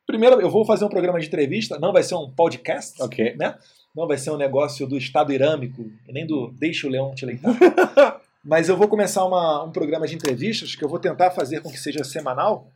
[0.07, 3.35] Primeiro, eu vou fazer um programa de entrevista, não vai ser um podcast, Ok.
[3.37, 3.59] né?
[3.97, 7.25] Não vai ser um negócio do Estado Irâmico, e nem do Deixa o Leão te
[7.25, 7.57] leitar.
[8.45, 11.71] Mas eu vou começar uma- um programa de entrevistas que eu vou tentar fazer com
[11.71, 12.69] que seja semanal.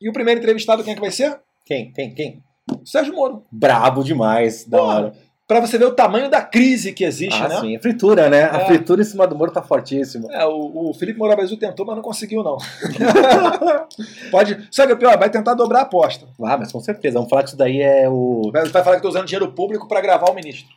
[0.00, 1.38] E o primeiro entrevistado, quem é que vai ser?
[1.64, 1.92] Quem?
[1.92, 2.14] Quem?
[2.14, 2.42] Quem?
[2.84, 3.44] Sérgio Moro.
[3.52, 5.14] Brabo demais, da hora.
[5.48, 7.60] Pra você ver o tamanho da crise que existe, Ah, né?
[7.60, 7.76] sim.
[7.76, 8.50] A fritura, né?
[8.50, 8.66] A É.
[8.66, 10.26] fritura em cima do Moro tá fortíssima.
[10.32, 12.56] É, o, o Felipe Brasil tentou, mas não conseguiu, não.
[14.30, 14.68] Pode.
[14.70, 15.16] Sabe o pior?
[15.18, 16.26] Vai tentar dobrar a aposta.
[16.42, 17.14] Ah, mas com certeza.
[17.14, 18.50] Vamos falar que isso daí é o.
[18.52, 20.68] Vai, vai falar que tô usando dinheiro público para gravar o ministro.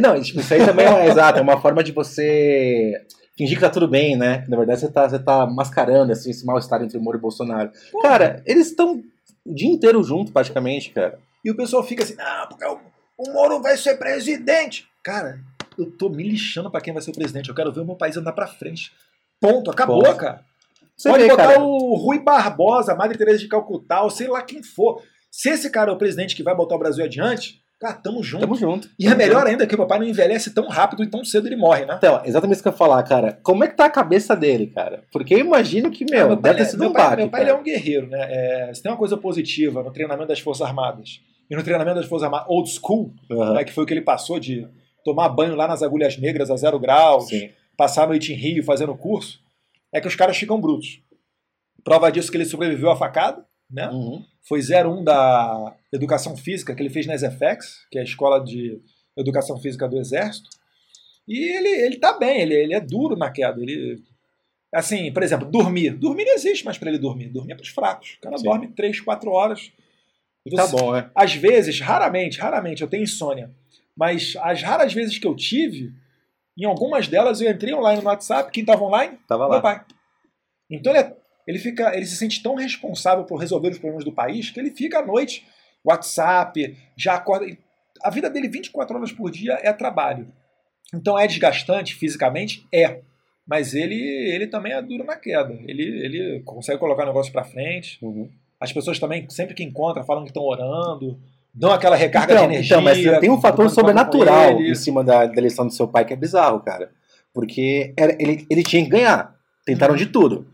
[0.00, 1.38] Não, tipo, isso aí também é exato.
[1.38, 2.92] É uma forma de você
[3.36, 4.44] fingir que tá tudo bem, né?
[4.48, 7.22] Na verdade, você tá, você tá mascarando assim, esse mal-estar entre o Moro e o
[7.22, 7.70] Bolsonaro.
[8.02, 9.00] Cara, eles estão
[9.46, 11.18] o dia inteiro junto, praticamente, cara.
[11.44, 12.78] E o pessoal fica assim, não, porque o,
[13.18, 14.86] o Moro vai ser presidente.
[15.02, 15.40] Cara,
[15.76, 17.48] eu tô me lixando pra quem vai ser o presidente.
[17.48, 18.92] Eu quero ver o meu país andar pra frente.
[19.40, 20.16] Ponto, acabou, Ponto.
[20.16, 20.44] cara.
[20.96, 21.60] Você Pode vê, botar cara.
[21.60, 25.02] o Rui Barbosa, a Madre Teresa de Calcutá, ou sei lá quem for.
[25.30, 28.40] Se esse cara é o presidente que vai botar o Brasil adiante, cara, tamo junto.
[28.40, 28.90] Tamo junto.
[28.98, 31.54] E é melhor ainda que o papai não envelhece tão rápido e tão cedo ele
[31.54, 31.94] morre, né?
[31.98, 33.38] Então, exatamente isso que eu ia falar, cara.
[33.44, 35.04] Como é que tá a cabeça dele, cara?
[35.12, 37.30] Porque eu imagino que, meu, Meu pai, deve ter sido meu um pai- baque, meu
[37.30, 38.26] pai é um guerreiro, né?
[38.28, 41.20] É, se tem uma coisa positiva no treinamento das Forças Armadas
[41.50, 43.54] e no treinamento das Forças Armadas old school, Aham.
[43.54, 44.66] né, que foi o que ele passou de
[45.04, 47.50] tomar banho lá nas agulhas negras a zero graus, Sim.
[47.76, 49.40] passar a noite em Rio fazendo curso,
[49.92, 51.00] é que os caras ficam brutos.
[51.82, 53.88] Prova disso que ele sobreviveu à facada, né?
[53.88, 54.22] Uhum.
[54.46, 58.80] Foi 01 da Educação Física que ele fez na SFX, que é a escola de
[59.16, 60.48] Educação Física do Exército.
[61.26, 63.60] E ele, ele tá bem, ele, ele é duro na queda.
[63.60, 64.02] Ele,
[64.74, 65.90] assim, por exemplo, dormir.
[65.90, 67.28] Dormir não existe mais para ele dormir.
[67.28, 68.16] Dormir é para os fracos.
[68.18, 68.44] O cara Sim.
[68.44, 69.70] dorme 3, 4 horas.
[70.52, 71.10] E Tá bom, é.
[71.14, 73.50] Às vezes, raramente, raramente, eu tenho insônia.
[73.96, 75.92] Mas as raras vezes que eu tive,
[76.56, 78.50] em algumas delas eu entrei online no WhatsApp.
[78.50, 79.18] Quem estava online?
[79.26, 79.60] Tava Meu lá.
[79.60, 79.84] pai.
[80.70, 84.12] Então ele, é- ele fica, ele se sente tão responsável por resolver os problemas do
[84.12, 85.46] país que ele fica à noite,
[85.84, 87.46] WhatsApp, já acorda.
[88.02, 90.32] A vida dele 24 horas por dia é trabalho.
[90.94, 92.66] Então é desgastante fisicamente?
[92.72, 93.00] É.
[93.46, 93.94] Mas ele,
[94.30, 95.54] ele também é duro na queda.
[95.66, 97.98] Ele, ele consegue colocar o negócio pra frente.
[98.04, 98.30] Uhum.
[98.60, 101.16] As pessoas também, sempre que encontram, falam que estão orando,
[101.54, 102.76] dão aquela recarga Então, de energia.
[102.76, 106.12] então, mas tem um fator sobrenatural em cima da, da eleição do seu pai que
[106.12, 106.90] é bizarro, cara.
[107.32, 109.34] Porque era- ele, ele tinha que ganhar.
[109.64, 110.46] Tentaram de tudo.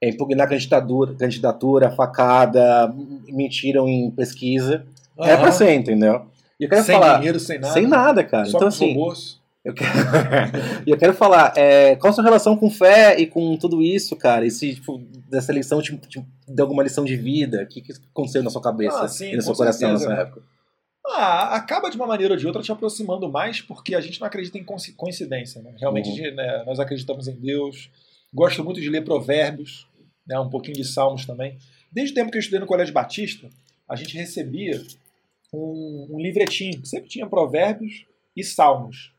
[0.00, 2.94] É, impugnar candidatura, candidatura, facada,
[3.28, 4.84] mentiram em pesquisa.
[5.18, 5.52] Era pra Aham.
[5.52, 6.26] ser, entendeu?
[6.60, 7.16] E eu quero sem falar.
[7.16, 7.72] dinheiro, sem nada.
[7.74, 8.44] Sem nada, cara.
[8.44, 9.37] Só então, assim, robôs.
[9.70, 9.90] Eu quero,
[10.86, 14.16] e eu quero falar, é, qual a sua relação com fé e com tudo isso,
[14.16, 14.46] cara?
[14.46, 14.98] E se tipo,
[15.28, 17.62] dessa eleição te, te deu alguma lição de vida?
[17.62, 20.22] O que, que aconteceu na sua cabeça Ah, sim, e no seu coração certeza, nessa
[20.22, 20.28] né?
[20.28, 20.42] época?
[21.06, 24.26] Ah, acaba de uma maneira ou de outra te aproximando mais, porque a gente não
[24.26, 25.62] acredita em coinci- coincidência.
[25.62, 25.72] Né?
[25.78, 26.34] Realmente Uhum.
[26.34, 27.88] né, nós acreditamos em Deus.
[28.32, 29.86] Gosto muito de ler provérbios,
[30.26, 31.56] né, um pouquinho de salmos também.
[31.90, 33.48] Desde o tempo que eu estudei no Colégio Batista,
[33.88, 34.82] a gente recebia
[35.52, 38.04] um, um livretinho, que sempre tinha provérbios
[38.36, 39.10] e salmos.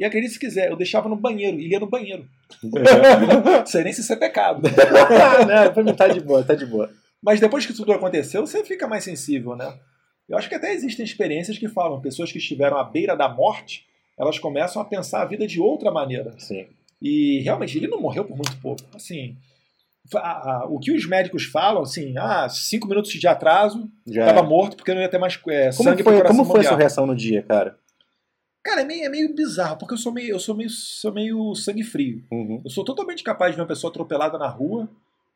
[0.00, 2.26] E acredite se quiser, eu deixava no banheiro, e lia no banheiro.
[3.66, 4.62] Sei nem se isso é pecado.
[5.46, 6.90] não, pra mim tá de boa, tá de boa.
[7.22, 9.74] Mas depois que tudo aconteceu, você fica mais sensível, né?
[10.26, 13.84] Eu acho que até existem experiências que falam, pessoas que estiveram à beira da morte,
[14.18, 16.32] elas começam a pensar a vida de outra maneira.
[16.38, 16.66] Sim.
[17.02, 18.80] E realmente ele não morreu por muito pouco.
[18.94, 19.36] Assim,
[20.14, 20.18] a-
[20.62, 24.28] a- o que os médicos falam, assim, ah, cinco minutos de atraso, Já.
[24.28, 26.76] estava morto porque não ia ter mais é, Como sangue foi, como foi a sua
[26.78, 27.76] reação no dia, cara?
[28.62, 31.54] Cara, é meio, é meio bizarro, porque eu sou meio, eu sou meio, sou meio
[31.54, 32.22] sangue frio.
[32.30, 32.60] Uhum.
[32.62, 34.88] Eu sou totalmente capaz de ver uma pessoa atropelada na rua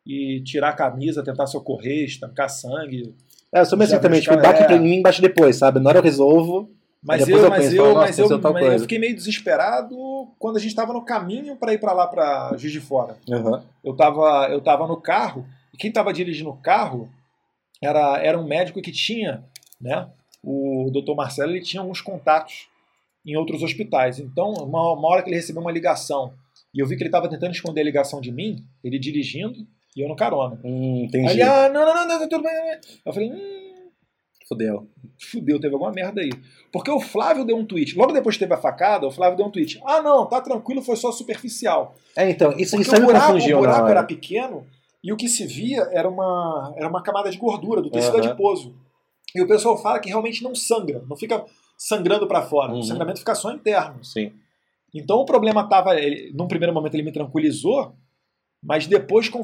[0.07, 3.15] e tirar a camisa, tentar socorrer, estancar sangue.
[3.53, 5.81] É, eu sou meio assim também, tipo, bate pra mim, bate depois, sabe?
[5.81, 6.71] Na hora eu resolvo.
[7.03, 8.79] Mas eu, eu mas penso, eu, falo, mas eu, mas eu coisa.
[8.81, 9.95] fiquei meio desesperado
[10.39, 13.17] quando a gente estava no caminho para ir para lá para Juiz de Fora.
[13.29, 13.61] Uhum.
[13.85, 17.11] Eu tava, eu tava no carro e quem estava dirigindo o carro
[17.83, 19.45] era, era um médico que tinha,
[19.79, 20.09] né?
[20.43, 21.15] O Dr.
[21.15, 22.69] Marcelo ele tinha alguns contatos
[23.25, 24.19] em outros hospitais.
[24.19, 26.35] Então, uma, uma hora que ele recebeu uma ligação
[26.75, 29.55] e eu vi que ele estava tentando esconder a ligação de mim, ele dirigindo
[29.97, 30.61] e eu no carona.
[30.65, 31.31] Hum, Aí entendi.
[31.33, 32.53] ele, ah, não, não, não, não, tudo bem.
[32.53, 33.01] tudo bem.
[33.07, 33.65] Eu falei, hum,
[34.47, 34.87] Fudeu.
[35.31, 36.31] fudeu, teve alguma merda aí.
[36.71, 37.97] Porque o Flávio deu um tweet.
[37.97, 39.81] Logo depois que teve a facada, o Flávio deu um tweet.
[39.87, 41.95] Ah, não, tá tranquilo, foi só superficial.
[42.15, 44.67] É, então, isso, Porque isso aí o buraco, o buraco era pequeno
[45.03, 48.27] e o que se via era uma, era uma camada de gordura do tecido Aham.
[48.29, 48.75] adiposo.
[49.35, 51.45] E o pessoal fala que realmente não sangra, não fica
[51.87, 52.73] sangrando para fora.
[52.73, 52.79] Uhum.
[52.79, 54.03] O sangramento fica só interno.
[54.05, 54.33] Sim.
[54.95, 55.99] Então o problema tava.
[56.01, 57.95] Ele, num primeiro momento ele me tranquilizou,
[58.63, 59.29] mas depois.
[59.29, 59.43] Com,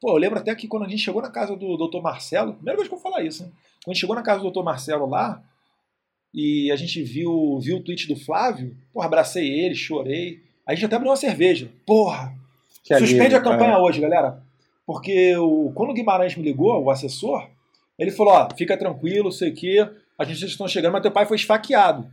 [0.00, 2.00] pô, eu lembro até que quando a gente chegou na casa do Dr.
[2.00, 3.50] Marcelo, primeira vez que eu vou falar isso, né?
[3.84, 4.62] Quando a gente chegou na casa do Dr.
[4.62, 5.42] Marcelo lá,
[6.32, 10.40] e a gente viu, viu o tweet do Flávio, porra, abracei ele, chorei.
[10.66, 11.70] A gente até abriu uma cerveja.
[11.86, 12.34] Porra,
[12.82, 13.38] Que Suspende alívio.
[13.38, 13.78] a campanha É.
[13.78, 14.42] hoje, galera.
[14.86, 17.48] Porque o, quando o Guimarães me ligou, o assessor,
[17.98, 19.88] ele falou: ó, fica tranquilo, sei o quê,
[20.18, 22.10] as notícias estão chegando, mas teu pai foi esfaqueado.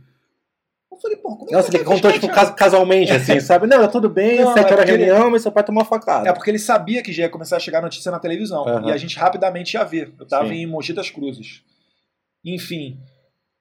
[0.90, 3.66] Eu falei, pô, como é Nossa, que ele contou, tipo, casualmente, assim, sabe?
[3.66, 5.88] Não, tudo bem, Não, sete é horas porque ele- reunião, mas seu pai tomou uma
[5.88, 6.28] facada.
[6.28, 8.66] É porque ele sabia que já ia começar a chegar notícia na televisão.
[8.68, 8.88] Aham.
[8.88, 10.12] E a gente rapidamente ia ver.
[10.18, 10.54] Eu tava Sim.
[10.54, 11.62] em Mogi das Cruzes.
[12.44, 12.98] Enfim.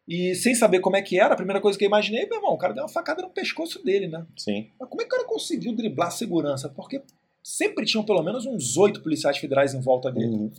[0.07, 2.51] E sem saber como é que era, a primeira coisa que eu imaginei, meu irmão,
[2.53, 4.25] o cara deu uma facada no pescoço dele, né?
[4.37, 4.69] Sim.
[4.77, 6.67] Mas como é que o cara conseguiu driblar a segurança?
[6.67, 7.01] Porque
[7.41, 10.27] sempre tinham pelo menos uns oito policiais federais em volta dele.
[10.35, 10.51] Uhum.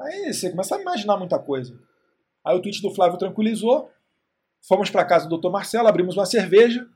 [0.00, 1.78] Aí você começa a imaginar muita coisa.
[2.46, 3.90] Aí o tweet do Flávio tranquilizou.
[4.68, 5.50] Fomos para casa do Dr.
[5.50, 6.86] Marcelo, abrimos uma cerveja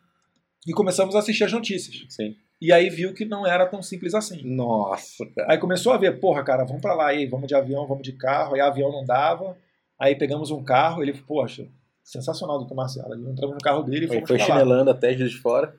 [0.67, 2.05] e começamos a assistir as notícias.
[2.09, 2.37] Sim.
[2.61, 4.43] E aí viu que não era tão simples assim.
[4.45, 5.53] Nossa, cara.
[5.53, 8.13] Aí começou a ver, porra, cara, vamos para lá, aí, vamos de avião, vamos de
[8.13, 8.55] carro.
[8.55, 9.57] Aí avião não dava.
[9.99, 11.67] Aí pegamos um carro, ele, poxa,
[12.05, 12.75] sensacional do Dr.
[12.75, 13.13] Marcelo.
[13.13, 14.53] Aí entramos no carro dele e Foi, fomos foi pra lá.
[14.61, 15.75] chinelando até Juiz de fora.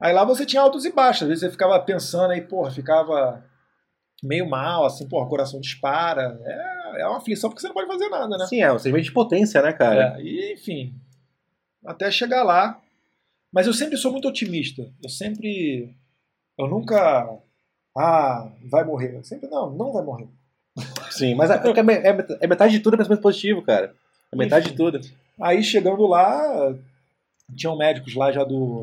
[0.00, 1.22] Aí lá você tinha altos e baixos.
[1.22, 3.44] Às vezes você ficava pensando aí, porra, ficava
[4.22, 6.40] meio mal, assim, porra, o coração dispara.
[6.44, 8.46] É, é uma aflição porque você não pode fazer nada, né?
[8.46, 10.16] Sim, é um sentimento de potência, né, cara?
[10.18, 10.94] É, e, enfim,
[11.86, 12.80] até chegar lá.
[13.52, 14.90] Mas eu sempre sou muito otimista.
[15.02, 15.94] Eu sempre.
[16.58, 17.28] Eu nunca.
[17.96, 19.16] Ah, vai morrer.
[19.16, 20.28] Eu sempre, não, não vai morrer.
[21.10, 23.94] Sim, mas é, é- é- é metade de tudo é pensamento positivo, cara.
[24.32, 24.76] É metade Enfim.
[24.76, 25.00] de tudo.
[25.40, 26.74] Aí chegando lá,
[27.54, 28.80] tinham médicos lá já do.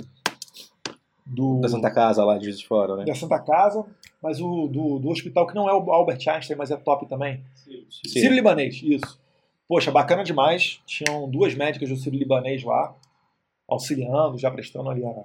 [1.25, 3.05] Do, Da Santa Casa lá de Juiz de Fora, né?
[3.05, 3.85] da Santa Casa,
[4.21, 7.43] mas o do, do hospital que não é o Albert Einstein, mas é top também.
[7.55, 7.85] Sim.
[8.09, 9.19] Sírio Libanês, isso.
[9.67, 10.81] Poxa, bacana demais.
[10.85, 12.95] Tinham duas médicas do Sírio Libanês lá,
[13.67, 15.23] auxiliando, já prestando ali a-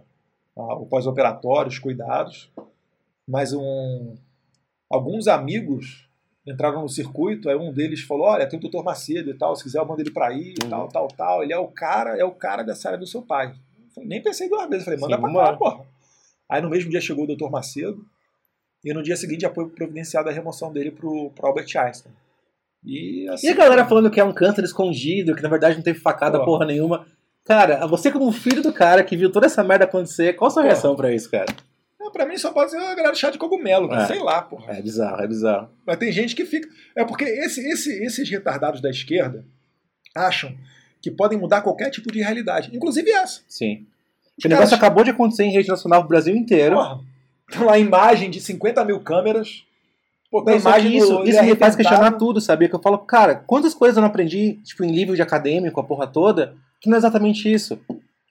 [0.57, 2.51] a- o pós-operatório, os cuidados.
[3.27, 4.15] Mas um,
[4.91, 6.07] alguns amigos
[6.47, 9.63] entraram no circuito, aí um deles falou, olha, tem o doutor Macedo e tal, se
[9.65, 10.69] quiser eu mando ele pra aí, e Uhum.
[10.71, 11.43] tal, tal, tal.
[11.43, 13.55] Ele é o cara, é o cara dessa área do seu pai.
[13.95, 15.87] Falei, Nem pensei duas vezes, falei, manda Sim, pra cá, porra.
[16.49, 18.05] Aí no mesmo dia chegou o doutor Macedo,
[18.85, 22.13] e no dia seguinte já foi providenciada a remoção dele pro, pro Albert Einstein.
[22.85, 25.83] E, assim, E a galera falando que é um câncer escondido, que na verdade não
[25.83, 26.45] teve facada Pô.
[26.45, 27.07] porra nenhuma.
[27.45, 30.63] Cara, você como filho do cara que viu toda essa merda acontecer, qual a sua
[30.63, 30.69] Pô.
[30.69, 31.47] reação pra isso, cara?
[31.99, 34.07] Não, pra mim só pode ser a galera chá de cogumelo, É.
[34.07, 34.75] sei lá, porra.
[34.75, 35.71] É bizarro, é bizarro.
[35.87, 36.69] Mas tem gente que fica.
[36.95, 39.45] É porque esse, esse- esses retardados da esquerda
[40.15, 40.55] acham
[41.01, 43.41] que podem mudar qualquer tipo de realidade, inclusive essa.
[43.49, 43.87] Sim.
[44.39, 46.77] Os O negócio caras- acabou de acontecer em rede nacional pro Brasil inteiro.
[46.77, 47.01] Porra,
[47.51, 49.65] tem lá a imagem de 50 mil câmeras.
[50.31, 52.69] Pô, tem Não, que imagem isso, do- isso me faz questionar tudo, sabia?
[52.69, 55.85] Que eu falo, cara, quantas coisas eu não aprendi, tipo, em livro de acadêmico, a
[55.85, 57.79] porra toda, que não é exatamente isso.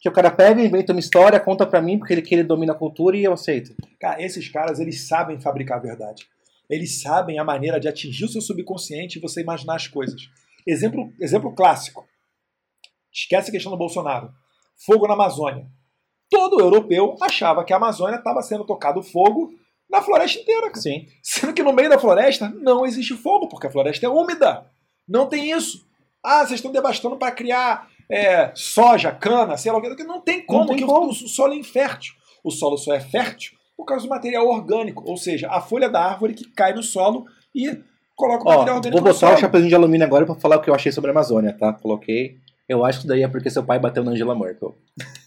[0.01, 2.73] Que o cara pega, inventa uma história, conta pra mim, porque ele que ele domina
[2.73, 3.73] a cultura e eu aceito.
[4.01, 6.27] Cara, esses caras, eles sabem fabricar a verdade.
[6.69, 10.29] Eles sabem a maneira de atingir o seu subconsciente e você imaginar as coisas.
[10.67, 12.05] Exemplo, exemplo clássico.
[13.13, 14.29] Esquece a questão do Bolsonaro.
[14.85, 15.65] Fogo na Amazônia.
[16.33, 19.53] Todo europeu achava que a Amazônia estava sendo tocado fogo
[19.89, 20.67] na floresta inteira.
[20.69, 20.81] Cara.
[20.81, 21.07] Sim.
[21.21, 24.65] Sendo que no meio da floresta não existe fogo, porque a floresta é úmida.
[25.07, 25.85] Não tem isso.
[26.23, 30.03] Ah, vocês estão devastando para criar é, soja, cana, sei lá o que.
[30.03, 31.07] Não tem como, Não tem que como.
[31.07, 32.13] O, o solo é infértil.
[32.43, 36.01] O solo só é fértil por causa do material orgânico, ou seja, a folha da
[36.01, 37.79] árvore que cai no solo e
[38.15, 39.37] coloca o Ó, material orgânico vou no botar o solo.
[39.37, 41.73] chapeuzinho de alumínio agora pra falar o que eu achei sobre a Amazônia, tá?
[41.73, 42.37] Coloquei.
[42.67, 44.73] Eu acho que daí é porque seu pai bateu na Angela Merkel.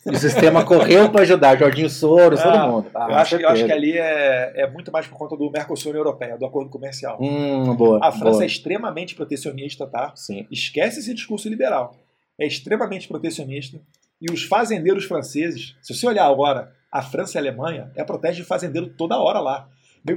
[0.06, 2.90] E o sistema correu pra ajudar, Jorginho Soros, todo Ah, mundo.
[2.94, 5.94] Ah, eu, acho, eu acho que ali é, é muito mais por conta do Mercosul
[5.94, 7.18] Europeia, do acordo comercial.
[7.20, 7.98] Hum, boa.
[8.02, 8.42] A França boa.
[8.44, 10.12] é extremamente protecionista, tá?
[10.14, 10.46] Sim.
[10.50, 11.94] Esquece esse discurso liberal.
[12.38, 13.78] É extremamente protecionista.
[14.20, 18.40] E os fazendeiros franceses, se você olhar agora, a França e a Alemanha, é protege
[18.40, 19.68] de fazendeiro toda hora lá.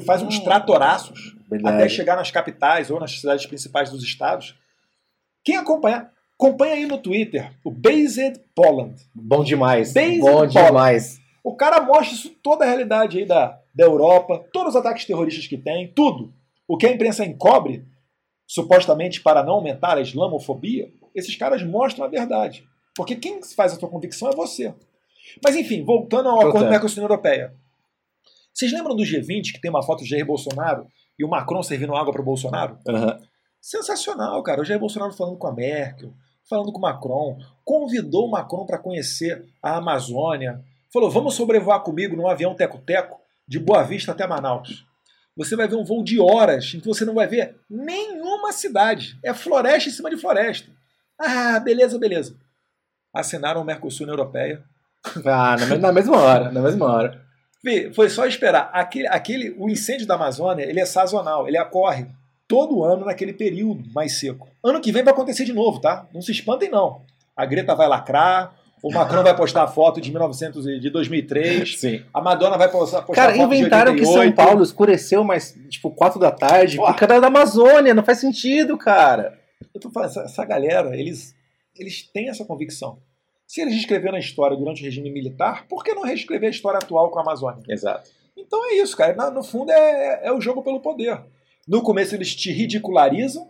[0.06, 0.44] Faz uns Hum.
[0.44, 1.76] tratoraços Verdade.
[1.76, 4.56] até chegar nas capitais ou nas cidades principais dos estados.
[5.44, 6.10] Quem acompanha,
[6.40, 8.96] acompanha aí no Twitter o Based Poland.
[9.14, 9.94] Bom demais.
[9.94, 10.48] Basic Bom bola.
[10.48, 11.20] demais.
[11.44, 15.46] O cara mostra isso, toda a realidade aí da, da Europa, todos os ataques terroristas
[15.48, 16.34] que tem, tudo.
[16.66, 17.86] O que a imprensa encobre,
[18.48, 22.64] supostamente para não aumentar a islamofobia, esses caras mostram a verdade.
[22.96, 24.74] Porque quem faz a tua convicção é você.
[25.44, 26.70] Mas enfim, voltando ao acordo Voltando.
[26.72, 27.54] Mercosul Europeia.
[28.54, 30.88] Vocês lembram do G20 que tem uma foto de Jair Bolsonaro
[31.18, 32.78] e o Macron servindo água para o Bolsonaro?
[32.88, 33.20] Aham.
[33.62, 34.62] Sensacional, cara.
[34.62, 36.14] O Jair Bolsonaro falando com a Merkel,
[36.50, 42.16] falando com o Macron, convidou o Macron para conhecer a Amazônia, falou: vamos sobrevoar comigo
[42.16, 44.86] num avião teco-teco de Boa Vista até Manaus.
[45.38, 49.18] Você vai ver um voo de horas em que você não vai ver nenhuma cidade.
[49.24, 50.70] É floresta em cima de floresta.
[51.18, 52.36] Ah, beleza, beleza.
[53.14, 54.62] Assinaram o Mercosul na Europeia.
[55.26, 57.22] Ah, na, me- na mesma hora, na mesma hora.
[57.94, 58.70] Foi só esperar.
[58.74, 62.08] Aquele, aquele, o incêndio da Amazônia ele é sazonal, ele ocorre
[62.50, 64.48] todo ano naquele período mais seco.
[64.64, 66.08] Ano que vem vai acontecer de novo, tá?
[66.12, 67.04] Não se espantem, não.
[67.38, 71.80] A Greta vai lacrar, o Macron vai postar a foto de 1900 e- de 2003,
[71.80, 72.04] Sim.
[72.12, 74.36] a Madonna vai postar, postar Cara, a foto inventaram de que 88.
[74.36, 76.92] São Paulo escureceu mais, tipo, 4 da tarde, Porra.
[76.94, 79.38] por causa da Amazônia, não faz sentido, cara.
[79.74, 81.36] Eu tô falando, essa, essa galera, eles,
[81.78, 82.98] eles têm essa convicção.
[83.46, 86.80] Se eles escreveram a história durante o regime militar, por que não reescrever a história
[86.80, 87.62] atual com a Amazônia?
[87.70, 88.10] Exato.
[88.36, 89.14] Então é isso, cara.
[89.16, 91.20] Na- No fundo é, é o jogo pelo poder.
[91.70, 93.48] No começo eles te ridicularizam,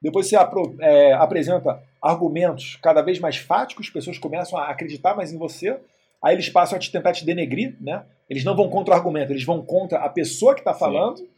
[0.00, 5.32] depois você apro- é, apresenta argumentos cada vez mais fáticos, pessoas começam a acreditar mais
[5.32, 5.76] em você,
[6.22, 8.04] aí eles passam a te tentar te denegrir, né?
[8.30, 11.28] Eles não vão contra o argumento, eles vão contra a pessoa que está falando,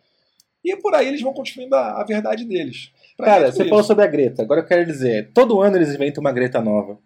[0.63, 2.93] e por aí eles vão construindo a, a verdade deles.
[3.17, 4.43] Pra Cara, você falou sobre a Greta.
[4.43, 6.99] Agora eu quero dizer, todo ano eles inventam uma Greta nova.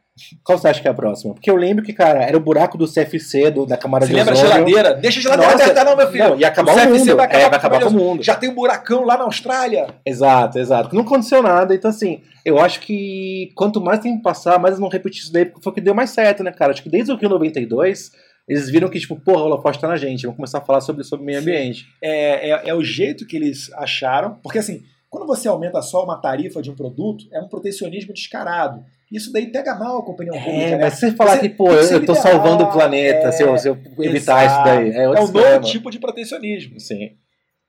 [0.43, 1.35] Qual você acha que é a próxima?
[1.35, 4.17] Porque eu lembro que, cara, era o buraco do CFC, do, da Camara Você de
[4.17, 4.95] lembra a geladeira?
[4.95, 6.29] Deixa a geladeira Nossa, aberta, não, meu filho.
[6.31, 7.17] Não, ia acabar o, CFC mundo.
[7.17, 8.23] vai acabar, é, vai acabar com o mundo.
[8.23, 9.87] Já tem um buracão lá na Austrália.
[10.05, 10.95] Exato, exato.
[10.95, 11.75] Não aconteceu nada.
[11.75, 15.45] Então, assim, eu acho que quanto mais tempo passar, mais eles vão repetir isso daí,
[15.45, 16.73] porque foi o que deu mais certo, né, cara?
[16.73, 18.11] Acho que desde o Rio 92,
[18.49, 20.23] eles viram que, tipo, porra, o holofote tá na gente.
[20.23, 21.87] Vamos começar a falar sobre, sobre meio ambiente.
[22.03, 26.17] é, é, é o jeito que eles acharam, porque assim, quando você aumenta só uma
[26.17, 28.85] tarifa de um produto, é um protecionismo descarado.
[29.11, 30.79] Isso daí pega mal com a opinião pública, É, né?
[30.85, 33.57] mas se você falar Você que, pô, eu, liberal, salvando o planeta é, se, eu,
[33.57, 34.69] se eu evitar Exato.
[34.69, 34.91] isso daí.
[34.91, 36.79] É, É um novo tipo de protecionismo.
[36.79, 37.17] Sim.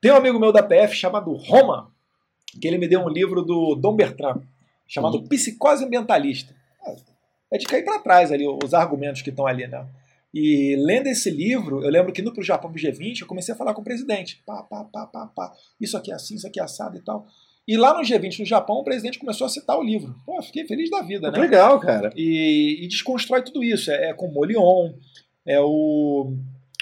[0.01, 1.91] Tem um amigo meu da PF chamado Roma,
[2.59, 4.41] que ele me deu um livro do Dom Bertrand,
[4.85, 6.53] chamado Psicose Ambientalista.
[7.51, 9.85] É de cair para trás ali os argumentos que estão ali, né?
[10.33, 13.57] E lendo esse livro, eu lembro que no pro Japão pro G20, eu comecei a
[13.57, 14.41] falar com o presidente.
[14.45, 15.53] Pá, pá, pá, pá, pá.
[15.81, 17.25] Isso aqui é assim, isso aqui é assado e tal.
[17.67, 20.15] E lá no G20 no Japão, o presidente começou a citar o livro.
[20.25, 21.39] Pô, fiquei feliz da vida, né?
[21.39, 22.11] Legal, cara.
[22.15, 23.91] e, e desconstrói tudo isso.
[23.91, 24.93] É, é com o Molion,
[25.45, 26.31] é o,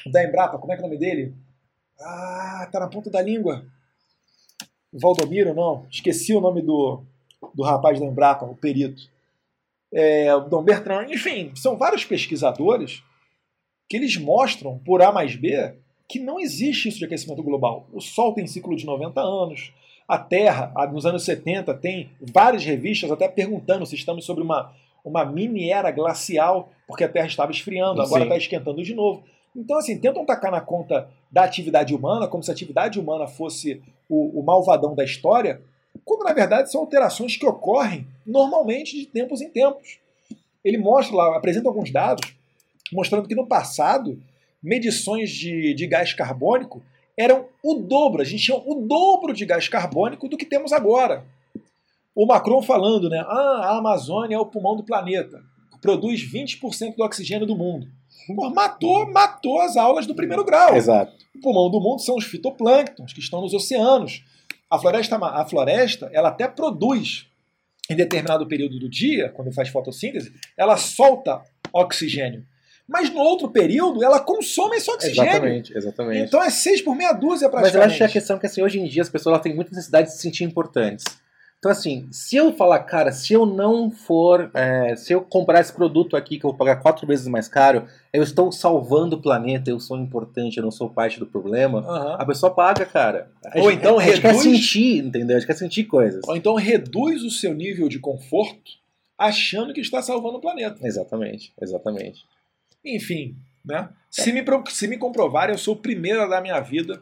[0.05, 1.33] o da Embrapa, como é que é o nome dele?
[1.99, 3.65] Ah, tá na ponta da língua.
[4.91, 5.85] Valdomiro, não.
[5.89, 7.03] Esqueci o nome do,
[7.53, 9.09] do rapaz da Embrapa, o perito.
[9.93, 11.09] É, o Dom Bertrand.
[11.09, 13.03] Enfim, são vários pesquisadores
[13.87, 15.73] que eles mostram, por A mais B,
[16.07, 17.87] que não existe isso de aquecimento global.
[17.93, 19.73] O Sol tem ciclo de 90 anos.
[20.07, 24.73] A Terra, nos anos 70, tem várias revistas até perguntando se estamos sobre uma,
[25.03, 29.23] uma mini era glacial, porque a Terra estava esfriando, agora está esquentando de novo.
[29.55, 33.81] Então, assim, tentam tacar na conta da atividade humana, como se a atividade humana fosse
[34.07, 35.61] o, o malvadão da história,
[36.05, 39.99] quando na verdade são alterações que ocorrem normalmente de tempos em tempos.
[40.63, 42.36] Ele mostra lá, apresenta alguns dados,
[42.91, 44.21] mostrando que no passado,
[44.61, 46.83] medições de, de gás carbônico
[47.17, 51.25] eram o dobro, a gente tinha o dobro de gás carbônico do que temos agora.
[52.15, 53.23] O Macron falando, né?
[53.27, 55.43] Ah, a Amazônia é o pulmão do planeta,
[55.81, 57.87] produz 20% do oxigênio do mundo.
[58.35, 60.75] Pô, matou, matou as aulas do primeiro grau.
[60.75, 61.13] Exato.
[61.35, 64.23] O pulmão do mundo são os fitoplânctons que estão nos oceanos.
[64.69, 67.27] A floresta, a floresta ela até produz
[67.89, 71.41] em determinado período do dia, quando faz fotossíntese, ela solta
[71.71, 72.45] oxigênio.
[72.87, 75.29] Mas no outro período, ela consome esse oxigênio.
[75.29, 76.21] Exatamente, exatamente.
[76.27, 77.89] Então é 6 por meia dúzia Mas eu praticamente.
[77.89, 80.07] acho que a questão é que assim, hoje em dia as pessoas têm muita necessidade
[80.07, 81.03] de se sentir importantes.
[81.59, 84.51] Então, assim, se eu falar, cara, se eu não for.
[84.53, 87.87] é, se eu comprar esse produto aqui que eu vou pagar quatro vezes mais caro,
[88.13, 91.79] eu estou salvando o planeta, eu sou importante, eu não sou parte do problema.
[91.79, 92.15] Aham.
[92.19, 93.31] A pessoa paga, cara.
[93.43, 95.35] A Ou gente- então a gente quer reduz- sentir, entendeu?
[95.35, 96.21] A gente quer sentir coisas.
[96.27, 98.73] Ou então reduz o seu nível de conforto
[99.17, 100.77] achando que está salvando o planeta.
[100.83, 102.23] Exatamente, exatamente.
[102.85, 103.35] Enfim,
[103.65, 103.89] né?
[104.09, 107.01] Se, me, se me comprovarem, eu sou o primeiro a dar minha vida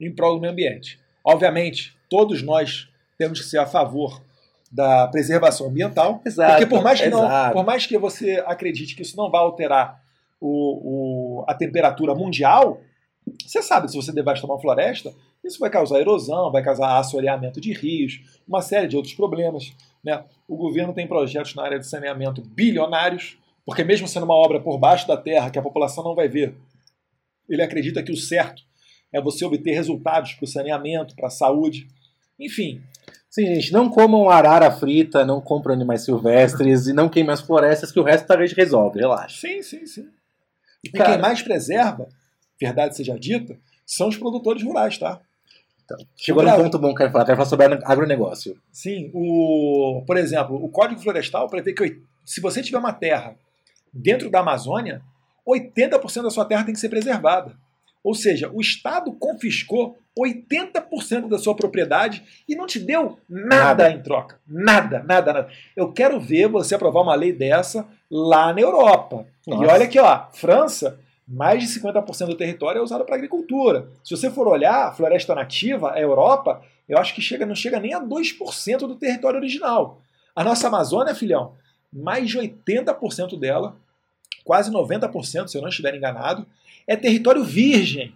[0.00, 0.98] em prol do meio ambiente.
[1.24, 2.88] Obviamente, todos nós
[3.18, 4.22] temos que ser a favor
[4.70, 6.52] da preservação ambiental, Exato.
[6.52, 10.02] porque por mais que não, por mais que você acredite que isso não vai alterar
[10.40, 12.80] o, o- a temperatura mundial,
[13.44, 15.12] você sabe, se você devastar uma floresta,
[15.42, 19.72] isso vai causar erosão, vai causar assoreamento de rios, uma série de outros problemas.
[20.04, 20.22] Né?
[20.48, 24.78] O governo tem projetos na área de saneamento bilionários, porque mesmo sendo uma obra por
[24.78, 26.54] baixo da terra que a população não vai ver,
[27.48, 28.62] ele acredita que o certo
[29.12, 31.88] é você obter resultados para o saneamento, para a saúde.
[32.38, 32.80] Enfim,
[33.28, 37.92] Sim, gente, não comam arara frita, não compram animais silvestres e não queimem as florestas,
[37.92, 39.40] que o resto a gente resolve, relaxa.
[39.40, 40.08] sim, sim, sim.
[40.82, 42.08] E Cara- quem mais preserva,
[42.58, 45.20] verdade seja dita, são os produtores rurais, tá?
[46.16, 48.56] Chegou O num ponto bom que eu quero falar, quero falar sobre agronegócio.
[48.72, 53.36] Sim, o, por exemplo, o Código Florestal prevê que se você tiver uma terra
[53.96, 55.02] dentro da Amazônia,
[55.46, 57.56] 80% da sua terra tem que ser preservada.
[58.02, 64.02] Ou seja, o Estado confiscou 80% da sua propriedade e não te deu nada, em
[64.02, 64.40] troca.
[64.46, 65.48] Nada, nada, nada.
[65.76, 69.26] Eu quero ver você aprovar uma lei dessa lá na Europa.
[69.46, 69.64] Nossa.
[69.64, 73.88] E olha aqui, ó, França, mais de 50% do território é usado para agricultura.
[74.04, 77.80] Se você for olhar a floresta nativa, a Europa, eu acho que chega, não chega
[77.80, 80.00] nem a 2% do território original.
[80.34, 81.54] A nossa Amazônia, filhão,
[81.92, 83.76] mais de 80% dela,
[84.46, 86.46] quase 90%, se eu não estiver enganado,
[86.86, 88.14] é território virgem.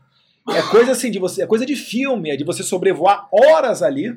[0.49, 4.17] É coisa assim de você, é coisa de filme, é de você sobrevoar horas ali,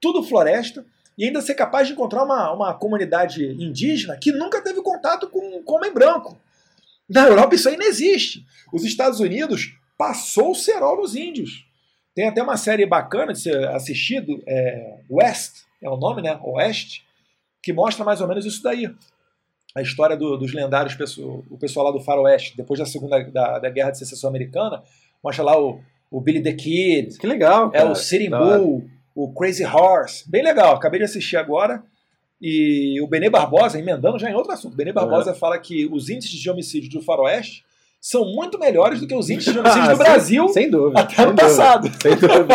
[0.00, 0.84] tudo floresta,
[1.16, 5.62] e ainda ser capaz de encontrar uma, uma comunidade indígena que nunca teve contato com,
[5.62, 6.36] com homem branco.
[7.08, 8.44] Na Europa isso não existe.
[8.72, 11.64] Os Estados Unidos passou o cerol nos índios.
[12.14, 16.38] Tem até uma série bacana de ser assistido, é, West, é o nome, né?
[16.42, 17.04] Oeste,
[17.62, 18.92] que mostra mais ou menos isso daí.
[19.74, 20.96] A história do- dos lendários,
[21.50, 24.82] o pessoal lá do Faroeste, depois da segunda da, da Guerra de Secessão Americana,
[25.22, 25.80] mostra lá o,
[26.10, 27.90] o Billy the Kid, Que legal, é cara.
[27.90, 28.30] o Sitting.
[28.30, 28.84] Bull,
[29.14, 30.30] o Crazy Horse.
[30.30, 31.82] Bem legal, acabei de assistir agora.
[32.40, 36.08] E o Benê Barbosa, emendando já em outro assunto, o Benê Barbosa fala que os
[36.10, 37.64] índices de homicídio do Faroeste
[38.06, 41.00] são muito melhores do que os índices de homicídio Ah, do sem- Brasil Sem dúvida.
[41.00, 41.90] até sem ano dúvida, passado.
[42.02, 42.54] Sem dúvida.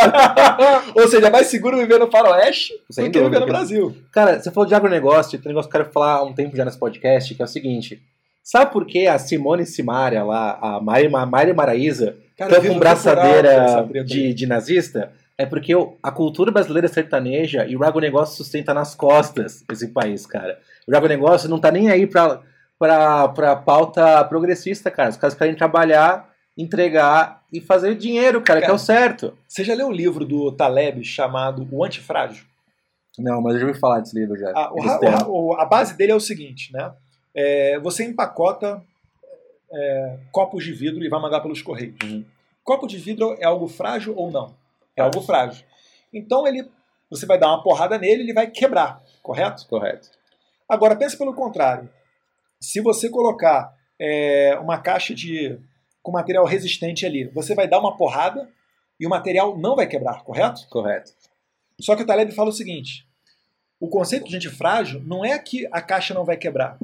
[0.95, 3.39] Ou seja, é mais seguro viver no Faroeste Sem do que viver dúvida.
[3.39, 3.95] no Brasil.
[4.11, 6.55] Cara, você falou de agronegócio, tem um negócio que eu quero falar há um tempo
[6.55, 7.99] já nesse podcast, que é o seguinte.
[8.43, 14.33] Sabe por que a Simone Simaria lá, a Mari, Mari Maraíza, estão com braçadeira de,
[14.33, 15.11] de nazista?
[15.37, 15.73] É porque
[16.03, 20.59] a cultura brasileira é sertaneja e o agronegócio sustenta nas costas esse país, cara.
[20.87, 22.41] O agronegócio não tá nem aí pra,
[22.79, 25.09] pra pauta progressista, cara.
[25.09, 29.37] Os caras querem trabalhar, entregar e fazer dinheiro, cara, que é Cara, o certo.
[29.47, 32.45] Você já leu o livro do Taleb chamado O Antifrágil?
[33.17, 34.51] Não, mas eu já ouvi falar desse livro já.
[34.55, 35.09] A, o têm.
[35.27, 36.91] o o- a base dele é o seguinte, né?
[37.35, 38.81] É, você empacota
[39.71, 41.95] é, copos de vidro e vai mandar pelos correios.
[42.03, 42.23] Uhum.
[42.63, 44.53] Copo de vidro é algo frágil ou não?
[44.95, 45.65] É algo frágil.
[46.13, 46.69] Então ele,
[47.09, 49.67] você vai dar uma porrada nele, ele vai quebrar, correto?
[49.67, 50.09] Correto.
[50.67, 51.89] Agora pense pelo contrário.
[52.61, 55.57] Se você colocar é, uma caixa de
[56.01, 58.49] com material resistente ali, você vai dar uma porrada
[58.99, 60.67] e o material não vai quebrar, correto?
[60.69, 61.13] Correto.
[61.79, 63.07] Só que o Taleb fala o seguinte:
[63.79, 66.77] o conceito de antifrágil não é que a caixa não vai quebrar.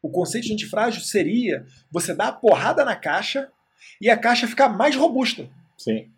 [0.00, 3.48] O conceito de antifrágil seria você dar a porrada na caixa
[4.00, 5.48] e a caixa ficar mais robusta.
[5.76, 6.08] Sim.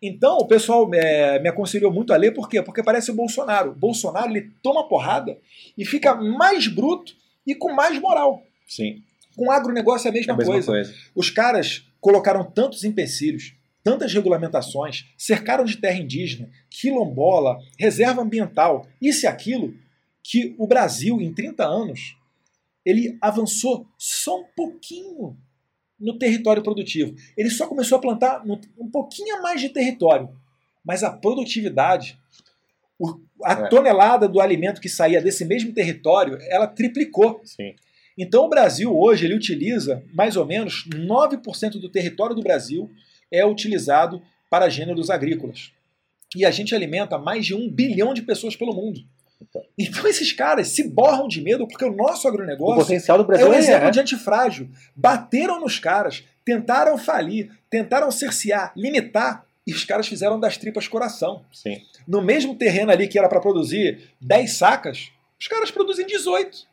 [0.00, 2.62] Então o pessoal é, me aconselhou muito a ler, por quê?
[2.62, 3.70] Porque parece o Bolsonaro.
[3.70, 5.38] O Bolsonaro ele toma porrada
[5.76, 7.14] e fica mais bruto
[7.46, 8.42] e com mais moral.
[8.66, 9.02] Sim.
[9.36, 10.66] Com agronegócio é a É mesma, a mesma coisa.
[10.72, 10.94] coisa.
[11.14, 19.26] Os caras colocaram tantos empecilhos, tantas regulamentações, cercaram de terra indígena, quilombola, reserva ambiental, isso
[19.26, 19.74] e aquilo,
[20.22, 22.16] que o Brasil, em 30 anos,
[22.84, 25.36] ele avançou só um pouquinho
[25.98, 27.14] no território produtivo.
[27.36, 28.42] Ele só começou a plantar
[28.78, 30.28] um pouquinho a mais de território.
[30.84, 32.18] Mas a produtividade,
[32.98, 33.68] o- a É.
[33.68, 37.40] tonelada do alimento que saía desse mesmo território, ela triplicou.
[37.44, 37.74] Sim.
[38.16, 42.90] Então o Brasil hoje ele utiliza mais ou menos 9% do território do Brasil
[43.30, 45.72] é utilizado para gêneros agrícolas.
[46.36, 49.00] E a gente alimenta mais de um bilhão de pessoas pelo mundo.
[49.76, 53.26] Então esses caras se borram de medo porque o nosso O agronegócio potencial do é
[53.26, 53.90] Brasil um é, exemplo é.
[53.90, 54.68] de antifrágil.
[54.94, 61.44] Bateram nos caras, tentaram falir, tentaram cercear, limitar, e os caras fizeram das tripas coração.
[61.52, 61.80] Sim.
[62.06, 65.10] No mesmo terreno ali que era para produzir 10 sacas,
[65.40, 66.66] os caras produzem 18.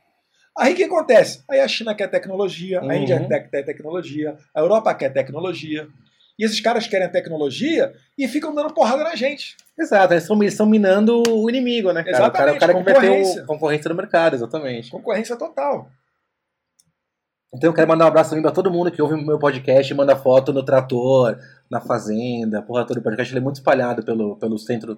[0.57, 1.43] Aí o que acontece?
[1.49, 2.91] Aí a China quer tecnologia, a Uhum.
[2.91, 5.87] Índia quer quer tecnologia, a Europa quer tecnologia.
[6.37, 9.55] E esses caras querem tecnologia e ficam dando porrada na gente.
[9.77, 10.23] Exato, eles
[10.53, 12.27] estão, minando o inimigo, né, cara?
[12.27, 14.89] O cara, o Exatamente, cara que concorrência no mercado, exatamente.
[14.89, 15.89] Concorrência total.
[17.53, 19.91] Então eu quero mandar um abraço também pra todo mundo que ouve o meu podcast
[19.91, 21.37] e manda foto no trator,
[21.69, 23.01] na fazenda, porra toda.
[23.01, 24.97] O podcast ele é muito espalhado pelo, pelo centro,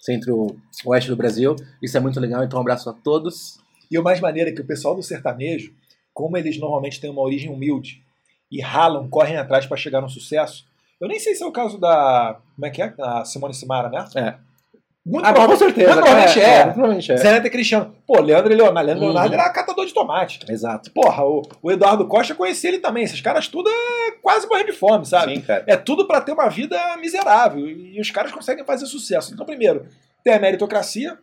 [0.00, 1.54] centro-oeste do Brasil.
[1.80, 3.58] Isso é muito legal, então um abraço a todos.
[3.88, 5.72] E o mais maneiro é que o pessoal do sertanejo,
[6.12, 8.02] como eles normalmente têm uma origem humilde
[8.50, 10.64] e ralam, correm atrás para chegar no sucesso.
[11.00, 12.40] Eu nem sei se é o caso da.
[12.56, 12.90] Como é que é?
[12.90, 14.08] Da Simone Simara, né?
[14.16, 14.34] É.
[15.06, 15.92] Muito Ah, com certeza.
[15.92, 16.62] Muito provavelmente é.
[16.64, 17.16] provavelmente é.
[17.18, 17.94] Zé Neto e Cristiano.
[18.06, 18.86] Pô, Leandro e Leonardo.
[18.86, 19.12] Leandro e Uhum.
[19.12, 20.40] Leonardo era catador de tomate.
[20.48, 20.90] Exato.
[20.92, 23.04] Porra, o, o Eduardo Costa conhecia ele também.
[23.04, 25.34] Esses caras tudo é quase morrendo de fome, sabe?
[25.34, 25.62] Sim, cara.
[25.66, 27.68] É tudo para ter uma vida miserável.
[27.68, 29.34] E os caras conseguem fazer sucesso.
[29.34, 29.86] Então, primeiro,
[30.24, 31.18] tem a meritocracia.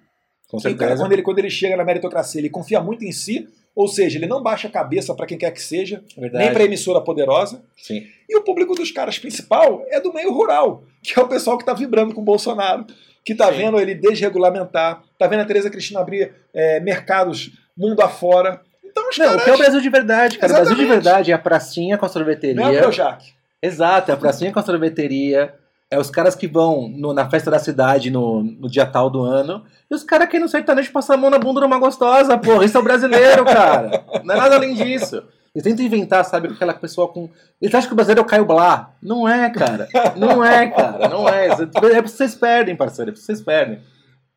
[0.48, 1.02] Com o cara, certeza.
[1.02, 3.48] quando, ele, quando ele chega na meritocracia, ele confia muito em si.
[3.76, 6.44] Ou seja, ele não baixa a cabeça para quem quer que seja, Verdade.
[6.44, 7.64] nem para emissora poderosa.
[7.78, 8.06] Sim.
[8.30, 11.64] E o público dos caras principal é do meio rural, que é o pessoal que
[11.64, 12.86] está vibrando com o Bolsonaro,
[13.24, 18.62] que está vendo ele desregulamentar, está vendo a Tereza Cristina abrir é, mercados mundo afora.
[18.84, 19.42] Então os Não, caras.
[19.42, 20.52] o que é o Brasil de verdade, cara?
[20.52, 21.04] O Brasil de Exatamente.
[21.04, 22.56] verdade é a pracinha com a sorveteria.
[22.56, 23.24] Não é o Projac.
[23.62, 25.54] Exato, é a pracinha com a sorveteria.
[25.92, 29.22] É os caras que vão no- na festa da cidade no, no dia tal do
[29.24, 29.64] ano.
[29.90, 32.64] E os caras que no sertanejo passam a mão na bunda de uma gostosa, porra.
[32.64, 34.04] Isso é o brasileiro, cara.
[34.24, 35.22] Não é nada além disso.
[35.54, 37.30] Eles tentam inventar, sabe, aquela pessoa com.
[37.62, 38.92] Eles acham que o brasileiro é o Caio Blá.
[39.04, 39.90] Não é, cara.
[40.16, 41.10] Não é, cara.
[41.10, 41.48] Não é.
[41.48, 41.56] É
[42.02, 43.12] pra vocês perdem, parceiro.
[43.12, 43.80] É vocês perdem.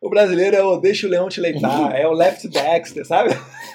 [0.05, 3.31] O brasileiro é o deixa o leão te leitar, é o left Dexter, sabe?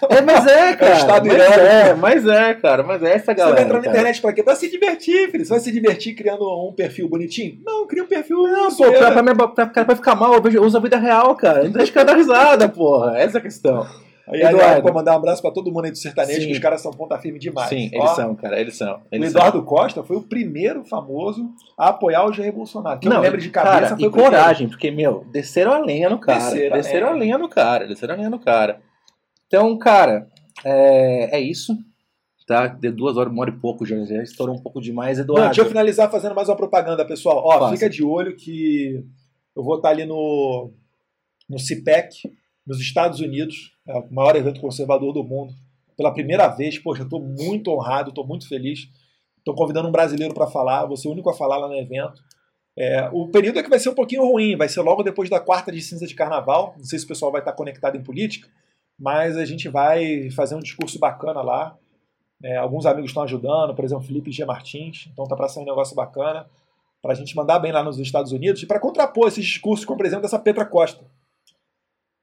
[0.10, 0.94] É, mas é, cara.
[0.96, 2.84] Estado mas é, mas é, cara.
[2.84, 3.56] Mas é essa Você galera.
[3.56, 3.96] vai entrar na cara.
[3.98, 4.44] internet pra quê?
[4.44, 5.44] Pra se divertir, filho.
[5.44, 7.58] Você vai se divertir criando um perfil bonitinho?
[7.66, 8.44] Não, cria um perfil.
[8.44, 11.36] Não, pô, pra, pra, minha- pra, pra, pra ficar mal, eu uso a vida real,
[11.36, 11.64] cara.
[11.64, 13.18] Não deixa o cara dar risada, porra.
[13.18, 13.88] Essa é a questão.
[14.32, 14.84] Aí, Eduardo.
[14.84, 16.48] Pra mandar um abraço pra todo mundo aí do sertanejo, Sim.
[16.48, 17.70] que os caras são ponta firme demais.
[17.70, 18.60] Sim, Ó, eles são, cara.
[18.60, 18.96] Eles são.
[18.98, 23.00] O Eles Eduardo Costa foi o primeiro famoso a apoiar o Jair Bolsonaro.
[23.04, 24.36] Não, me lembro de cabeça cara, foi e o primeiro.
[24.36, 26.40] coragem, porque, meu, desceram a lenha no cara.
[26.40, 27.24] Desceram Desceram, a a lenha.
[27.24, 28.80] lenha no cara, desceram a lenha no cara.
[29.48, 30.28] Então, cara,
[30.64, 31.76] é, é isso.
[32.46, 32.66] Tá?
[32.66, 35.46] De duas horas, uma hora e pouco já, já estourou um pouco demais, Não, Eduardo.
[35.50, 37.44] deixa eu finalizar fazendo mais uma propaganda, pessoal.
[37.46, 39.04] Ó, fica de olho que
[39.56, 40.72] eu vou estar ali no,
[41.48, 42.28] no CIPEC,
[42.70, 45.52] nos Estados Unidos, é o maior evento conservador do mundo.
[45.98, 48.88] Pela primeira vez, poxa, estou muito honrado, estou muito feliz.
[49.40, 52.22] Estou convidando um brasileiro para falar, vou ser o único a falar lá no evento.
[52.78, 55.40] É, o período é que vai ser um pouquinho ruim, vai ser logo depois da
[55.40, 56.76] quarta de cinza de carnaval.
[56.78, 58.48] Não sei se o pessoal vai estar conectado em política,
[59.00, 61.76] mas a gente vai fazer um discurso bacana lá.
[62.44, 64.46] É, alguns amigos estão ajudando, por exemplo, Felipe G.
[64.46, 65.10] Martins.
[65.12, 66.46] Então tá para sair um negócio bacana
[67.02, 69.98] para a gente mandar bem lá nos Estados Unidos e para contrapor esses discursos com,
[69.98, 71.04] por exemplo, dessa Petra Costa.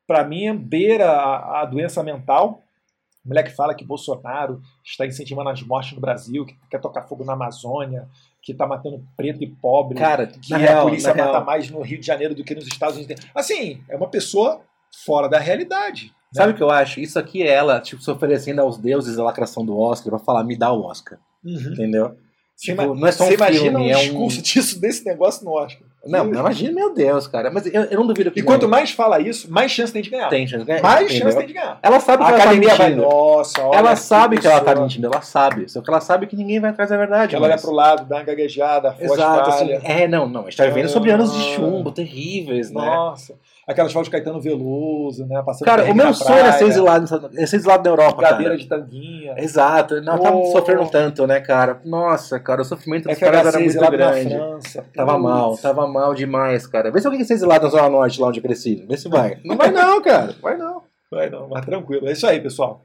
[0.06, 2.62] Para mim, beira a, a doença mental.
[3.24, 7.02] A mulher que fala que Bolsonaro está incentivando as mortes no Brasil, que quer tocar
[7.02, 8.08] fogo na Amazônia,
[8.40, 11.68] que está matando preto e pobre, Cara, que na a real, polícia mata real, mais
[11.68, 13.26] no Rio de Janeiro do que nos Estados Unidos.
[13.34, 14.60] Assim, é uma pessoa
[15.04, 16.06] fora da realidade.
[16.06, 16.12] né?
[16.40, 17.00] Sabe o que eu acho?
[17.00, 20.44] Isso aqui é ela, tipo, se oferecendo aos deuses a lacração do Oscar pra falar,
[20.44, 21.18] me dá o Oscar.
[21.44, 21.72] Uhum.
[21.72, 22.16] Entendeu?
[22.56, 25.44] Tipo, não é só um você imagina filme, um é um- discurso disso, desse negócio
[25.44, 25.86] no Oscar.
[26.08, 27.50] Não, imagina, meu Deus, cara.
[27.50, 30.10] Mas eu, eu não duvido que E quanto mais fala isso, mais chance tem de
[30.10, 30.28] ganhar.
[30.28, 31.22] tem chance de ganhar, mais entendeu?
[31.24, 31.78] chance tem de ganhar.
[31.82, 33.02] Ela sabe A que ela tá academia vai, mentindo.
[33.08, 35.68] nossa, olha Ela sabe que ela tá mentindo, ela sabe.
[35.68, 37.34] Só que ela sabe que ninguém vai atrás da verdade.
[37.34, 40.42] Ela olha mas- pro lado, dá uma gaguejada, a Exato, assim, é, não, não.
[40.42, 41.54] A gente tá vivendo sobre anos de Ah.
[41.56, 42.80] chumbo terríveis, né?
[42.84, 43.34] Nossa.
[43.68, 45.42] Aquelas vozes de Caetano Veloso, né?
[45.44, 48.22] Passando Cara, o meu na sonho é praia, ser exilado, é ser exilado da Europa,
[48.22, 48.56] Cadeira cara.
[48.62, 49.34] de tanguinha.
[49.38, 50.52] Exato, não tá Oh.
[50.52, 51.80] sofrendo tanto, né, cara?
[51.84, 54.34] Nossa, cara, o sofrimento dos caras FHC era muito na grande.
[54.36, 54.84] França.
[54.94, 55.24] Tava Putz.
[55.24, 56.92] mal, tava mal demais, cara.
[56.92, 58.84] Vê se alguém quer ser exilado na Zona Norte, lá onde eu cresci.
[58.88, 59.38] Vê se vai.
[59.44, 60.34] Não vai não, cara.
[60.40, 60.82] Vai não.
[61.10, 62.08] Vai não, mas tranquilo.
[62.08, 62.82] É isso aí, pessoal.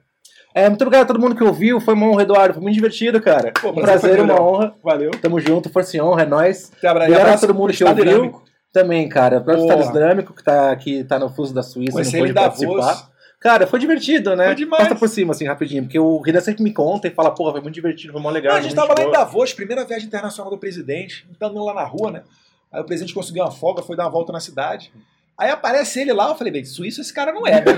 [0.53, 1.79] É, muito obrigado a todo mundo que ouviu.
[1.79, 2.55] Foi uma honra, Eduardo.
[2.55, 3.53] Foi muito divertido, cara.
[3.61, 4.73] Pô, um prazer uma honra.
[4.83, 5.11] Valeu.
[5.11, 6.71] Tamo junto, força e honra, é nóis.
[6.77, 7.11] Até abraço.
[7.11, 8.05] Obrigado a todo mundo que Estado ouviu.
[8.13, 8.43] Dinâmico.
[8.71, 9.37] Também, cara.
[9.37, 9.57] O Boa.
[9.57, 12.43] Estado Islâmico, que tá aqui, tá no fuso da Suíça, Conheci não ele pôde em
[12.43, 12.65] Davos.
[12.65, 13.11] participar.
[13.39, 14.45] Cara, foi divertido, né?
[14.45, 14.83] Foi demais.
[14.83, 15.83] Passa por cima, assim, rapidinho.
[15.83, 18.53] Porque o Renan sempre me conta e fala, porra, foi muito divertido, foi mó legal.
[18.53, 19.11] Não, a gente tava lá em.
[19.11, 22.23] Davos, primeira viagem internacional do presidente, andando lá na rua, né?
[22.71, 24.93] Aí o presidente conseguiu uma folga, foi dar uma volta na cidade.
[25.37, 27.65] Aí aparece ele lá, eu falei, bem, suíço esse cara não é, né?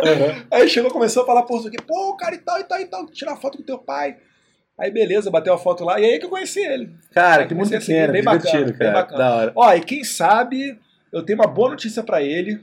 [0.00, 0.46] Uhum.
[0.52, 3.36] Aí chegou, começou a falar português, pô, cara, e tal, e tal, e tal, tirar
[3.36, 4.16] foto com teu pai.
[4.80, 6.90] Aí beleza, bateu a foto lá, e aí que eu conheci ele.
[7.12, 8.92] Cara, que muito assim, bem bacana, bem cara.
[8.92, 9.18] bacana.
[9.18, 9.52] Da hora.
[9.54, 10.78] Ó, e quem sabe,
[11.12, 12.60] eu tenho uma boa notícia pra ele.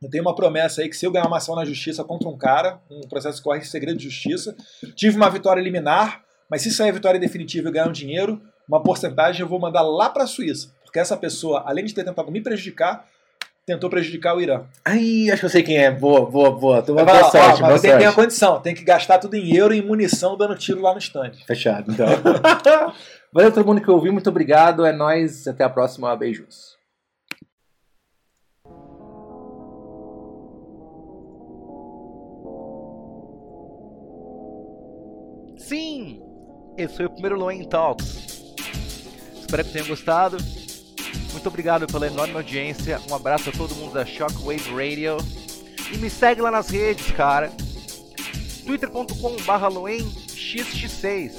[0.00, 2.38] Eu tenho uma promessa aí que se eu ganhar uma ação na justiça contra um
[2.38, 4.56] cara, um processo que corre em segredo de justiça,
[4.94, 8.82] tive uma vitória liminar, mas se sair a vitória definitiva e ganhar um dinheiro, uma
[8.82, 10.72] porcentagem eu vou mandar lá para a Suíça.
[10.84, 13.06] Porque essa pessoa, além de ter tentado me prejudicar,
[13.66, 14.64] tentou prejudicar o Irã.
[14.84, 15.90] Ai, acho que eu sei quem é.
[15.90, 16.82] Boa, boa, boa.
[16.82, 19.18] Boa, Vai boa lá, ó, sorte, mas boa tem, tem a condição, tem que gastar
[19.18, 21.32] tudo em euro e em munição dando tiro lá no stand.
[21.46, 22.06] Fechado, então.
[23.32, 24.84] Valeu todo mundo que ouviu, muito obrigado.
[24.84, 26.16] É nóis, até a próxima.
[26.16, 26.78] Beijos.
[35.56, 36.20] Sim!
[36.76, 38.56] Esse foi o primeiro Loen Talks.
[39.38, 40.36] Espero que tenham gostado.
[41.32, 43.00] Muito obrigado pela enorme audiência.
[43.10, 45.16] Um abraço a todo mundo da Shockwave Radio.
[45.92, 47.50] E me segue lá nas redes, cara.
[48.64, 51.32] twitter.com.br loenxx6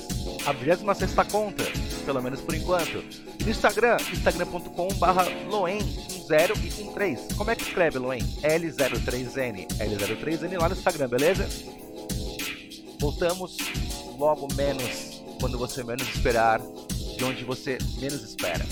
[0.45, 1.63] A 26 conta,
[2.05, 3.03] pelo menos por enquanto.
[3.43, 5.79] No Instagram, instagram.com.br loen
[6.21, 7.33] com 0 e com 3.
[7.35, 8.21] Como é que escreve Loen?
[8.41, 9.67] L03N.
[9.67, 11.47] L03N lá no Instagram, beleza?
[12.99, 13.57] Voltamos
[14.17, 16.61] logo menos, quando você menos esperar,
[17.17, 18.65] de onde você menos espera.